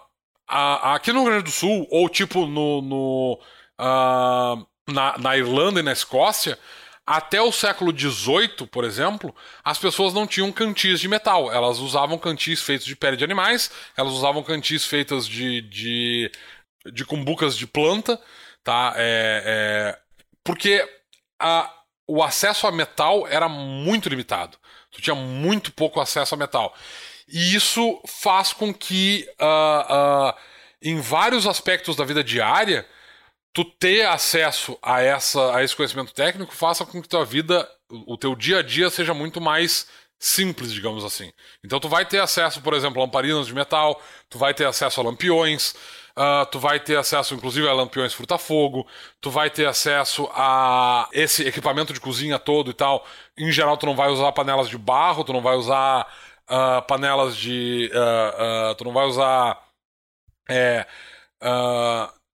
[0.49, 3.41] aqui no Rio Grande do Sul, ou tipo no, no
[3.79, 6.59] uh, na, na Irlanda e na Escócia,
[7.07, 9.35] até o século XVIII, por exemplo,
[9.65, 11.53] as pessoas não tinham cantis de metal.
[11.53, 16.31] Elas usavam cantis feitos de pele de animais, elas usavam cantis feitas de, de,
[16.93, 18.21] de cumbucas de planta,
[18.63, 18.95] tá?
[18.97, 19.99] É, é,
[20.45, 20.89] porque
[21.41, 21.73] a,
[22.07, 24.57] o acesso a metal era muito limitado.
[24.93, 26.75] Tu tinha muito pouco acesso a metal.
[27.29, 30.35] E isso faz com que, uh, uh,
[30.83, 32.87] em vários aspectos da vida diária,
[33.53, 38.17] tu ter acesso a, essa, a esse conhecimento técnico faça com que tua vida, o
[38.17, 41.33] teu dia a dia seja muito mais simples, digamos assim.
[41.65, 45.01] Então tu vai ter acesso, por exemplo, a lamparinas de metal, tu vai ter acesso
[45.01, 45.75] a lampiões,
[46.17, 48.87] uh, tu vai ter acesso, inclusive, a lampiões fruta-fogo,
[49.21, 53.05] tu vai ter acesso a esse equipamento de cozinha todo e tal.
[53.37, 56.07] Em geral, tu não vai usar panelas de barro, tu não vai usar
[56.49, 57.91] uh, panelas de.
[57.93, 59.59] Uh, tu não vai usar.
[60.49, 60.85] É,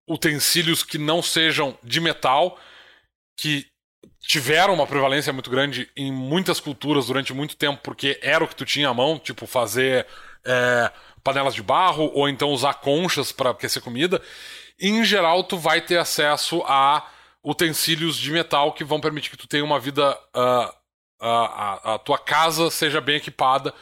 [0.09, 2.59] utensílios que não sejam de metal,
[3.37, 3.67] que
[4.21, 8.57] tiveram uma prevalência muito grande em muitas culturas durante muito tempo, porque era o que
[8.57, 10.07] tu tinha à mão, tipo fazer
[10.45, 10.91] é,
[11.23, 14.23] panelas de barro ou então usar conchas para aquecer comida.
[14.81, 17.09] em geral, tu vai ter acesso a
[17.45, 20.13] utensílios de metal que vão permitir que tu tenha uma vida.
[20.35, 20.87] Uh,
[21.19, 23.73] a, a tua casa seja bem equipada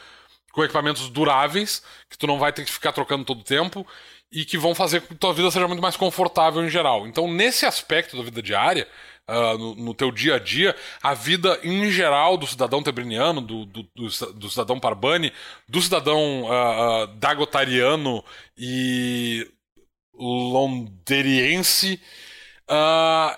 [0.53, 3.85] com equipamentos duráveis, que tu não vai ter que ficar trocando todo o tempo
[4.35, 7.07] e que vão fazer com que tua vida seja muito mais confortável em geral.
[7.07, 8.85] Então, nesse aspecto da vida diária,
[9.29, 13.65] uh, no, no, teu dia a dia, a vida em geral do cidadão tebriniano, do,
[13.65, 15.31] do, do, do cidadão parbani,
[15.69, 18.21] do cidadão uh, uh, dagotariano
[18.57, 19.49] e
[20.13, 22.01] londeriense,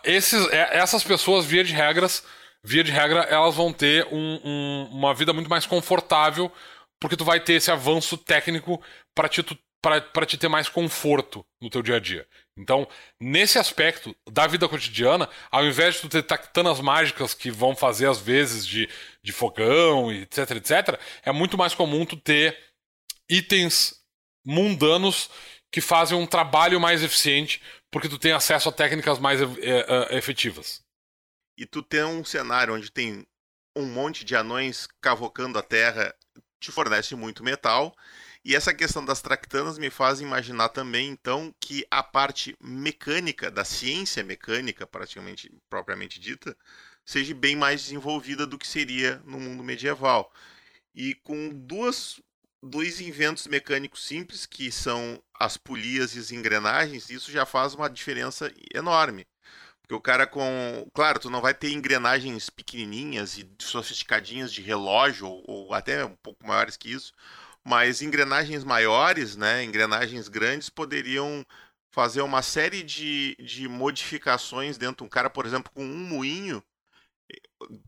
[0.03, 2.23] esses, é, essas pessoas, via de regras,
[2.63, 6.51] via de regra, elas vão ter um, um, uma vida muito mais confortável,
[6.99, 8.81] porque tu vai ter esse avanço técnico
[9.13, 9.43] para te,
[10.13, 12.27] para te ter mais conforto no teu dia a dia.
[12.57, 12.87] Então,
[13.19, 18.09] nesse aspecto da vida cotidiana, ao invés de tu ter tactanas mágicas que vão fazer
[18.09, 18.89] às vezes de,
[19.23, 22.57] de fogão, etc, etc, é muito mais comum tu ter
[23.29, 23.95] itens
[24.45, 25.29] mundanos
[25.71, 27.61] que fazem um trabalho mais eficiente
[27.91, 30.81] porque tu tem acesso a técnicas mais é, é, efetivas.
[31.57, 33.25] E tu tem um cenário onde tem
[33.75, 36.13] um monte de anões cavocando a terra,
[36.59, 37.95] te fornece muito metal
[38.47, 43.65] e essa questão das tractanas me faz imaginar também, então, que a parte mecânica, da
[43.65, 46.55] ciência mecânica, praticamente propriamente dita,
[47.05, 50.31] seja bem mais desenvolvida do que seria no mundo medieval.
[50.95, 52.21] E com duas,
[52.63, 57.89] dois inventos mecânicos simples, que são as polias e as engrenagens, isso já faz uma
[57.89, 59.27] diferença enorme.
[59.81, 60.89] Porque o cara com.
[60.93, 66.47] Claro, tu não vai ter engrenagens pequenininhas e sofisticadinhas de relógio, ou, até um pouco
[66.47, 67.11] maiores que isso
[67.67, 71.45] mas engrenagens maiores, né, engrenagens grandes, poderiam
[71.91, 75.05] fazer uma série de, de modificações dentro.
[75.05, 76.63] Um cara, por exemplo, com um moinho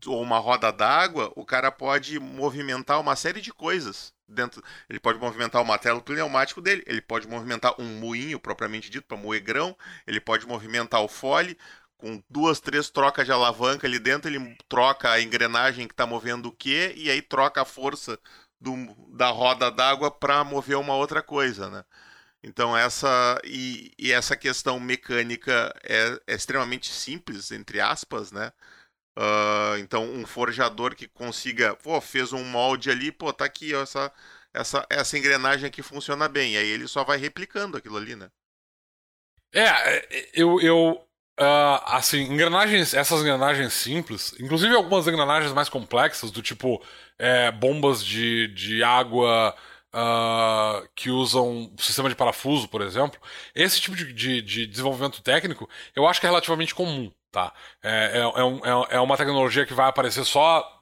[0.06, 4.62] ou uma roda d'água, o cara pode movimentar uma série de coisas dentro.
[4.86, 9.16] Ele pode movimentar o martelo pneumático dele, ele pode movimentar um moinho propriamente dito para
[9.16, 9.74] moer grão,
[10.06, 11.56] ele pode movimentar o fole
[11.96, 16.50] com duas, três trocas de alavanca ali dentro, ele troca a engrenagem que está movendo
[16.50, 18.18] o quê e aí troca a força
[18.60, 18.74] do,
[19.16, 21.84] da roda d'água para mover uma outra coisa, né?
[22.42, 28.52] Então essa e, e essa questão mecânica é, é, extremamente simples entre aspas, né?
[29.18, 33.82] Uh, então um forjador que consiga, pô, fez um molde ali, pô, tá aqui ó,
[33.82, 34.12] essa
[34.54, 38.30] essa essa engrenagem aqui funciona bem, aí ele só vai replicando aquilo ali, né?
[39.52, 41.09] É, eu, eu
[41.40, 46.82] Uh, assim, engrenagens, essas engrenagens simples, inclusive algumas engrenagens mais complexas, do tipo
[47.18, 49.56] é, bombas de, de água
[49.94, 53.18] uh, que usam sistema de parafuso, por exemplo,
[53.54, 57.10] esse tipo de, de, de, desenvolvimento técnico eu acho que é relativamente comum.
[57.32, 57.54] Tá?
[57.80, 60.80] É, é, é, um, é, é uma tecnologia que vai aparecer só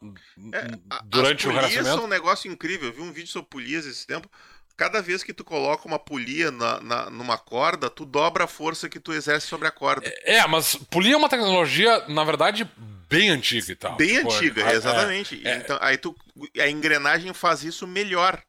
[0.55, 0.67] é,
[1.05, 2.01] durante o Renascimento.
[2.01, 2.89] é um negócio incrível.
[2.89, 4.31] Eu vi um vídeo sobre polias esse tempo
[4.79, 8.89] cada vez que tu coloca uma polia na, na, numa corda, tu dobra a força
[8.89, 10.09] que tu exerce sobre a corda.
[10.25, 12.71] É, é mas polia é uma tecnologia, na verdade,
[13.11, 13.97] bem antiga e tal.
[13.97, 15.47] Bem tipo, antiga, é, exatamente.
[15.47, 16.15] É, então, aí tu,
[16.57, 18.41] a engrenagem faz isso melhor.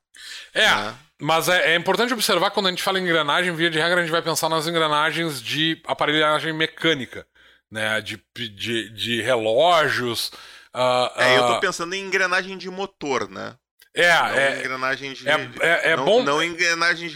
[0.53, 0.95] É, né?
[1.19, 4.03] mas é, é, importante observar quando a gente fala em engrenagem, via de regra, a
[4.03, 7.25] gente vai pensar nas engrenagens de aparelhagem mecânica,
[7.71, 7.99] né?
[8.01, 10.27] De, de, de relógios.
[10.75, 11.37] Uh, é, uh...
[11.37, 13.55] eu tô ah, pensando em engrenagem de motor, né?
[13.93, 14.59] É, não é.
[14.59, 15.27] Engrenagem de.
[15.27, 16.23] É, é, é não, bom.
[16.23, 17.15] Não engrenagem de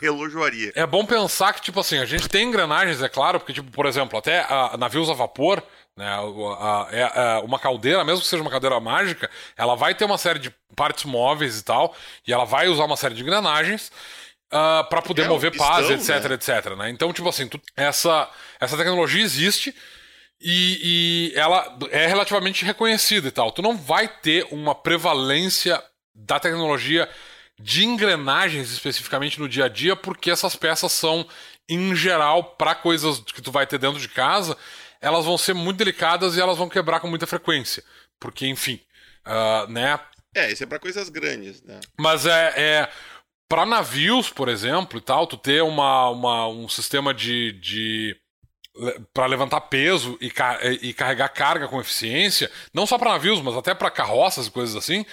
[0.00, 0.72] relojoaria.
[0.74, 3.86] É bom pensar que, tipo assim, a gente tem engrenagens, é claro, porque, tipo, por
[3.86, 5.62] exemplo, até a, navios a vapor,
[5.96, 6.06] né?
[6.06, 10.04] A, a, é, é, uma caldeira, mesmo que seja uma caldeira mágica, ela vai ter
[10.04, 11.94] uma série de partes móveis e tal,
[12.26, 13.90] e ela vai usar uma série de engrenagens.
[14.50, 16.34] Uh, ah, para poder é, mover pistão, paz, etc, né?
[16.34, 16.88] etc, né?
[16.88, 19.74] Então, tipo assim, tu, essa, essa tecnologia existe,
[20.40, 23.50] e, e, ela é relativamente reconhecida e tal.
[23.50, 25.82] Tu não vai ter uma prevalência
[26.14, 27.08] da tecnologia
[27.60, 31.26] de engrenagens especificamente no dia a dia, porque essas peças são,
[31.68, 34.56] em geral, para coisas que tu vai ter dentro de casa,
[35.00, 37.82] elas vão ser muito delicadas e elas vão quebrar com muita frequência.
[38.20, 38.80] Porque, enfim,
[39.26, 39.98] uh, né?
[40.34, 41.80] É, isso é para coisas grandes, né?
[41.98, 42.88] Mas é, é
[43.48, 48.16] para navios, por exemplo, e tal, tu ter uma, uma, um sistema de, de
[49.12, 50.32] para levantar peso e,
[50.82, 54.76] e, carregar carga com eficiência, não só para navios, mas até para carroças e coisas
[54.76, 55.04] assim,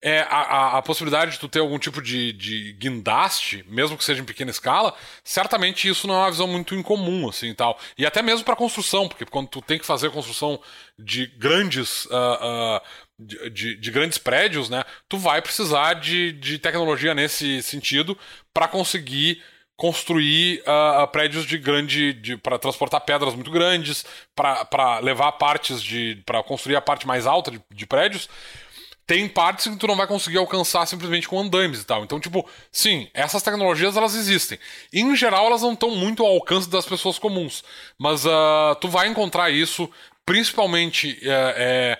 [0.00, 4.04] é a, a, a, possibilidade de tu ter algum tipo de, de guindaste, mesmo que
[4.04, 7.78] seja em pequena escala, certamente isso não é uma visão muito incomum, assim, tal.
[7.96, 10.60] E até mesmo para construção, porque quando tu tem que fazer construção
[10.98, 12.04] de grandes...
[12.06, 12.80] Uh, uh,
[13.20, 14.84] de, de, de, grandes prédios, né?
[15.08, 18.16] Tu vai precisar de, de tecnologia nesse sentido
[18.54, 19.42] para conseguir
[19.78, 26.42] construir uh, prédios de grande para transportar pedras muito grandes para levar partes de para
[26.42, 28.28] construir a parte mais alta de, de, prédios.
[29.06, 32.02] Tem partes que tu não vai conseguir alcançar simplesmente com andaimes e tal.
[32.02, 34.58] Então tipo sim essas tecnologias elas existem.
[34.92, 37.62] Em geral elas não estão muito ao alcance das pessoas comuns.
[37.96, 39.88] Mas uh, tu vai encontrar isso
[40.26, 41.96] principalmente uh,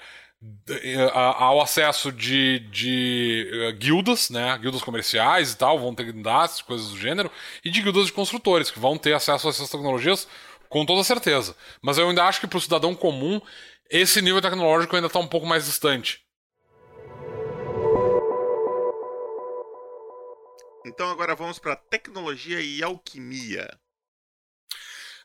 [1.13, 4.57] ao acesso de, de uh, guildas, né?
[4.59, 7.31] Guildas comerciais e tal, vão ter guildas, coisas do gênero,
[7.65, 10.29] e de guildas de construtores, que vão ter acesso a essas tecnologias
[10.69, 11.57] com toda certeza.
[11.83, 13.41] Mas eu ainda acho que para o cidadão comum,
[13.91, 16.21] esse nível tecnológico ainda está um pouco mais distante.
[20.87, 23.69] Então agora vamos para tecnologia e alquimia.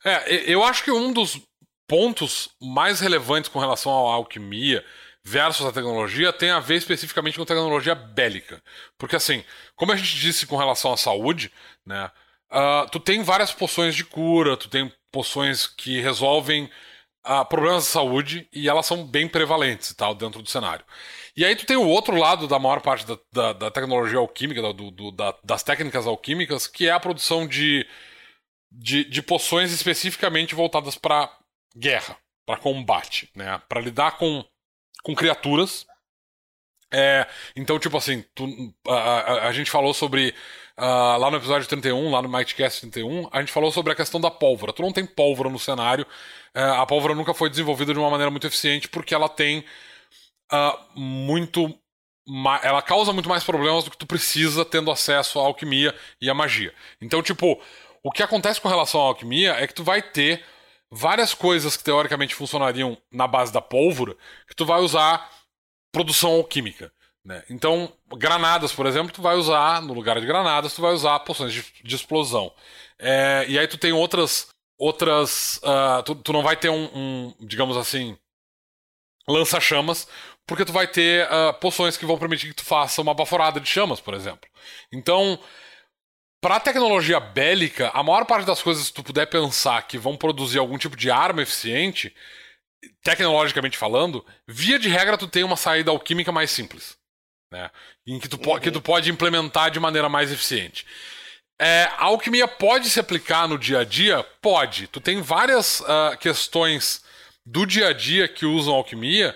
[0.03, 1.39] É, eu acho que um dos
[1.87, 4.83] pontos mais relevantes com relação à alquimia
[5.23, 8.61] versus a tecnologia tem a ver especificamente com tecnologia bélica.
[8.97, 9.43] Porque assim,
[9.75, 11.51] como a gente disse com relação à saúde,
[11.85, 12.11] né?
[12.51, 16.69] Uh, tu tem várias poções de cura, tu tem poções que resolvem
[17.25, 20.85] uh, problemas de saúde e elas são bem prevalentes e tal dentro do cenário.
[21.35, 24.61] E aí tu tem o outro lado da maior parte da, da, da tecnologia alquímica,
[24.73, 27.87] do, do, da, das técnicas alquímicas, que é a produção de,
[28.71, 31.35] de, de poções especificamente voltadas para
[31.75, 33.59] guerra, para combate, né?
[33.67, 34.45] Para lidar com
[35.03, 35.85] com criaturas.
[36.91, 38.47] É, então, tipo assim, tu,
[38.87, 40.33] a, a, a, gente falou sobre.
[40.77, 44.19] Uh, lá no episódio 31, lá no Mightcast 31, a gente falou sobre a questão
[44.19, 44.73] da pólvora.
[44.73, 46.05] Tu não tem pólvora no cenário.
[46.55, 49.65] Uh, a pólvora nunca foi desenvolvida de uma maneira muito eficiente porque ela tem
[50.51, 51.75] uh, muito.
[52.63, 56.33] Ela causa muito mais problemas do que tu precisa tendo acesso à alquimia e à
[56.33, 56.73] magia.
[57.01, 57.61] Então, tipo,
[58.01, 60.43] o que acontece com relação à alquimia é que tu vai ter
[60.93, 64.15] várias coisas que teoricamente funcionariam na base da pólvora
[64.47, 65.29] que tu vai usar
[65.91, 66.91] produção alquímica.
[67.25, 67.43] Né?
[67.49, 71.53] Então, granadas, por exemplo, tu vai usar, no lugar de granadas, tu vai usar poções
[71.53, 72.53] de, de explosão.
[72.99, 74.49] É, e aí tu tem outras.
[74.77, 78.17] outras uh, tu, tu, não vai ter um, um digamos assim,
[79.27, 80.07] lança-chamas,
[80.45, 83.69] porque tu vai ter uh, poções que vão permitir que tu faça uma baforada de
[83.69, 84.49] chamas, por exemplo.
[84.91, 85.39] Então,
[86.43, 90.17] para a tecnologia bélica, a maior parte das coisas que tu puder pensar que vão
[90.17, 92.13] produzir algum tipo de arma eficiente,
[93.01, 96.97] tecnologicamente falando, via de regra tu tem uma saída alquímica mais simples.
[97.49, 97.71] Né?
[98.05, 98.59] Em que tu, uhum.
[98.59, 100.85] que tu pode implementar de maneira mais eficiente.
[101.57, 104.21] É, a alquimia pode se aplicar no dia a dia?
[104.41, 104.87] Pode.
[104.87, 107.05] Tu tem várias uh, questões
[107.45, 109.33] do dia a dia que usam alquimia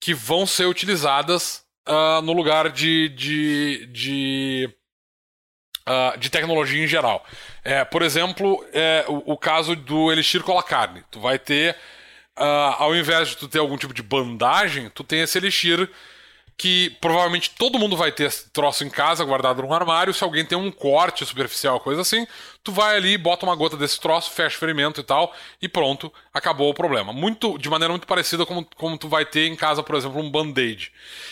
[0.00, 4.77] que vão ser utilizadas uh, no lugar de, de, de
[5.88, 7.24] Uh, de tecnologia em geral.
[7.64, 11.02] É, por exemplo, é, o, o, caso do Elixir Cola Carne.
[11.10, 11.74] Tu vai ter,
[12.38, 15.88] uh, ao invés de tu ter algum tipo de bandagem, tu tem esse Elixir
[16.58, 20.12] que provavelmente todo mundo vai ter esse troço em casa, guardado num armário.
[20.12, 22.26] Se alguém tem um corte superficial, coisa assim,
[22.64, 25.32] tu vai ali, bota uma gota desse troço, fecha o ferimento e tal,
[25.62, 27.12] e pronto, acabou o problema.
[27.12, 30.28] Muito, de maneira muito parecida como, como tu vai ter em casa, por exemplo, um
[30.28, 30.90] band-aid.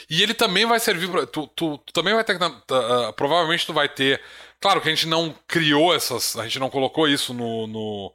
[0.09, 2.37] E ele também vai servir tu, tu, tu também vai ter.
[2.37, 4.23] Uh, provavelmente tu vai ter
[4.61, 8.13] Claro que a gente não criou essas, a gente não colocou isso no, no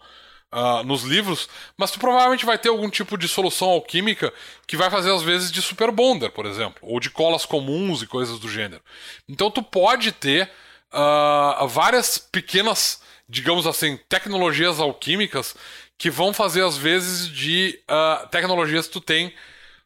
[0.52, 1.48] uh, nos livros,
[1.78, 4.34] mas tu provavelmente vai ter algum tipo de solução alquímica
[4.68, 8.08] que vai fazer às vezes de super bonder, por exemplo, ou de colas comuns e
[8.08, 8.82] coisas do gênero.
[9.28, 10.50] Então tu pode ter
[10.92, 15.56] uh, várias pequenas, digamos assim, tecnologias alquímicas
[15.98, 19.34] que vão fazer às vezes de uh, tecnologias que tu tem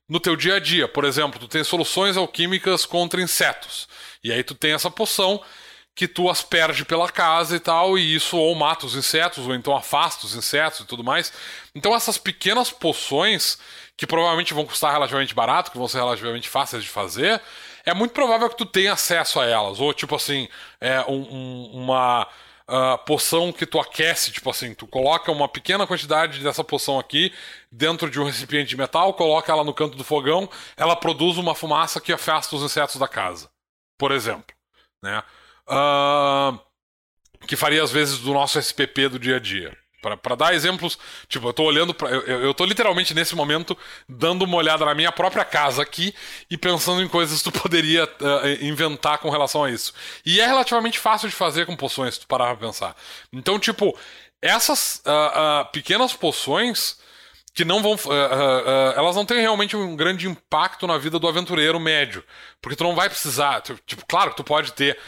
[0.07, 0.88] no teu dia a dia.
[0.88, 3.88] Por exemplo, tu tem soluções alquímicas contra insetos.
[4.23, 5.41] E aí tu tem essa poção
[5.95, 9.73] que tu asperge pela casa e tal, e isso ou mata os insetos, ou então
[9.73, 11.31] afasta os insetos e tudo mais.
[11.73, 13.57] Então essas pequenas poções,
[13.95, 17.41] que provavelmente vão custar relativamente barato, que vão ser relativamente fáceis de fazer,
[17.85, 19.80] é muito provável que tu tenha acesso a elas.
[19.80, 20.49] Ou tipo assim,
[20.81, 22.27] é um, um, uma
[22.67, 27.31] uh, poção que tu aquece, tipo assim, tu coloca uma pequena quantidade dessa poção aqui
[27.72, 31.55] dentro de um recipiente de metal, coloca ela no canto do fogão, ela produz uma
[31.55, 33.49] fumaça que afasta os insetos da casa.
[33.97, 34.53] Por exemplo.
[35.01, 35.23] Né?
[35.67, 36.59] Uh,
[37.47, 39.75] que faria às vezes do nosso SPP do dia a dia.
[40.21, 43.75] Para dar exemplos, tipo, eu tô olhando eu, eu tô literalmente nesse momento
[44.07, 46.13] dando uma olhada na minha própria casa aqui
[46.47, 49.93] e pensando em coisas que tu poderia uh, inventar com relação a isso.
[50.23, 52.95] E é relativamente fácil de fazer com poções, se tu parar pra pensar.
[53.33, 53.97] Então, tipo,
[54.41, 56.99] essas uh, pequenas poções
[57.56, 57.94] que não vão.
[57.94, 62.22] Uh, elas não têm realmente um grande impacto na vida do aventureiro médio.
[62.61, 63.61] Porque tu não vai precisar.
[63.61, 64.99] Tipo, claro que tu pode ter.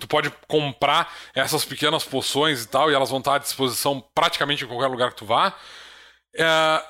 [0.00, 4.64] tu pode comprar essas pequenas poções e tal, e elas vão estar à disposição praticamente
[4.64, 5.54] em qualquer lugar que tu vá.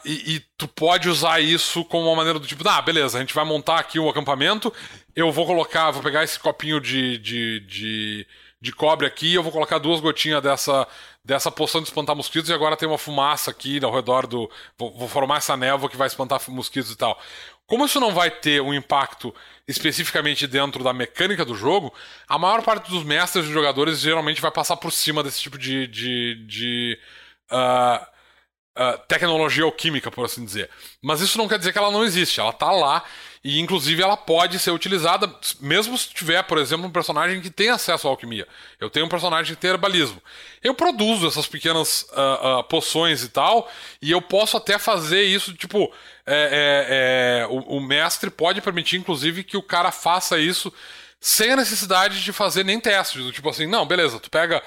[0.04, 3.34] E, e, tu pode usar isso como uma maneira do tipo, ah, beleza, a gente
[3.34, 4.72] vai montar aqui um acampamento,
[5.14, 8.26] eu vou colocar, vou pegar esse copinho de, de, de,
[8.60, 10.88] de cobre aqui, eu vou colocar duas gotinhas dessa,
[11.26, 14.48] dessa poção de espantar mosquitos e agora tem uma fumaça aqui ao redor do.
[14.78, 17.20] Vou, vou formar essa névoa que vai espantar mosquitos e tal.
[17.66, 19.34] Como isso não vai ter um impacto
[19.66, 21.92] especificamente dentro da mecânica do jogo,
[22.28, 25.88] a maior parte dos mestres e jogadores geralmente vai passar por cima desse tipo de.
[25.88, 26.98] de, de
[27.50, 28.06] uh,
[28.80, 30.70] uh, tecnologia alquímica, por assim dizer.
[31.02, 33.02] Mas isso não quer dizer que ela não existe, ela está lá
[33.46, 37.68] e inclusive ela pode ser utilizada, mesmo se tiver, por exemplo, um personagem que tem
[37.68, 38.44] acesso à alquimia.
[38.80, 40.20] Eu tenho um personagem que tem herbalismo.
[40.64, 43.70] Eu produzo essas pequenas uh, uh, poções e tal,
[44.02, 45.92] e eu posso até fazer isso, tipo,
[46.26, 50.72] é, é, é, o, o mestre pode permitir, inclusive, que o cara faça isso
[51.20, 53.22] sem a necessidade de fazer nem testes.
[53.22, 54.60] Do tipo assim, não, beleza, tu pega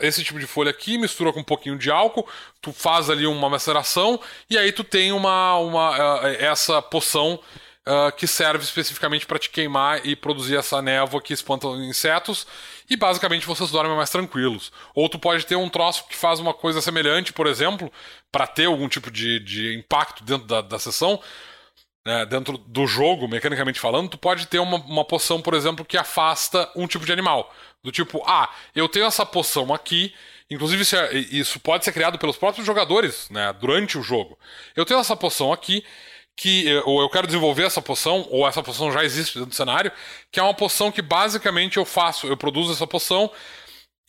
[0.00, 2.28] esse tipo de folha aqui, mistura com um pouquinho de álcool,
[2.60, 4.20] tu faz ali uma maceração
[4.50, 7.38] e aí tu tem uma, uma uh, essa poção
[7.86, 12.46] uh, que serve especificamente para te queimar e produzir essa névoa que espanta insetos
[12.88, 14.72] e basicamente vocês dormem mais tranquilos.
[14.94, 17.90] Ou tu pode ter um troço que faz uma coisa semelhante, por exemplo,
[18.30, 21.20] para ter algum tipo de, de impacto dentro da, da sessão
[22.06, 25.98] né, dentro do jogo, mecanicamente falando, tu pode ter uma, uma poção, por exemplo, que
[25.98, 27.52] afasta um tipo de animal.
[27.82, 30.14] Do tipo, ah, eu tenho essa poção aqui,
[30.48, 34.38] inclusive isso, é, isso pode ser criado pelos próprios jogadores, né, durante o jogo.
[34.76, 35.84] Eu tenho essa poção aqui,
[36.36, 39.90] que ou eu quero desenvolver essa poção, ou essa poção já existe dentro do cenário,
[40.30, 43.30] que é uma poção que basicamente eu faço, eu produzo essa poção,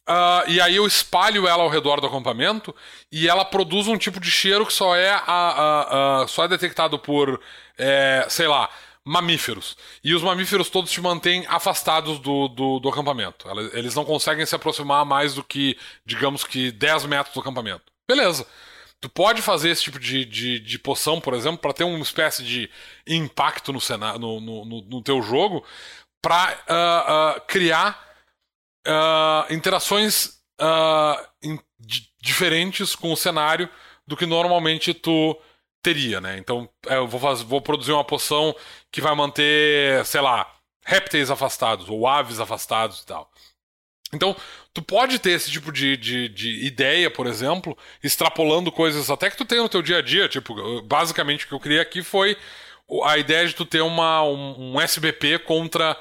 [0.10, 2.74] Uh, e aí eu espalho ela ao redor do acampamento
[3.12, 6.48] e ela produz um tipo de cheiro que só é, a, a, a, só é
[6.48, 7.42] detectado por,
[7.78, 8.70] é, sei lá,
[9.04, 9.76] mamíferos.
[10.02, 13.48] E os mamíferos todos te mantêm afastados do, do, do, acampamento.
[13.74, 17.84] Eles não conseguem se aproximar mais do que, digamos que, 10 metros do acampamento.
[18.08, 18.48] Beleza.
[19.00, 22.44] Tu pode fazer esse tipo de, de, de poção, por exemplo, para ter uma espécie
[22.44, 22.70] de
[23.06, 25.64] impacto no, cenário, no, no, no, no teu jogo,
[26.22, 28.08] para uh, uh, ah, criar
[28.88, 30.40] uh, interações
[31.44, 31.60] in,
[32.20, 33.70] diferentes com o cenário
[34.06, 35.40] do que normalmente tu
[35.82, 36.38] teria, né?
[36.38, 38.56] Então, é, eu vou, fazer, vou produzir uma poção
[38.92, 40.52] que vai manter, sei lá,
[40.84, 43.32] répteis afastados ou aves afastados e tal.
[44.14, 44.36] Então,
[44.74, 49.36] tu pode ter esse tipo de, de, de, ideia, por exemplo, extrapolando coisas até que
[49.36, 50.30] tu tem no teu dia a dia.
[50.30, 52.38] Tipo, basicamente o que eu criei aqui foi
[53.04, 55.98] a ideia de tu ter uma, um, um SBP contra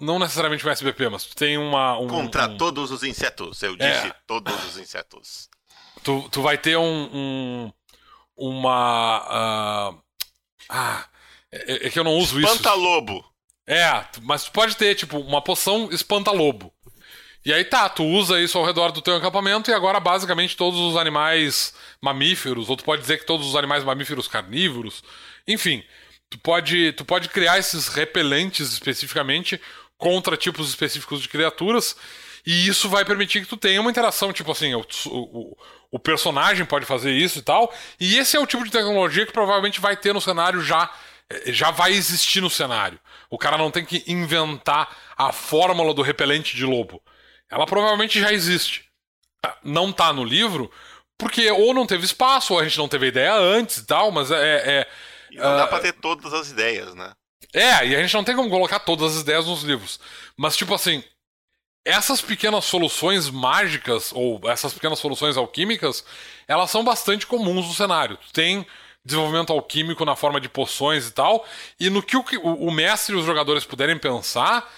[0.00, 1.98] não necessariamente um SBP, mas tu tem uma.
[1.98, 2.56] Um, Contra um...
[2.56, 4.14] todos os insetos, eu disse é.
[4.26, 5.48] todos os insetos.
[6.02, 7.10] Tu, tu vai ter um.
[7.12, 7.72] um
[8.36, 9.92] uma.
[9.92, 10.02] Uh...
[10.68, 11.06] Ah.
[11.52, 12.56] É, é, que eu não uso espanta isso.
[12.56, 13.24] Espanta-lobo.
[13.68, 16.72] É, mas tu pode ter, tipo, uma poção espanta-lobo.
[17.46, 20.80] E aí tá, tu usa isso ao redor do teu acampamento e agora basicamente todos
[20.80, 25.04] os animais mamíferos, ou tu pode dizer que todos os animais mamíferos carnívoros,
[25.46, 25.84] enfim,
[26.28, 29.60] tu pode, tu pode criar esses repelentes especificamente
[29.96, 31.94] contra tipos específicos de criaturas.
[32.44, 35.56] E isso vai permitir que tu tenha uma interação, tipo assim, o, o,
[35.92, 37.72] o, personagem pode fazer isso e tal.
[38.00, 40.92] E esse é o tipo de tecnologia que provavelmente vai ter no cenário já.
[41.30, 42.98] Eh, já vai existir no cenário.
[43.30, 47.00] O cara não tem que inventar a fórmula do repelente de lobo.
[47.50, 48.84] Ela provavelmente já existe.
[49.44, 50.70] Ah, não tá no livro,
[51.18, 54.30] porque ou não teve espaço, ou a gente não teve ideia antes e tal, mas
[54.30, 54.88] é, é
[55.30, 57.12] e não uh, dá pra ter todas as ideias, né?
[57.52, 60.00] É, e a gente não tem como colocar todas as ideias nos livros.
[60.36, 61.02] Mas, tipo assim,
[61.84, 66.04] essas pequenas soluções mágicas, ou essas pequenas soluções alquímicas,
[66.48, 68.18] elas são bastante comuns no cenário.
[68.32, 68.66] Tem
[69.04, 71.46] desenvolvimento alquímico na forma de poções e tal,
[71.78, 74.68] e no que o, o mestre e os jogadores puderem pensar,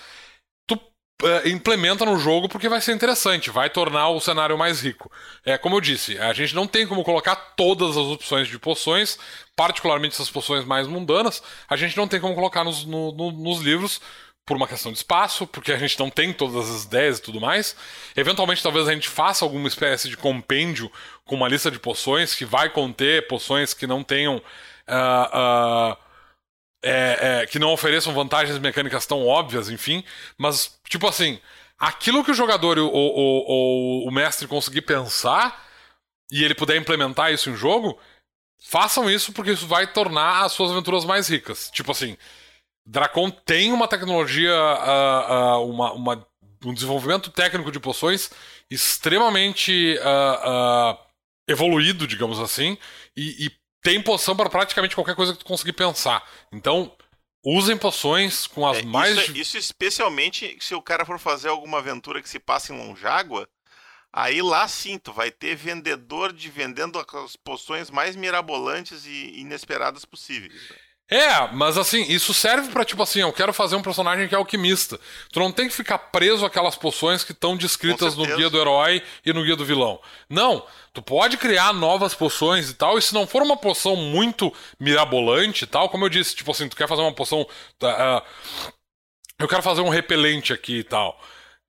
[1.45, 5.11] implementa no jogo porque vai ser interessante, vai tornar o cenário mais rico.
[5.45, 9.19] É como eu disse, a gente não tem como colocar todas as opções de poções,
[9.57, 13.61] particularmente essas poções mais mundanas, a gente não tem como colocar nos, no, no, nos
[13.61, 14.01] livros
[14.47, 17.39] por uma questão de espaço, porque a gente não tem todas as ideias e tudo
[17.39, 17.77] mais.
[18.17, 20.91] Eventualmente, talvez a gente faça alguma espécie de compêndio
[21.27, 24.37] com uma lista de poções que vai conter poções que não tenham.
[24.89, 26.08] Uh, uh,
[26.83, 30.05] é, é, que não ofereçam vantagens mecânicas tão óbvias, enfim.
[30.37, 31.41] Mas, tipo assim,
[31.79, 35.67] aquilo que o jogador ou o, mestre conseguir pensar
[36.31, 37.99] e ele puder implementar isso em jogo,
[38.63, 41.71] façam isso porque isso vai tornar as suas aventuras mais ricas.
[41.71, 42.17] Tipo assim,
[42.87, 46.29] Dracon tem uma tecnologia, uh, uh, uma, uma
[46.65, 48.31] um desenvolvimento técnico de poções
[48.71, 50.99] extremamente uh,
[51.47, 52.77] evoluído, digamos assim,
[53.17, 56.27] e, e tem poção para praticamente qualquer coisa que tu conseguir pensar.
[56.53, 56.95] Então,
[57.45, 59.17] usem poções com as é, mais.
[59.17, 63.49] Isso, isso, especialmente se o cara for fazer alguma aventura que se passe em Longágua.
[64.13, 70.05] Aí lá sim, tu vai ter vendedor de vendendo as poções mais mirabolantes e inesperadas
[70.05, 70.73] possíveis.
[71.11, 74.39] É, mas assim, isso serve para tipo assim, eu quero fazer um personagem que é
[74.39, 75.01] alquimista.
[75.33, 79.03] Tu não tem que ficar preso àquelas poções que estão descritas no guia do herói
[79.25, 79.99] e no guia do vilão.
[80.29, 80.63] Não,
[80.93, 85.65] tu pode criar novas poções e tal, e se não for uma poção muito mirabolante
[85.65, 87.41] e tal, como eu disse, tipo assim, tu quer fazer uma poção.
[87.41, 88.23] Uh,
[89.39, 91.19] eu quero fazer um repelente aqui e tal.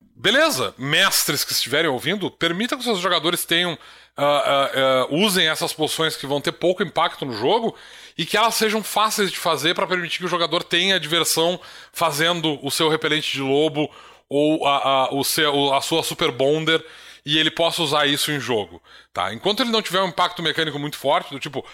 [0.02, 3.78] Beleza, mestres que estiverem ouvindo, permita que os seus jogadores tenham.
[4.20, 7.74] Uh, uh, usem essas poções que vão ter pouco impacto no jogo
[8.18, 11.58] e que elas sejam fáceis de fazer para permitir que o jogador tenha diversão
[11.94, 13.90] fazendo o seu repelente de lobo
[14.28, 16.86] ou a, a, o seu, a sua Super Bonder
[17.26, 18.82] e ele possa usar isso em jogo.
[19.14, 19.34] Tá?
[19.34, 21.66] Enquanto ele não tiver um impacto mecânico muito forte, do tipo.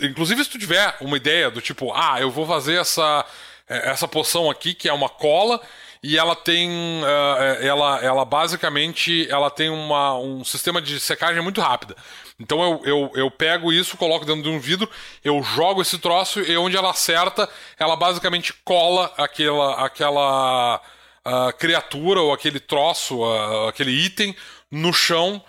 [0.00, 3.26] Inclusive, se tu tiver uma ideia do tipo, ah, eu vou fazer essa,
[3.68, 5.60] é, essa poção aqui, que é uma cola,
[6.02, 11.60] e ela tem uh, ela, ela basicamente ela tem uma, um sistema de secagem muito
[11.60, 11.94] rápida
[12.38, 14.88] então eu, eu, eu pego isso coloco dentro de um vidro
[15.22, 17.48] eu jogo esse troço e onde ela acerta
[17.78, 20.80] ela basicamente cola aquela aquela
[21.26, 24.34] uh, criatura ou aquele troço uh, aquele item
[24.70, 25.42] no chão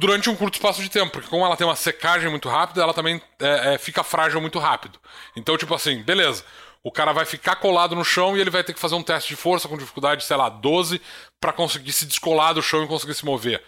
[0.00, 2.94] durante um curto espaço de tempo, porque como ela tem uma secagem muito rápida, ela
[2.94, 4.98] também é, é, fica frágil muito rápido.
[5.36, 6.44] Então, tipo assim, beleza.
[6.82, 9.30] O cara vai ficar colado no chão e ele vai ter que fazer um teste
[9.30, 11.00] de força com dificuldade, sei lá, 12,
[11.38, 13.62] para conseguir se descolar do chão e conseguir se mover.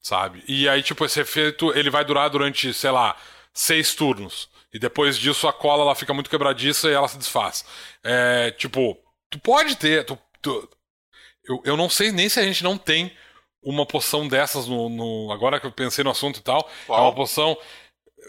[0.00, 0.44] Sabe?
[0.46, 3.16] E aí, tipo, esse efeito ele vai durar durante, sei lá,
[3.52, 4.48] seis turnos.
[4.72, 7.64] E depois disso a cola ela fica muito quebradiça e ela se desfaz.
[8.02, 8.98] É, tipo,
[9.30, 10.04] tu pode ter.
[10.04, 10.68] Tu, tu,
[11.44, 13.16] eu, eu não sei nem se a gente não tem
[13.62, 16.68] uma poção dessas no, no, Agora que eu pensei no assunto e tal.
[16.86, 16.98] Qual?
[16.98, 17.56] É uma poção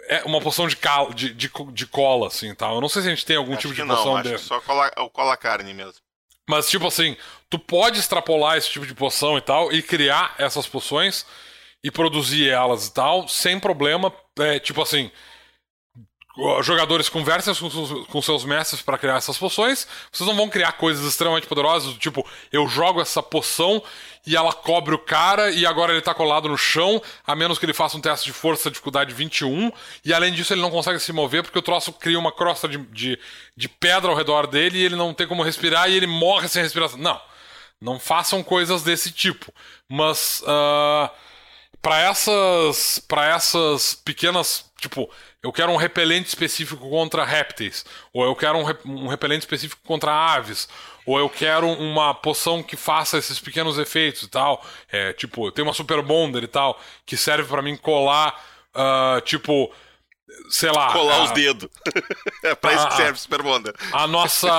[0.07, 2.69] é uma poção de, cal, de, de, de, cola, assim, tal.
[2.69, 2.75] Tá?
[2.75, 4.45] Eu não sei se a gente tem algum acho tipo de não, poção acho desse.
[4.45, 5.95] só cola, o cola carne mesmo.
[6.47, 7.17] Mas, tipo assim,
[7.49, 11.25] tu pode extrapolar esse tipo de poção e tal, e criar essas poções
[11.83, 14.13] e produzir elas e tal, sem problema.
[14.39, 15.11] É, tipo assim,
[16.61, 17.53] jogadores conversem
[18.09, 19.87] com, seus mestres para criar essas poções.
[20.11, 23.81] Vocês não vão criar coisas extremamente poderosas, tipo, eu jogo essa poção
[24.27, 27.65] e ela cobre o cara e agora ele tá colado no chão, a menos que
[27.65, 29.71] ele faça um teste de força dificuldade 21,
[30.03, 32.77] e além disso ele não consegue se mover porque o troço cria uma crosta de,
[32.77, 33.19] de,
[33.55, 36.61] de pedra ao redor dele e ele não tem como respirar e ele morre sem
[36.61, 36.99] respiração.
[36.99, 37.21] Não.
[37.79, 39.53] Não façam coisas desse tipo.
[39.87, 40.41] Mas.
[40.41, 41.09] Uh,
[41.85, 45.07] para essas para essas pequenas tipo
[45.45, 49.79] eu quero um repelente específico contra répteis, ou eu quero um, re um repelente específico
[49.85, 50.67] contra aves,
[51.05, 54.65] ou eu quero uma poção que faça esses pequenos efeitos e tal.
[54.91, 58.43] É, tipo, tem uma Super Bonder e tal, que serve para mim colar,
[58.73, 59.71] uh, tipo,
[60.49, 60.91] sei lá.
[60.91, 61.69] Colar os dedos.
[62.41, 63.75] é pra isso que serve Super Bonder.
[63.93, 64.49] A nossa.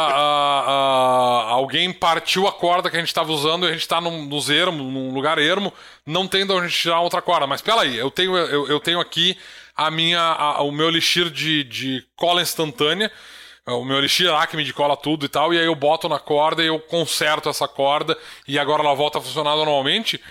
[1.48, 4.48] alguém partiu a corda que a gente tava usando e a gente tá num, nos
[4.50, 5.72] ermo, num lugar ermo,
[6.06, 7.44] não tem de onde tirar outra corda.
[7.44, 9.36] Mas pera aí, eu tenho, eu, eu tenho aqui
[9.76, 13.10] a minha, a, o meu elixir de, de cola instantânea.
[13.66, 16.62] O meu elixir Acme de cola tudo e tal, e aí eu boto na corda
[16.62, 18.16] e eu conserto essa corda
[18.46, 20.22] e agora ela volta a funcionar normalmente.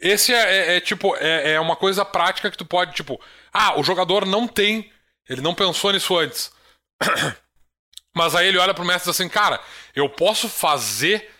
[0.00, 3.20] Esse é, é, é tipo, é, é uma coisa prática que tu pode, tipo,
[3.52, 4.90] ah, o jogador não tem,
[5.28, 6.50] ele não pensou nisso antes.
[8.12, 9.60] Mas aí ele olha pro mestre assim, cara,
[9.94, 11.30] eu posso fazer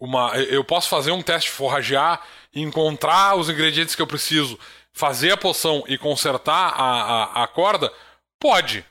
[0.00, 0.34] uma.
[0.36, 2.22] Eu posso fazer um teste forragear
[2.54, 4.58] e encontrar os ingredientes que eu preciso
[4.96, 7.92] fazer a poção e consertar a, a, a corda,
[8.40, 8.82] pode.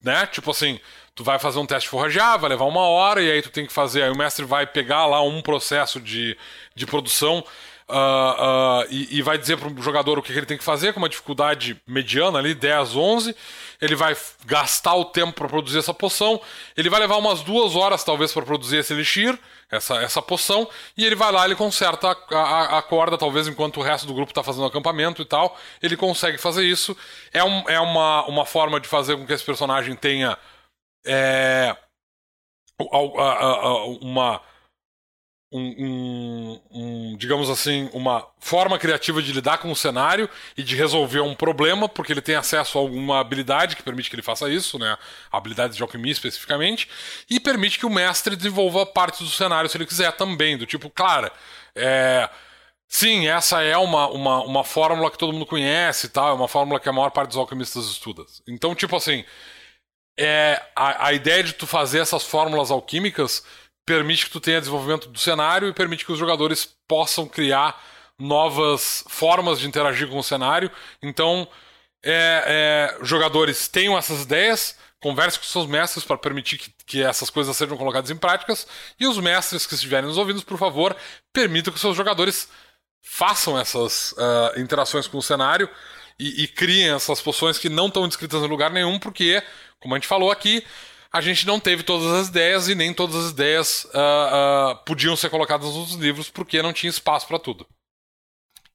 [0.00, 0.24] Né?
[0.28, 0.78] Tipo assim,
[1.16, 3.72] tu vai fazer um teste forragear, vai levar uma hora, e aí tu tem que
[3.72, 4.04] fazer.
[4.04, 6.38] Aí o mestre vai pegar lá um processo de,
[6.76, 7.44] de produção
[7.88, 10.92] uh, uh, e, e, vai dizer pro jogador o que, que, ele tem que fazer,
[10.92, 13.34] com uma dificuldade mediana ali, 10, 11.
[13.82, 16.40] Ele vai gastar o tempo para produzir essa poção.
[16.76, 19.36] Ele vai levar umas duas horas, talvez, para produzir esse elixir
[19.70, 23.78] essa, essa poção, e ele vai lá, ele conserta a, a, a corda, talvez enquanto
[23.78, 26.96] o resto do grupo está fazendo acampamento e tal, ele consegue fazer isso.
[27.32, 30.38] É, um, é uma, uma forma de fazer com que esse personagem tenha
[31.04, 31.76] é,
[34.00, 34.40] uma
[35.56, 40.76] um, um, um, digamos assim, uma forma criativa de lidar com o cenário e de
[40.76, 44.48] resolver um problema, porque ele tem acesso a alguma habilidade que permite que ele faça
[44.50, 44.96] isso, né?
[45.32, 46.88] Habilidades de alquimia especificamente,
[47.30, 50.90] e permite que o mestre desenvolva partes do cenário se ele quiser também, do tipo,
[50.90, 51.30] claro,
[51.74, 52.28] é.
[52.88, 56.28] Sim, essa é uma, uma, uma fórmula que todo mundo conhece, tá?
[56.28, 58.24] é uma fórmula que a maior parte dos alquimistas estuda.
[58.46, 59.24] Então, tipo assim,
[60.16, 63.44] é, a, a ideia de tu fazer essas fórmulas alquímicas
[63.86, 67.80] permite que tu tenha desenvolvimento do cenário e permite que os jogadores possam criar
[68.18, 70.70] novas formas de interagir com o cenário.
[71.00, 71.46] Então,
[72.02, 77.30] é, é, jogadores tenham essas ideias, conversem com seus mestres para permitir que, que, essas
[77.30, 78.66] coisas sejam colocadas em práticas,
[78.98, 80.96] e os mestres que estiverem nos ouvindo, por favor,
[81.32, 82.48] permitam que seus jogadores
[83.02, 85.68] façam essas uh, interações com o cenário
[86.18, 89.40] e, e criem essas poções que não estão descritas em lugar nenhum, porque,
[89.78, 90.64] como a gente falou aqui,
[91.12, 93.88] a gente não teve todas as ideias e nem todas as ideias uh,
[94.72, 97.66] uh, podiam ser colocadas nos livros porque não tinha espaço para tudo.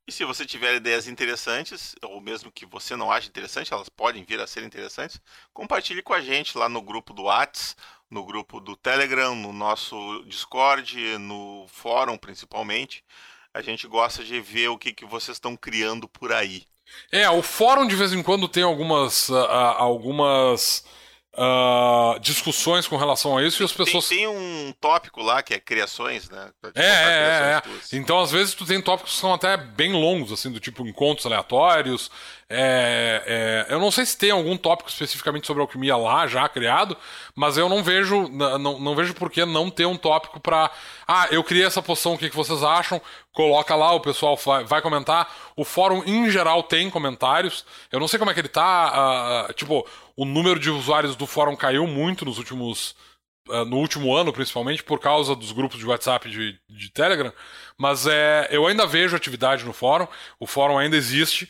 [0.07, 4.23] E se você tiver ideias interessantes, ou mesmo que você não ache interessante, elas podem
[4.23, 5.21] vir a ser interessantes,
[5.53, 7.75] compartilhe com a gente lá no grupo do Whats,
[8.09, 13.03] no grupo do Telegram, no nosso Discord, no fórum principalmente.
[13.53, 16.65] A gente gosta de ver o que, que vocês estão criando por aí.
[17.11, 19.35] É, o fórum de vez em quando tem algumas, uh,
[19.77, 20.83] algumas
[21.35, 24.07] uh, discussões com relação a isso tem, e as pessoas.
[24.07, 26.51] Tem, tem, um tópico lá que é criações, né?
[26.75, 27.61] É, é, é.
[27.93, 31.25] Então, às vezes, tu tem tópicos que são até bem longos, assim, do tipo encontros
[31.25, 32.11] aleatórios.
[32.53, 36.97] É, é, eu não sei se tem algum tópico especificamente sobre alquimia lá já criado,
[37.33, 40.69] mas eu não vejo não, não vejo por que não ter um tópico para
[41.07, 43.01] ah, eu criei essa poção, o que, que vocês acham?
[43.33, 45.29] Coloca lá, o pessoal vai, comentar.
[45.57, 47.65] O fórum em geral tem comentários.
[47.91, 49.47] Eu não sei como é que ele tá.
[49.49, 52.95] Uh, tipo, o número de usuários do fórum caiu muito nos últimos.
[53.49, 57.33] Uh, no último ano, principalmente, por causa dos grupos de WhatsApp de, de Telegram.
[57.77, 60.07] Mas é, eu ainda vejo atividade no fórum,
[60.39, 61.49] o fórum ainda existe.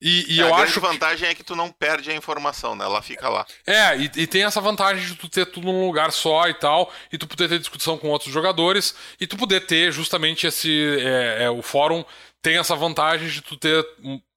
[0.00, 0.78] E, e é, eu a acho.
[0.78, 1.32] A vantagem que...
[1.32, 2.84] é que tu não perde a informação, né?
[2.84, 3.46] Ela fica lá.
[3.66, 6.92] É, e, e, tem essa vantagem de tu ter tudo num lugar só e tal,
[7.12, 10.70] e tu poder ter discussão com outros jogadores, e tu poder ter justamente esse.
[11.00, 12.04] É, é, o fórum
[12.40, 13.84] tem essa vantagem de tu ter,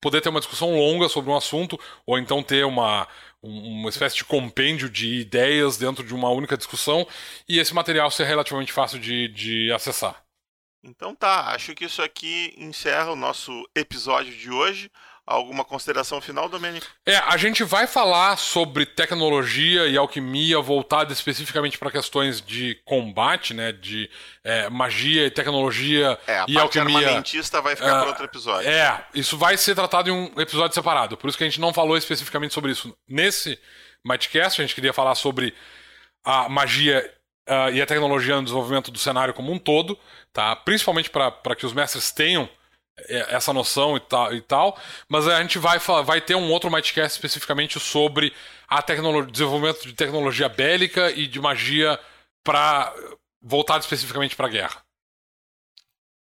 [0.00, 3.08] poder ter uma discussão longa sobre um assunto, ou então ter uma,
[3.42, 7.06] uma espécie de compêndio de ideias dentro de uma única discussão,
[7.48, 10.22] e esse material ser relativamente fácil de, de acessar.
[10.82, 14.90] Então tá, acho que isso aqui encerra o nosso episódio de hoje.
[15.26, 16.86] Alguma consideração final, Domênico?
[17.06, 23.54] É, a gente vai falar sobre tecnologia e alquimia voltada especificamente para questões de combate,
[23.54, 23.72] né?
[23.72, 24.10] De
[24.42, 27.06] é, magia e tecnologia é, a e parte alquimia.
[27.06, 28.68] armamentista vai ficar é, para outro episódio.
[28.68, 31.16] É, isso vai ser tratado em um episódio separado.
[31.16, 33.58] Por isso que a gente não falou especificamente sobre isso nesse
[34.04, 34.60] Mightcast.
[34.60, 35.54] A gente queria falar sobre
[36.22, 37.10] a magia
[37.48, 39.98] uh, e a tecnologia no desenvolvimento do cenário como um todo,
[40.34, 40.54] tá?
[40.54, 42.46] Principalmente para que os mestres tenham
[42.96, 47.16] essa noção e tal, e tal, mas a gente vai, vai ter um outro Mightcast
[47.16, 48.32] especificamente sobre
[48.68, 51.98] a tecnologia, desenvolvimento de tecnologia bélica e de magia
[52.42, 52.94] para
[53.42, 54.84] voltado especificamente para a guerra.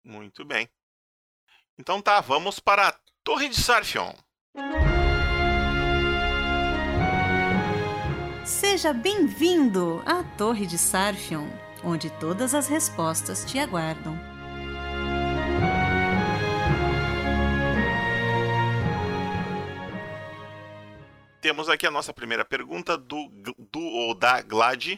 [0.04, 0.68] Muito bem.
[1.78, 4.14] Então tá, vamos para a Torre de Sarfion.
[8.44, 11.48] Seja bem-vindo à Torre de Sarfion,
[11.84, 14.33] onde todas as respostas te aguardam.
[21.44, 23.28] Temos aqui a nossa primeira pergunta do,
[23.60, 24.98] do ou da Glad.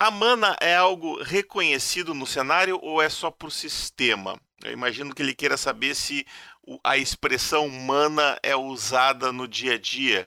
[0.00, 4.40] A mana é algo reconhecido no cenário ou é só por sistema?
[4.64, 6.26] Eu imagino que ele queira saber se
[6.82, 10.26] a expressão mana é usada no dia a dia,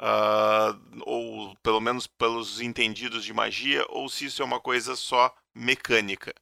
[0.00, 5.32] uh, ou pelo menos pelos entendidos de magia, ou se isso é uma coisa só
[5.54, 6.34] mecânica.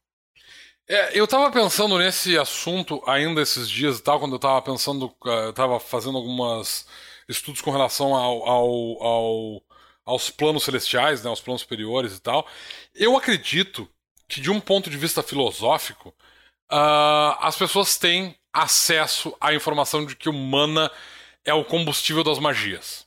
[0.88, 5.14] É, eu tava pensando nesse assunto ainda esses dias e tal, quando eu tava pensando,
[5.24, 6.86] uh, eu tava fazendo algumas
[7.30, 9.62] estudos com relação ao, ao, ao,
[10.04, 12.46] aos planos celestiais, né, aos planos superiores e tal.
[12.94, 13.88] Eu acredito
[14.28, 16.10] que, de um ponto de vista filosófico,
[16.70, 20.90] uh, as pessoas têm acesso à informação de que o mana
[21.44, 23.06] é o combustível das magias.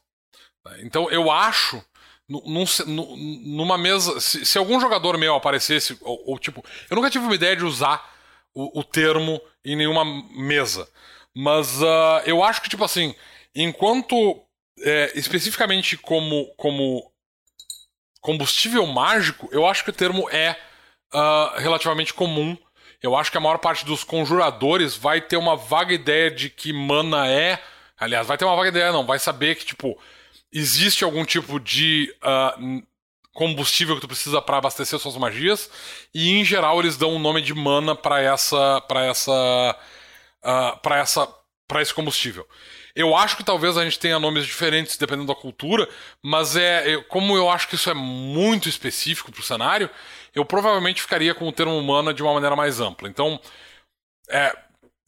[0.80, 1.84] Então eu acho.
[2.28, 4.20] Num, numa mesa.
[4.20, 6.64] Se, se, algum jogador meu aparecesse, ou, ou, tipo.
[6.90, 8.12] Eu nunca tive uma ideia de usar
[8.54, 10.90] o, o termo em nenhuma mesa.
[11.36, 13.14] Mas uh, eu acho que, tipo assim,
[13.56, 14.42] Enquanto,
[14.80, 17.12] é, especificamente como, como
[18.22, 20.58] combustível mágico, eu acho que o termo é
[21.14, 22.58] uh, relativamente comum.
[23.02, 26.72] Eu acho que a maior parte dos conjuradores vai ter uma vaga ideia de que
[26.72, 27.62] mana é.
[27.98, 29.06] Aliás, vai ter uma vaga ideia, não.
[29.06, 30.00] Vai saber que, tipo,
[30.52, 32.82] existe algum tipo de uh,
[33.34, 35.70] combustível que tu precisa para abastecer suas magias.
[36.14, 38.80] E, em geral, eles dão o um nome de mana para essa.
[38.88, 39.78] para essa.
[40.42, 41.28] Uh, para essa.
[41.68, 42.48] para esse combustível.
[42.96, 45.90] Eu acho que talvez a gente tenha nomes diferentes dependendo da cultura,
[46.22, 49.90] mas é como eu acho que isso é muito específico para o cenário,
[50.36, 53.10] eu provavelmente ficaria com o termo humana de uma maneira mais ampla.
[53.10, 53.40] Então,
[54.30, 54.56] é,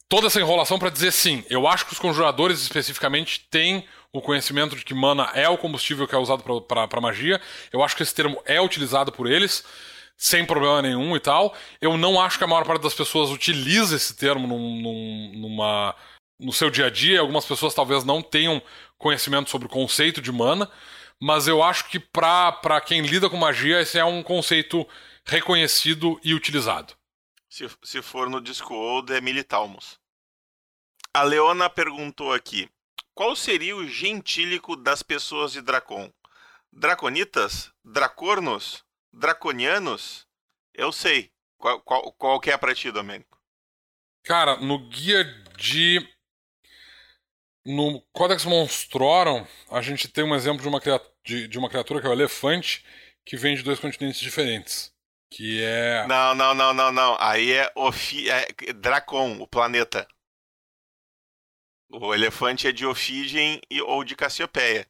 [0.08, 4.74] toda essa enrolação para dizer sim, eu acho que os conjuradores especificamente têm o conhecimento
[4.74, 7.40] de que mana é o combustível que é usado para magia.
[7.72, 9.64] Eu acho que esse termo é utilizado por eles.
[10.16, 11.54] sem problema nenhum e tal.
[11.80, 15.94] Eu não acho que a maior parte das pessoas utiliza esse termo num, num, numa,
[16.38, 17.20] no seu dia a dia.
[17.20, 18.62] Algumas pessoas talvez não tenham
[18.98, 20.70] conhecimento sobre o conceito de mana,
[21.20, 24.86] mas eu acho que para quem lida com magia, esse é um conceito
[25.24, 26.94] reconhecido e utilizado.
[27.48, 29.98] Se, se for no Discworld, é Militalmos.
[31.14, 32.68] A Leona perguntou aqui:
[33.14, 36.12] qual seria o gentílico das pessoas de Dracon?
[36.70, 37.72] Draconitas?
[37.82, 38.84] Dracornos?
[39.10, 40.26] Draconianos?
[40.74, 41.32] Eu sei.
[41.56, 43.40] Qual, qual, qual que é pra ti, Domênico?
[44.22, 45.24] Cara, no guia
[45.56, 46.06] de.
[47.66, 50.80] No Codex Monstrorum, a gente tem um exemplo de uma,
[51.24, 52.84] de, de uma criatura que é o elefante,
[53.24, 54.94] que vem de dois continentes diferentes.
[55.28, 56.06] Que é.
[56.06, 57.16] Não, não, não, não, não.
[57.18, 58.30] Aí é, Ofi...
[58.30, 60.06] é Dracon, o planeta.
[61.90, 64.86] O elefante é de Ofígem ou de Cassiopeia.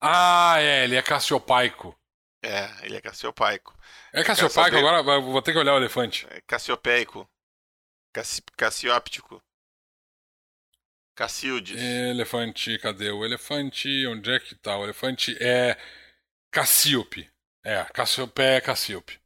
[0.00, 1.98] Ah, é, ele é cassiopaico.
[2.44, 3.76] É, ele é cassiopaico.
[4.12, 4.76] É cassiopaico?
[4.76, 4.86] Saber...
[4.86, 6.28] Agora vou ter que olhar o elefante.
[6.30, 7.28] É cassiopeico.
[8.12, 8.40] Cassi...
[8.56, 9.42] Cassióptico.
[11.14, 11.80] Cacildes.
[11.80, 14.06] Elefante, cadê o elefante?
[14.06, 14.76] Onde é que tá?
[14.76, 15.78] O elefante é
[16.50, 17.30] Cassíope.
[17.64, 19.18] É, Cassiopeia é Cassíope.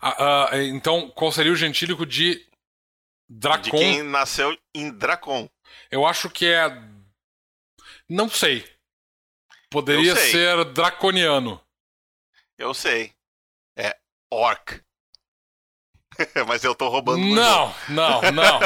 [0.00, 2.46] Ah, ah, então, qual seria o gentílico de
[3.28, 3.62] Dracon?
[3.62, 5.48] De quem nasceu em Dracon.
[5.90, 6.68] Eu acho que é.
[8.08, 8.64] Não sei.
[9.68, 10.30] Poderia sei.
[10.30, 11.60] ser draconiano.
[12.56, 13.12] Eu sei.
[13.76, 13.98] É
[14.30, 14.80] orc.
[16.46, 17.24] Mas eu tô roubando.
[17.24, 18.60] Não, não, não.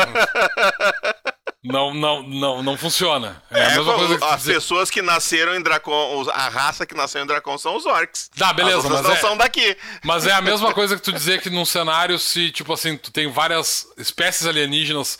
[1.62, 3.43] Não, não, não, não funciona.
[3.51, 4.55] É, é que as dizer...
[4.55, 8.31] pessoas que nasceram em Dracon, a raça que nasceu em Dracon são os orcs.
[8.35, 9.16] Tá, beleza, mas não é...
[9.16, 9.77] são daqui.
[10.02, 13.12] Mas é a mesma coisa que tu dizer que num cenário se, tipo assim, tu
[13.12, 15.18] tem várias espécies alienígenas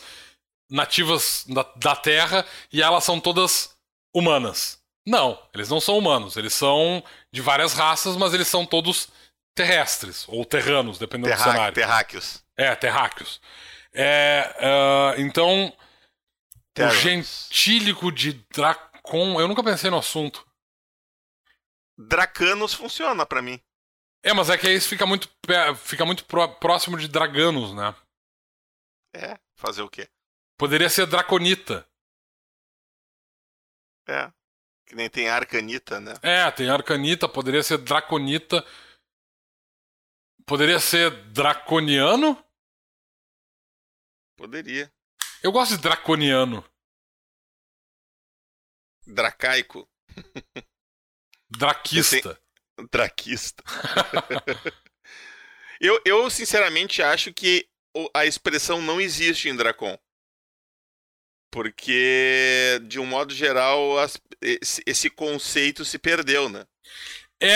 [0.69, 2.43] nativas da, da Terra
[2.73, 3.69] e elas são todas
[4.13, 4.79] humanas.
[5.05, 9.09] Não, eles não são humanos, eles são de várias raças, mas eles são todos
[9.55, 11.75] terrestres ou terranos, dependendo Terra do cenário.
[11.75, 12.43] Terráqueos.
[12.57, 13.41] É, terráqueos.
[13.93, 15.73] É, uh, então
[16.79, 19.39] o gentílico de Dracon.
[19.39, 20.47] Eu nunca pensei no assunto.
[21.97, 23.61] Dracanos funciona para mim.
[24.23, 25.29] É, mas é que isso fica muito,
[25.77, 27.95] fica muito próximo de Draganos, né?
[29.13, 30.07] É, fazer o quê?
[30.57, 31.87] Poderia ser Draconita.
[34.07, 34.31] É.
[34.85, 36.13] Que nem tem Arcanita, né?
[36.21, 38.65] É, tem Arcanita, poderia ser Draconita.
[40.51, 42.37] Poderia ser Draconiano?
[44.35, 44.93] Poderia.
[45.41, 46.61] Eu gosto de draconiano.
[49.07, 49.89] Dracaico.
[51.49, 52.37] Draquista.
[52.91, 53.63] Draquista.
[55.79, 57.65] eu, eu, sinceramente, acho que
[58.13, 59.97] a expressão não existe em Dracon.
[61.49, 66.67] Porque, de um modo geral, as, esse, esse conceito se perdeu, né?
[67.39, 67.55] É,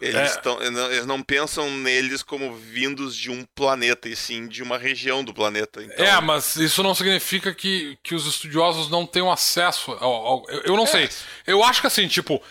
[0.00, 0.40] eles, é.
[0.40, 5.22] Tão, eles não pensam neles como vindos de um planeta, e sim de uma região
[5.22, 5.82] do planeta.
[5.82, 6.04] Então...
[6.04, 10.12] É, mas isso não significa que, que os estudiosos não tenham acesso ao.
[10.12, 10.86] ao eu, eu, não é.
[10.86, 11.08] sei.
[11.46, 12.42] Eu acho que assim, tipo.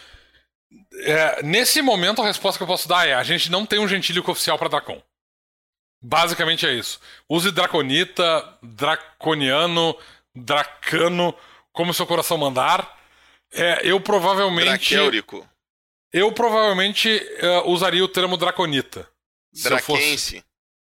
[1.01, 3.87] É, nesse momento, a resposta que eu posso dar é: a gente não tem um
[3.87, 5.01] gentílico oficial para Dracon.
[6.01, 6.99] Basicamente é isso.
[7.27, 9.97] Use Draconita, Draconiano,
[10.35, 11.35] Dracano,
[11.73, 12.97] como seu coração mandar.
[13.51, 14.93] É, eu provavelmente.
[14.93, 15.49] Draqueurico.
[16.11, 19.09] Eu provavelmente uh, usaria o termo Draconita.
[19.53, 20.45] Se eu fosse,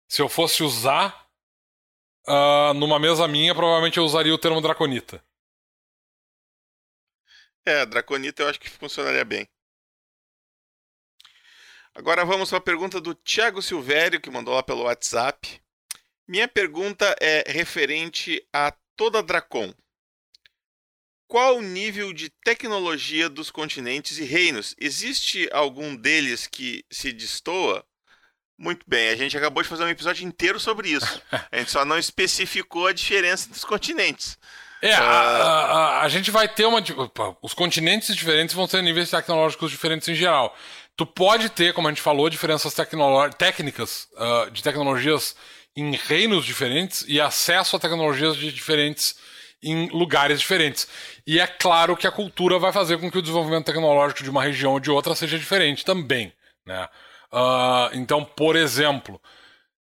[0.08, 1.30] se eu fosse usar
[2.28, 5.24] uh, numa mesa minha, provavelmente eu usaria o termo Draconita.
[7.66, 9.48] É, Draconita eu acho que funcionaria bem.
[11.94, 15.62] Agora vamos para a pergunta do Thiago Silvério, que mandou lá pelo WhatsApp.
[16.26, 19.74] Minha pergunta é referente a toda Dracon
[21.30, 24.76] qual o nível de tecnologia dos continentes e reinos?
[24.80, 27.86] Existe algum deles que se destoa?
[28.58, 31.22] Muito bem, a gente acabou de fazer um episódio inteiro sobre isso.
[31.50, 34.38] A gente só não especificou a diferença dos continentes.
[34.82, 36.82] É, a, a, a, gente vai ter uma.
[37.42, 40.58] Os continentes diferentes vão ter níveis tecnológicos diferentes em geral.
[40.96, 42.74] Tu pode ter, como a gente falou, diferenças
[43.38, 45.36] técnicas uh, de tecnologias
[45.76, 49.16] em reinos diferentes e acesso a tecnologias de diferentes
[49.62, 50.88] em lugares diferentes.
[51.26, 54.44] E é claro que a cultura vai fazer com que o desenvolvimento tecnológico de uma
[54.44, 56.34] região ou de outra seja diferente também.
[56.66, 56.88] Né?
[57.32, 59.22] Uh, então, por exemplo,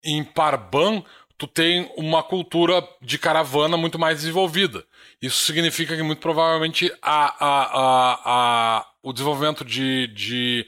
[0.04, 1.04] em Parban,
[1.38, 4.86] tu tem uma cultura de caravana muito mais desenvolvida.
[5.22, 10.68] Isso significa que muito provavelmente a, a, a, a o desenvolvimento de, de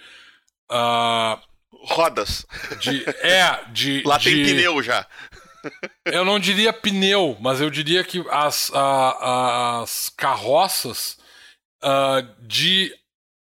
[0.71, 1.39] uh,
[1.83, 2.45] rodas.
[2.79, 4.03] De, é, de.
[4.05, 5.05] Lá de, tem pneu já.
[6.05, 11.17] Eu não diria pneu, mas eu diria que as, a, as carroças
[11.83, 12.93] uh, de,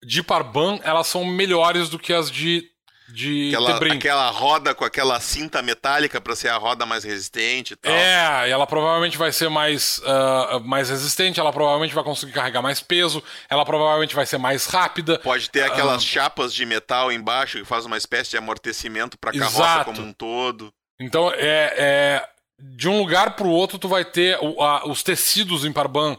[0.05, 2.71] de Parban elas são melhores do que as de
[3.09, 3.97] de aquela, Tebrim.
[3.97, 7.93] aquela roda com aquela cinta metálica para ser a roda mais resistente e tal.
[7.93, 12.81] É, ela provavelmente vai ser mais, uh, mais resistente, ela provavelmente vai conseguir carregar mais
[12.81, 15.19] peso, ela provavelmente vai ser mais rápida.
[15.21, 19.31] Pode ter aquelas uh, chapas de metal embaixo que faz uma espécie de amortecimento para
[19.31, 19.93] a carroça Exato.
[19.93, 20.73] como um todo.
[20.99, 22.29] Então, é, é
[22.59, 26.17] de um lugar para o outro, tu vai ter o, a, os tecidos em Parban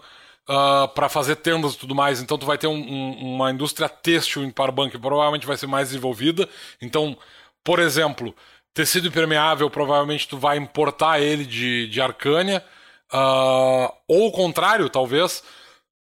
[0.48, 2.22] uh, para fazer tendas e tudo mais.
[2.22, 5.68] Então tu vai ter um, um, uma indústria têxtil em Parban que provavelmente vai ser
[5.68, 6.48] mais desenvolvida.
[6.82, 7.18] Então,
[7.64, 8.36] por exemplo,
[8.74, 12.64] tecido impermeável, provavelmente tu vai importar ele de, de Arcânia.
[13.12, 15.44] Uh, ou o contrário, talvez.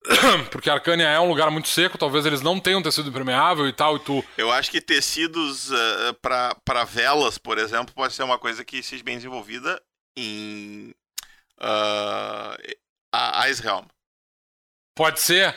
[0.52, 3.74] Porque a Arcânia é um lugar muito seco, talvez eles não tenham tecido impermeável e
[3.74, 4.24] tal, e tu...
[4.38, 9.04] Eu acho que tecidos uh, para velas, por exemplo, pode ser uma coisa que seja
[9.04, 9.82] bem desenvolvida
[10.16, 10.94] em
[11.60, 12.76] uh,
[13.12, 13.86] a Icehelm.
[14.96, 15.56] Pode ser.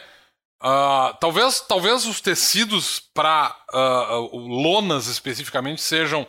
[0.63, 6.27] Uh, talvez, talvez os tecidos para uh, lonas especificamente sejam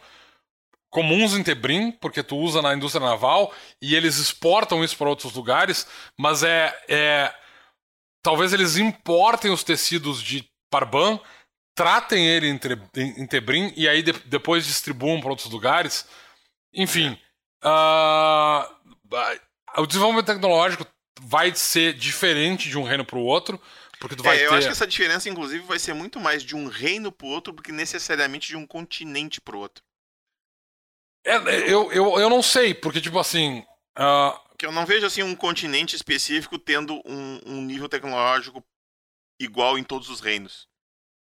[0.90, 5.34] comuns em Tebrim, porque tu usa na indústria naval e eles exportam isso para outros
[5.34, 5.88] lugares,
[6.18, 7.34] mas é, é
[8.22, 11.20] talvez eles importem os tecidos de Parban,
[11.76, 12.60] tratem ele em,
[12.96, 16.08] em, em Tebrim e aí de, depois distribuam para outros lugares.
[16.74, 17.18] Enfim,
[17.64, 18.64] uh,
[19.78, 20.86] o desenvolvimento tecnológico
[21.20, 23.62] vai ser diferente de um reino para o outro.
[24.00, 24.56] Porque tu vai é, eu ter...
[24.56, 27.54] acho que essa diferença, inclusive, vai ser muito mais de um reino para o outro
[27.54, 29.84] do que necessariamente de um continente para o outro.
[31.24, 31.36] É,
[31.72, 33.64] eu, eu, eu não sei, porque, tipo assim.
[33.98, 34.51] Uh...
[34.62, 38.64] Que eu não vejo assim um continente específico tendo um, um nível tecnológico
[39.40, 40.68] igual em todos os reinos.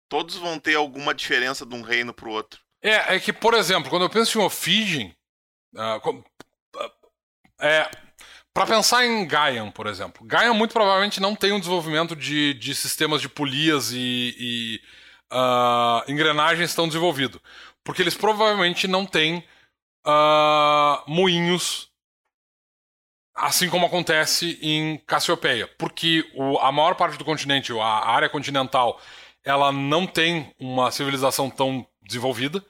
[0.06, 2.60] Todos vão ter alguma diferença de um reino para o outro.
[2.82, 5.14] É, é que, por exemplo, quando eu penso em Ophidian,
[5.74, 6.24] uh,
[7.58, 7.90] é,
[8.52, 12.74] para pensar em Gaian, por exemplo, Gaian muito provavelmente não tem um desenvolvimento de, de
[12.74, 14.80] sistemas de polias e, e
[15.32, 17.40] uh, engrenagens tão desenvolvido.
[17.82, 19.42] Porque eles provavelmente não têm
[20.06, 21.90] uh, moinhos,
[23.42, 25.68] assim como acontece em Cassiopeia.
[25.76, 29.00] Porque o, a maior parte do continente, a área continental,
[29.44, 32.64] ela não tem uma civilização tão desenvolvida.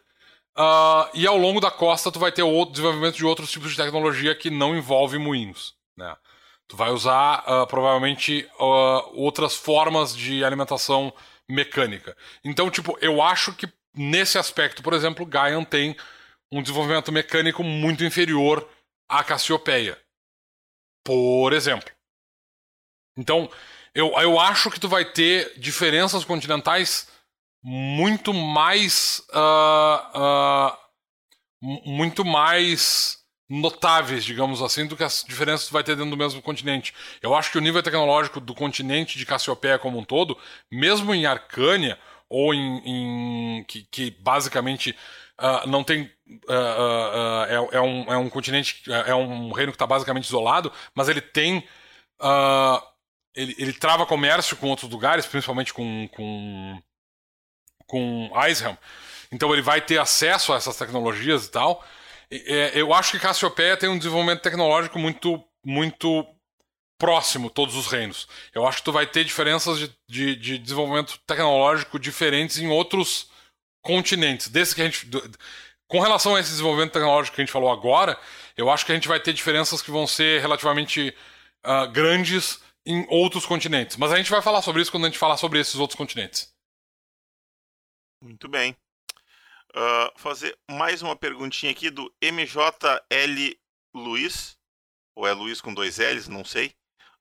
[0.57, 3.77] Uh, e ao longo da costa tu vai ter o desenvolvimento de outros tipos de
[3.77, 5.74] tecnologia que não envolve moinhos.
[5.97, 6.16] Né?
[6.66, 11.12] Tu vai usar uh, provavelmente uh, outras formas de alimentação
[11.47, 12.16] mecânica.
[12.43, 15.94] Então, tipo, eu acho que nesse aspecto, por exemplo, Gaian tem
[16.51, 18.66] um desenvolvimento mecânico muito inferior
[19.07, 19.99] à Cassiopeia.
[21.05, 21.91] Por exemplo.
[23.16, 23.51] Então,
[23.95, 27.09] eu, eu acho que tu vai ter diferenças continentais
[27.62, 29.23] muito mais.
[29.33, 30.83] Uh, uh,
[31.62, 36.41] muito mais notáveis, digamos assim, do que as diferenças que vai ter dentro do mesmo
[36.41, 36.95] continente.
[37.20, 40.37] Eu acho que o nível tecnológico do continente de Cassiopeia como um todo,
[40.70, 41.99] mesmo em Arcânia,
[42.29, 43.59] ou em.
[43.59, 44.97] em que, que, basicamente
[45.43, 46.10] uh, não tem.
[46.48, 48.82] É, é, um, é um continente.
[49.06, 51.66] É um reino que está basicamente isolado, mas ele tem.
[53.35, 56.82] ele, ele trava comércio com outros lugares, principalmente com, com
[57.93, 58.77] com Icehelm.
[59.31, 61.85] Então ele vai ter acesso a essas tecnologias e tal.
[62.31, 66.27] É, eu acho que Cassiopeia tem um desenvolvimento tecnológico muito, muito
[66.98, 68.27] próximo, todos os reinos.
[68.55, 73.31] Eu acho que tu vai ter diferenças de, de, de desenvolvimento tecnológico diferentes em outros
[73.83, 74.49] continentes.
[74.49, 75.09] Desse que a gente.
[75.87, 78.19] Com relação a esse desenvolvimento tecnológico que a gente falou agora,
[78.57, 81.15] eu acho que a gente vai ter diferenças que vão ser relativamente
[81.67, 83.97] uh, grandes em outros continentes.
[83.97, 86.51] Mas a gente vai falar sobre isso quando a gente falar sobre esses outros continentes.
[88.23, 88.77] Muito bem.
[89.75, 93.59] Uh, fazer mais uma perguntinha aqui do MJL
[93.95, 94.57] Luiz,
[95.15, 96.75] ou é Luiz com dois L's, não sei.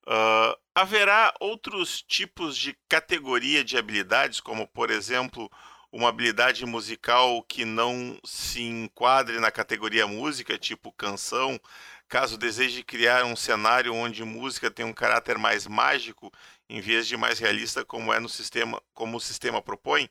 [0.06, 5.50] Uh, haverá outros tipos de categoria de habilidades, como por exemplo
[5.92, 11.60] uma habilidade musical que não se enquadre na categoria música, tipo canção,
[12.08, 16.32] caso deseje criar um cenário onde música tem um caráter mais mágico
[16.68, 20.08] em vez de mais realista, como é no sistema, como o sistema propõe?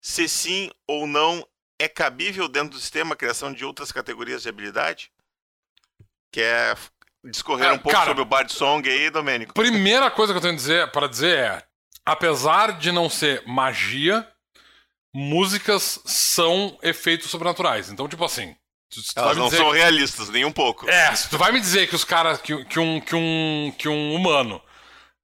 [0.00, 1.44] Se sim ou não,
[1.78, 5.10] é cabível dentro do sistema a criação de outras categorias de habilidade?
[6.30, 6.78] Quer
[7.24, 9.54] discorrer é, um pouco cara, sobre o Bard Song aí, Domênico?
[9.54, 11.62] Primeira coisa que eu tenho dizer, para dizer é:
[12.04, 14.26] apesar de não ser magia,
[15.14, 17.90] músicas são efeitos sobrenaturais.
[17.90, 18.54] Então, tipo assim.
[19.14, 20.88] Elas não são realistas, nem um pouco.
[20.90, 22.40] É, se tu vai me dizer que os caras.
[22.40, 24.60] Que, que, um, que, um, que um humano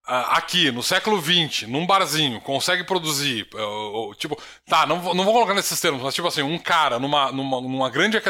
[0.07, 5.55] aqui, no século XX, num barzinho, consegue produzir, uh, tipo, tá, não, não vou colocar
[5.55, 8.23] nesses termos, mas tipo assim, um cara numa, numa, numa grande.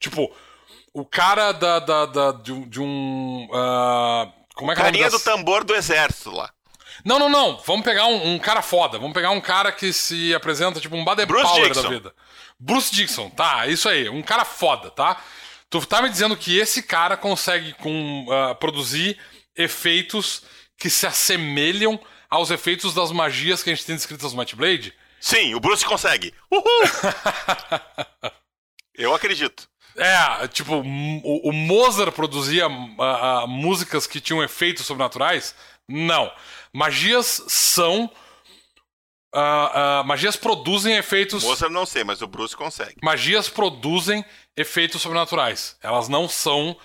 [0.00, 0.34] Tipo,
[0.94, 3.46] o cara da, da, da de, de, um.
[3.50, 6.50] Uh, como é que Carinha é do tambor do exército lá.
[7.04, 7.58] Não, não, não.
[7.66, 8.98] Vamos pegar um, um, cara foda.
[8.98, 12.14] Vamos pegar um cara que se apresenta tipo um Baden Powell da vida.
[12.58, 14.08] Bruce Dixon, tá, isso aí.
[14.08, 15.22] Um cara foda, tá?
[15.68, 19.18] Tu tá me dizendo que esse cara consegue com, uh, produzir
[19.56, 20.42] efeitos
[20.78, 22.00] que se assemelham
[22.30, 24.94] aos efeitos das magias que a gente tem descritas no Might Blade?
[25.20, 26.32] Sim, o Bruce consegue.
[26.50, 26.64] Uhul!
[28.96, 29.68] Eu acredito.
[29.96, 35.54] É, tipo, o, o Mozart produzia uh, uh, músicas que tinham efeitos sobrenaturais?
[35.88, 36.32] Não.
[36.72, 38.10] Magias são.
[39.34, 41.42] Uh, magias produzem efeitos.
[41.42, 42.96] Mozart não sei, mas o Bruce consegue.
[43.02, 44.24] Magias produzem
[44.56, 45.76] efeitos sobrenaturais.
[45.82, 46.76] Elas não são.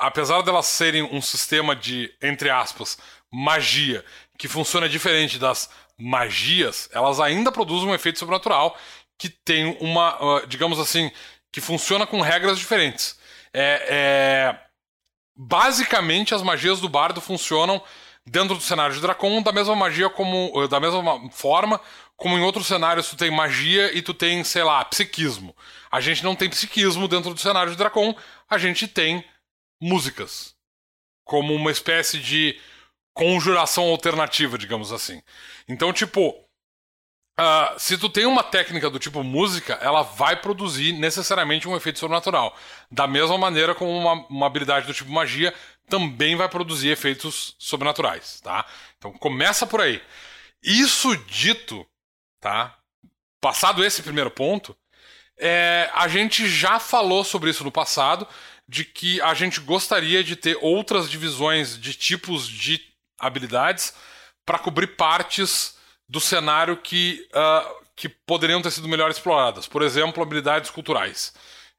[0.00, 2.98] apesar delas serem um sistema de, entre aspas,
[3.30, 4.04] magia,
[4.38, 5.68] que funciona diferente das
[5.98, 8.78] magias, elas ainda produzem um efeito sobrenatural
[9.18, 11.10] que tem uma, digamos assim,
[11.52, 13.18] que funciona com regras diferentes.
[13.52, 14.60] É, é...
[15.36, 17.82] Basicamente, as magias do bardo funcionam
[18.30, 21.80] dentro do cenário de Dracon da mesma magia como da mesma forma
[22.18, 25.56] como em outros cenários tu tem magia e tu tem, sei lá, psiquismo.
[25.88, 28.12] A gente não tem psiquismo dentro do cenário de Dracon,
[28.50, 29.24] a gente tem
[29.80, 30.52] músicas
[31.24, 32.58] como uma espécie de
[33.14, 35.22] conjuração alternativa, digamos assim.
[35.68, 36.36] Então, tipo,
[37.40, 42.00] Uh, se tu tem uma técnica do tipo música, ela vai produzir necessariamente um efeito
[42.00, 42.52] sobrenatural.
[42.90, 45.54] Da mesma maneira como uma, uma habilidade do tipo magia
[45.88, 48.64] também vai produzir efeitos sobrenaturais, tá?
[48.96, 50.02] Então começa por aí.
[50.62, 51.86] Isso dito,
[52.40, 52.76] tá?
[53.40, 54.76] Passado esse primeiro ponto,
[55.38, 58.26] é, a gente já falou sobre isso no passado,
[58.68, 62.80] de que a gente gostaria de ter outras divisões de tipos de
[63.18, 63.94] habilidades
[64.44, 65.76] para cobrir partes
[66.08, 69.66] do cenário que, uh, que poderiam ter sido melhor exploradas.
[69.66, 71.32] Por exemplo, habilidades culturais,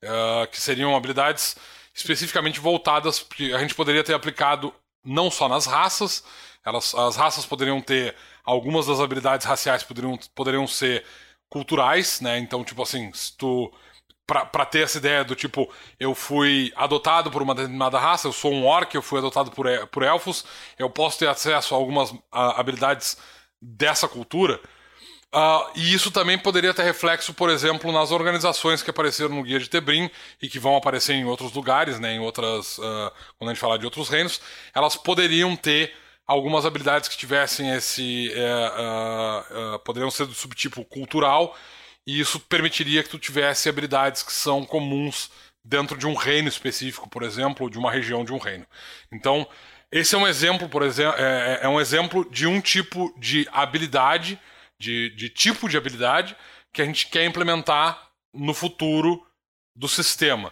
[0.03, 1.55] uh, que seriam habilidades
[1.99, 4.73] especificamente voltadas, que a gente poderia ter aplicado
[5.03, 6.23] não só nas raças,
[6.65, 11.05] elas, as raças poderiam ter algumas das habilidades raciais poderiam, poderiam ser
[11.49, 12.37] culturais, né?
[12.37, 13.71] Então, tipo assim, se tu
[14.25, 15.67] para ter essa ideia do tipo,
[15.99, 19.65] eu fui adotado por uma determinada raça, eu sou um orc, eu fui adotado por,
[19.87, 20.45] por elfos,
[20.77, 23.17] eu posso ter acesso a algumas a, habilidades
[23.59, 24.61] dessa cultura.
[25.33, 29.59] Uh, e isso também poderia ter reflexo, por exemplo, nas organizações que apareceram no Guia
[29.59, 30.09] de Tebrim
[30.41, 32.79] e que vão aparecer em outros lugares, né, em outras.
[32.79, 34.41] Uh, quando a gente falar de outros reinos,
[34.73, 35.93] elas poderiam ter
[36.25, 38.31] algumas habilidades que tivessem esse.
[38.33, 41.55] Uh, poderiam ser do subtipo cultural,
[42.07, 45.29] e isso permitiria que tu tivesse habilidades que são comuns
[45.63, 48.65] dentro de um reino específico, por exemplo, ou de uma região de um reino.
[49.11, 49.47] Então,
[49.91, 53.47] esse é um exemplo, por exemplo, é, é, é um exemplo de um tipo de
[53.51, 54.39] habilidade,
[54.79, 56.35] de, de tipo de habilidade
[56.73, 59.25] que a gente quer implementar no futuro
[59.75, 60.51] do sistema.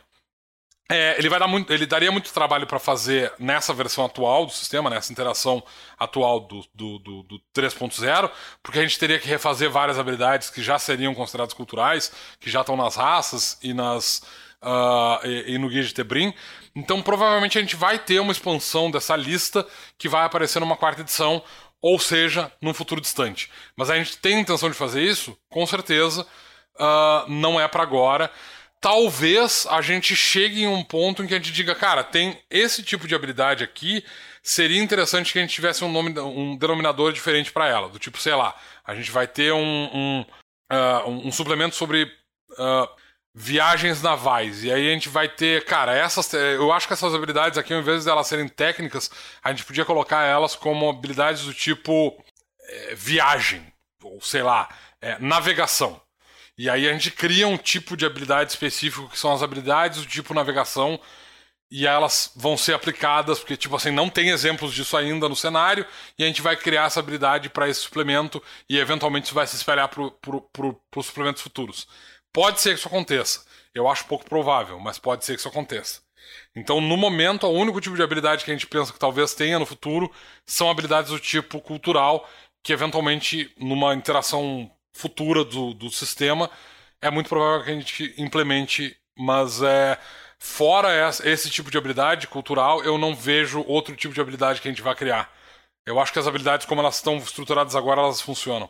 [0.90, 4.54] É, ele vai dar muito, ele daria muito trabalho para fazer nessa versão atual do
[4.54, 5.62] sistema, nessa interação
[6.00, 8.32] atual do, do, do, do 3.0,
[8.64, 12.62] porque a gente teria que refazer várias habilidades que já seriam consideradas culturais, que já
[12.62, 14.22] estão nas raças e nas
[14.62, 16.34] uh, e, e, no guia de Tebrim.
[16.74, 19.68] Então, provavelmente a gente vai ter uma expansão dessa lista
[19.98, 21.44] que vai aparecer numa quarta edição,
[21.82, 23.50] ou seja, num futuro distante.
[23.76, 25.38] Mas a gente tem a intenção de fazer isso?
[25.50, 26.26] Com certeza.
[26.76, 28.32] Uh, não é para agora.
[28.80, 32.84] Talvez a gente chegue em um ponto em que a gente diga, cara, tem esse
[32.84, 34.04] tipo de habilidade aqui,
[34.44, 37.90] seria interessante que a gente tivesse um nome, um denominador diferente para ela.
[37.90, 38.56] Do tipo, sei lá,
[38.86, 40.26] a gente vai ter um, um,
[40.72, 42.88] uh, um suplemento sobre uh,
[43.40, 44.64] viagens navais.
[44.64, 46.34] E aí a gente vai ter, cara, essas.
[46.34, 49.12] Eu acho que essas habilidades aqui, ao invés de elas serem técnicas,
[49.44, 52.20] a gente podia colocar elas como habilidades do tipo
[52.68, 53.72] é, viagem,
[54.04, 54.68] ou sei lá,
[55.00, 56.02] é, navegação.
[56.58, 60.08] E aí a gente cria um tipo de habilidade específico que são as habilidades do
[60.08, 61.00] tipo navegação.
[61.70, 65.86] E elas vão ser aplicadas, porque, tipo assim, não tem exemplos disso ainda no cenário,
[66.18, 69.58] e a gente vai criar essa habilidade para esse suplemento, e eventualmente isso vai se
[69.58, 71.86] espalhar para os suplementos futuros.
[72.38, 73.44] Pode ser que isso aconteça.
[73.74, 76.02] Eu acho pouco provável, mas pode ser que isso aconteça.
[76.56, 79.58] Então, no momento, o único tipo de habilidade que a gente pensa que talvez tenha
[79.58, 80.12] no futuro
[80.46, 82.30] são habilidades do tipo cultural,
[82.62, 86.48] que eventualmente, numa interação futura do, do sistema,
[87.02, 89.98] é muito provável que a gente implemente, mas é.
[90.38, 90.90] Fora
[91.24, 94.84] esse tipo de habilidade cultural, eu não vejo outro tipo de habilidade que a gente
[94.84, 95.34] vai criar.
[95.88, 98.70] Eu acho que as habilidades, como elas estão estruturadas agora, elas funcionam.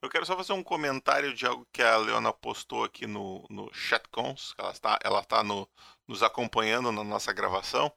[0.00, 3.72] Eu quero só fazer um comentário de algo que a Leona postou aqui no, no
[3.72, 5.68] chatcons, ela está, ela está no,
[6.06, 7.90] nos acompanhando na nossa gravação,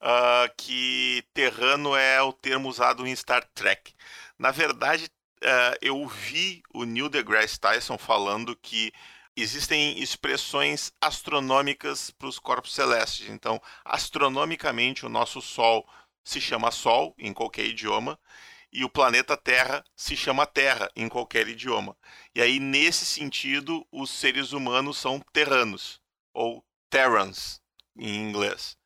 [0.00, 3.94] uh, que terrano é o termo usado em Star Trek.
[4.38, 5.04] Na verdade,
[5.42, 8.92] uh, eu vi o Neil deGrasse Tyson falando que
[9.36, 13.28] existem expressões astronômicas para os corpos celestes.
[13.28, 15.86] Então, astronomicamente, o nosso Sol
[16.22, 18.18] se chama Sol, em qualquer idioma,
[18.74, 21.96] e o planeta Terra se chama Terra em qualquer idioma.
[22.34, 26.00] E aí, nesse sentido, os seres humanos são terranos,
[26.34, 27.62] ou Terrans
[27.96, 28.76] em inglês.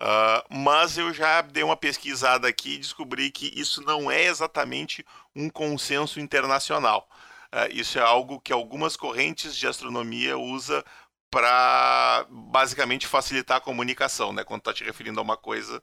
[0.00, 5.04] Uh, mas eu já dei uma pesquisada aqui e descobri que isso não é exatamente
[5.34, 7.08] um consenso internacional.
[7.52, 10.84] Uh, isso é algo que algumas correntes de astronomia usa
[11.30, 14.44] para basicamente facilitar a comunicação, né?
[14.44, 15.82] Quando está te referindo a uma coisa,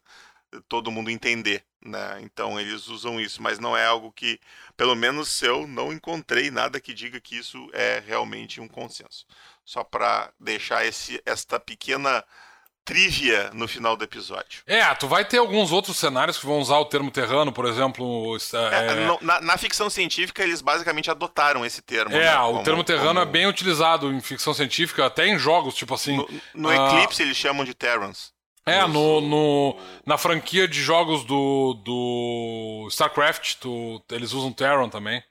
[0.67, 2.19] todo mundo entender, né?
[2.21, 4.39] Então eles usam isso, mas não é algo que,
[4.75, 9.25] pelo menos eu não encontrei nada que diga que isso é realmente um consenso.
[9.63, 12.23] Só para deixar esse, esta pequena
[12.89, 14.63] trivia no final do episódio.
[14.65, 18.35] É, tu vai ter alguns outros cenários que vão usar o termo terrano, por exemplo.
[18.71, 19.23] É, é...
[19.23, 22.15] Na, na, ficção científica, eles basicamente adotaram esse termo.
[22.15, 22.35] É, né?
[22.35, 23.29] como, o termo terrano é como...
[23.29, 26.17] é bem utilizado em ficção científica, até em jogos, tipo assim.
[26.17, 26.73] No, no uh...
[26.73, 28.33] Eclipse eles chamam de Terrans.
[28.65, 35.23] É, no, no, na franquia de jogos do, do StarCraft, tu, eles usam Terran também.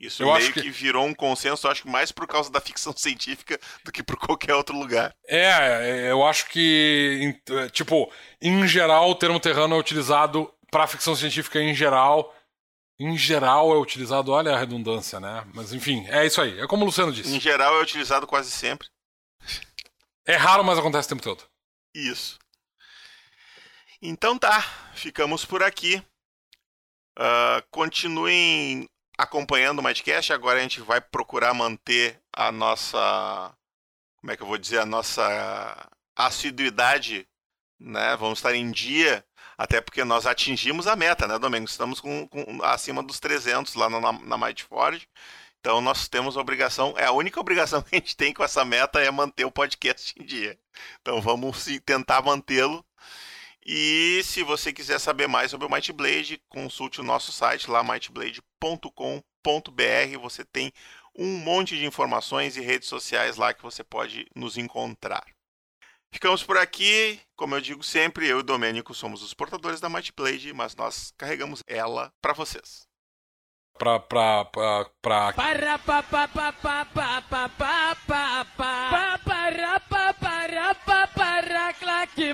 [0.00, 0.62] Isso eu meio que...
[0.62, 0.70] que...
[0.70, 4.54] virou um consenso, acho que mais por causa da ficção científica do que por qualquer
[4.54, 5.14] outro lugar.
[5.26, 7.36] É, eu acho que,
[7.72, 8.10] tipo,
[8.40, 12.34] em geral, o termo terrano é utilizado para ficção científica em geral.
[12.98, 15.44] Em geral é utilizado, olha a redundância, né?
[15.52, 16.60] Mas enfim, é isso aí.
[16.60, 17.34] É como o Luciano disse.
[17.34, 18.88] Em geral é utilizado quase sempre.
[20.26, 21.44] É raro, mas acontece o tempo todo.
[21.94, 22.38] Isso.
[24.02, 24.60] Então tá,
[24.94, 26.02] ficamos por aqui.
[27.16, 30.32] Uh, continuem acompanhando o Midcast.
[30.32, 33.56] Agora a gente vai procurar manter a nossa.
[34.16, 34.78] Como é que eu vou dizer?
[34.80, 37.26] A nossa assiduidade.
[37.78, 38.16] Né?
[38.16, 39.24] Vamos estar em dia.
[39.56, 41.66] Até porque nós atingimos a meta, né, Domingo?
[41.66, 45.08] Estamos com, com acima dos 300 lá na, na Mightforge.
[45.60, 48.64] Então nós temos a obrigação, é a única obrigação que a gente tem com essa
[48.64, 50.58] meta é manter o podcast em dia.
[51.00, 52.84] Então vamos tentar mantê-lo.
[53.66, 57.82] E se você quiser saber mais sobre o Might Blade, consulte o nosso site lá
[57.82, 60.18] mightblade.com.br.
[60.20, 60.72] Você tem
[61.16, 65.24] um monte de informações e redes sociais lá que você pode nos encontrar.
[66.12, 67.18] Ficamos por aqui.
[67.34, 70.76] Como eu digo sempre, eu e o Domênico somos os portadores da Might Blade, mas
[70.76, 72.86] nós carregamos ela para vocês
[73.78, 74.00] pra.
[74.00, 74.44] pra.
[74.46, 74.90] pra.
[75.02, 75.32] pra...
[75.32, 80.13] Para pa pa pa pa pa pa pa pa pa para pa para pa para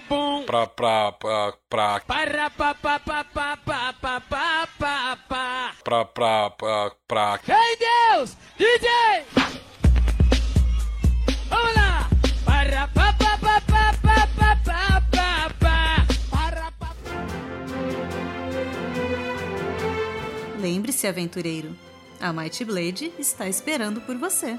[0.09, 5.75] bum pra pra pra pra para pa pa pa pa pa pa pa pa pa
[5.85, 9.51] pra pra pra pra Ei Deus DJ
[20.61, 21.75] Lembre-se, aventureiro,
[22.21, 24.59] a Might Blade está esperando por você.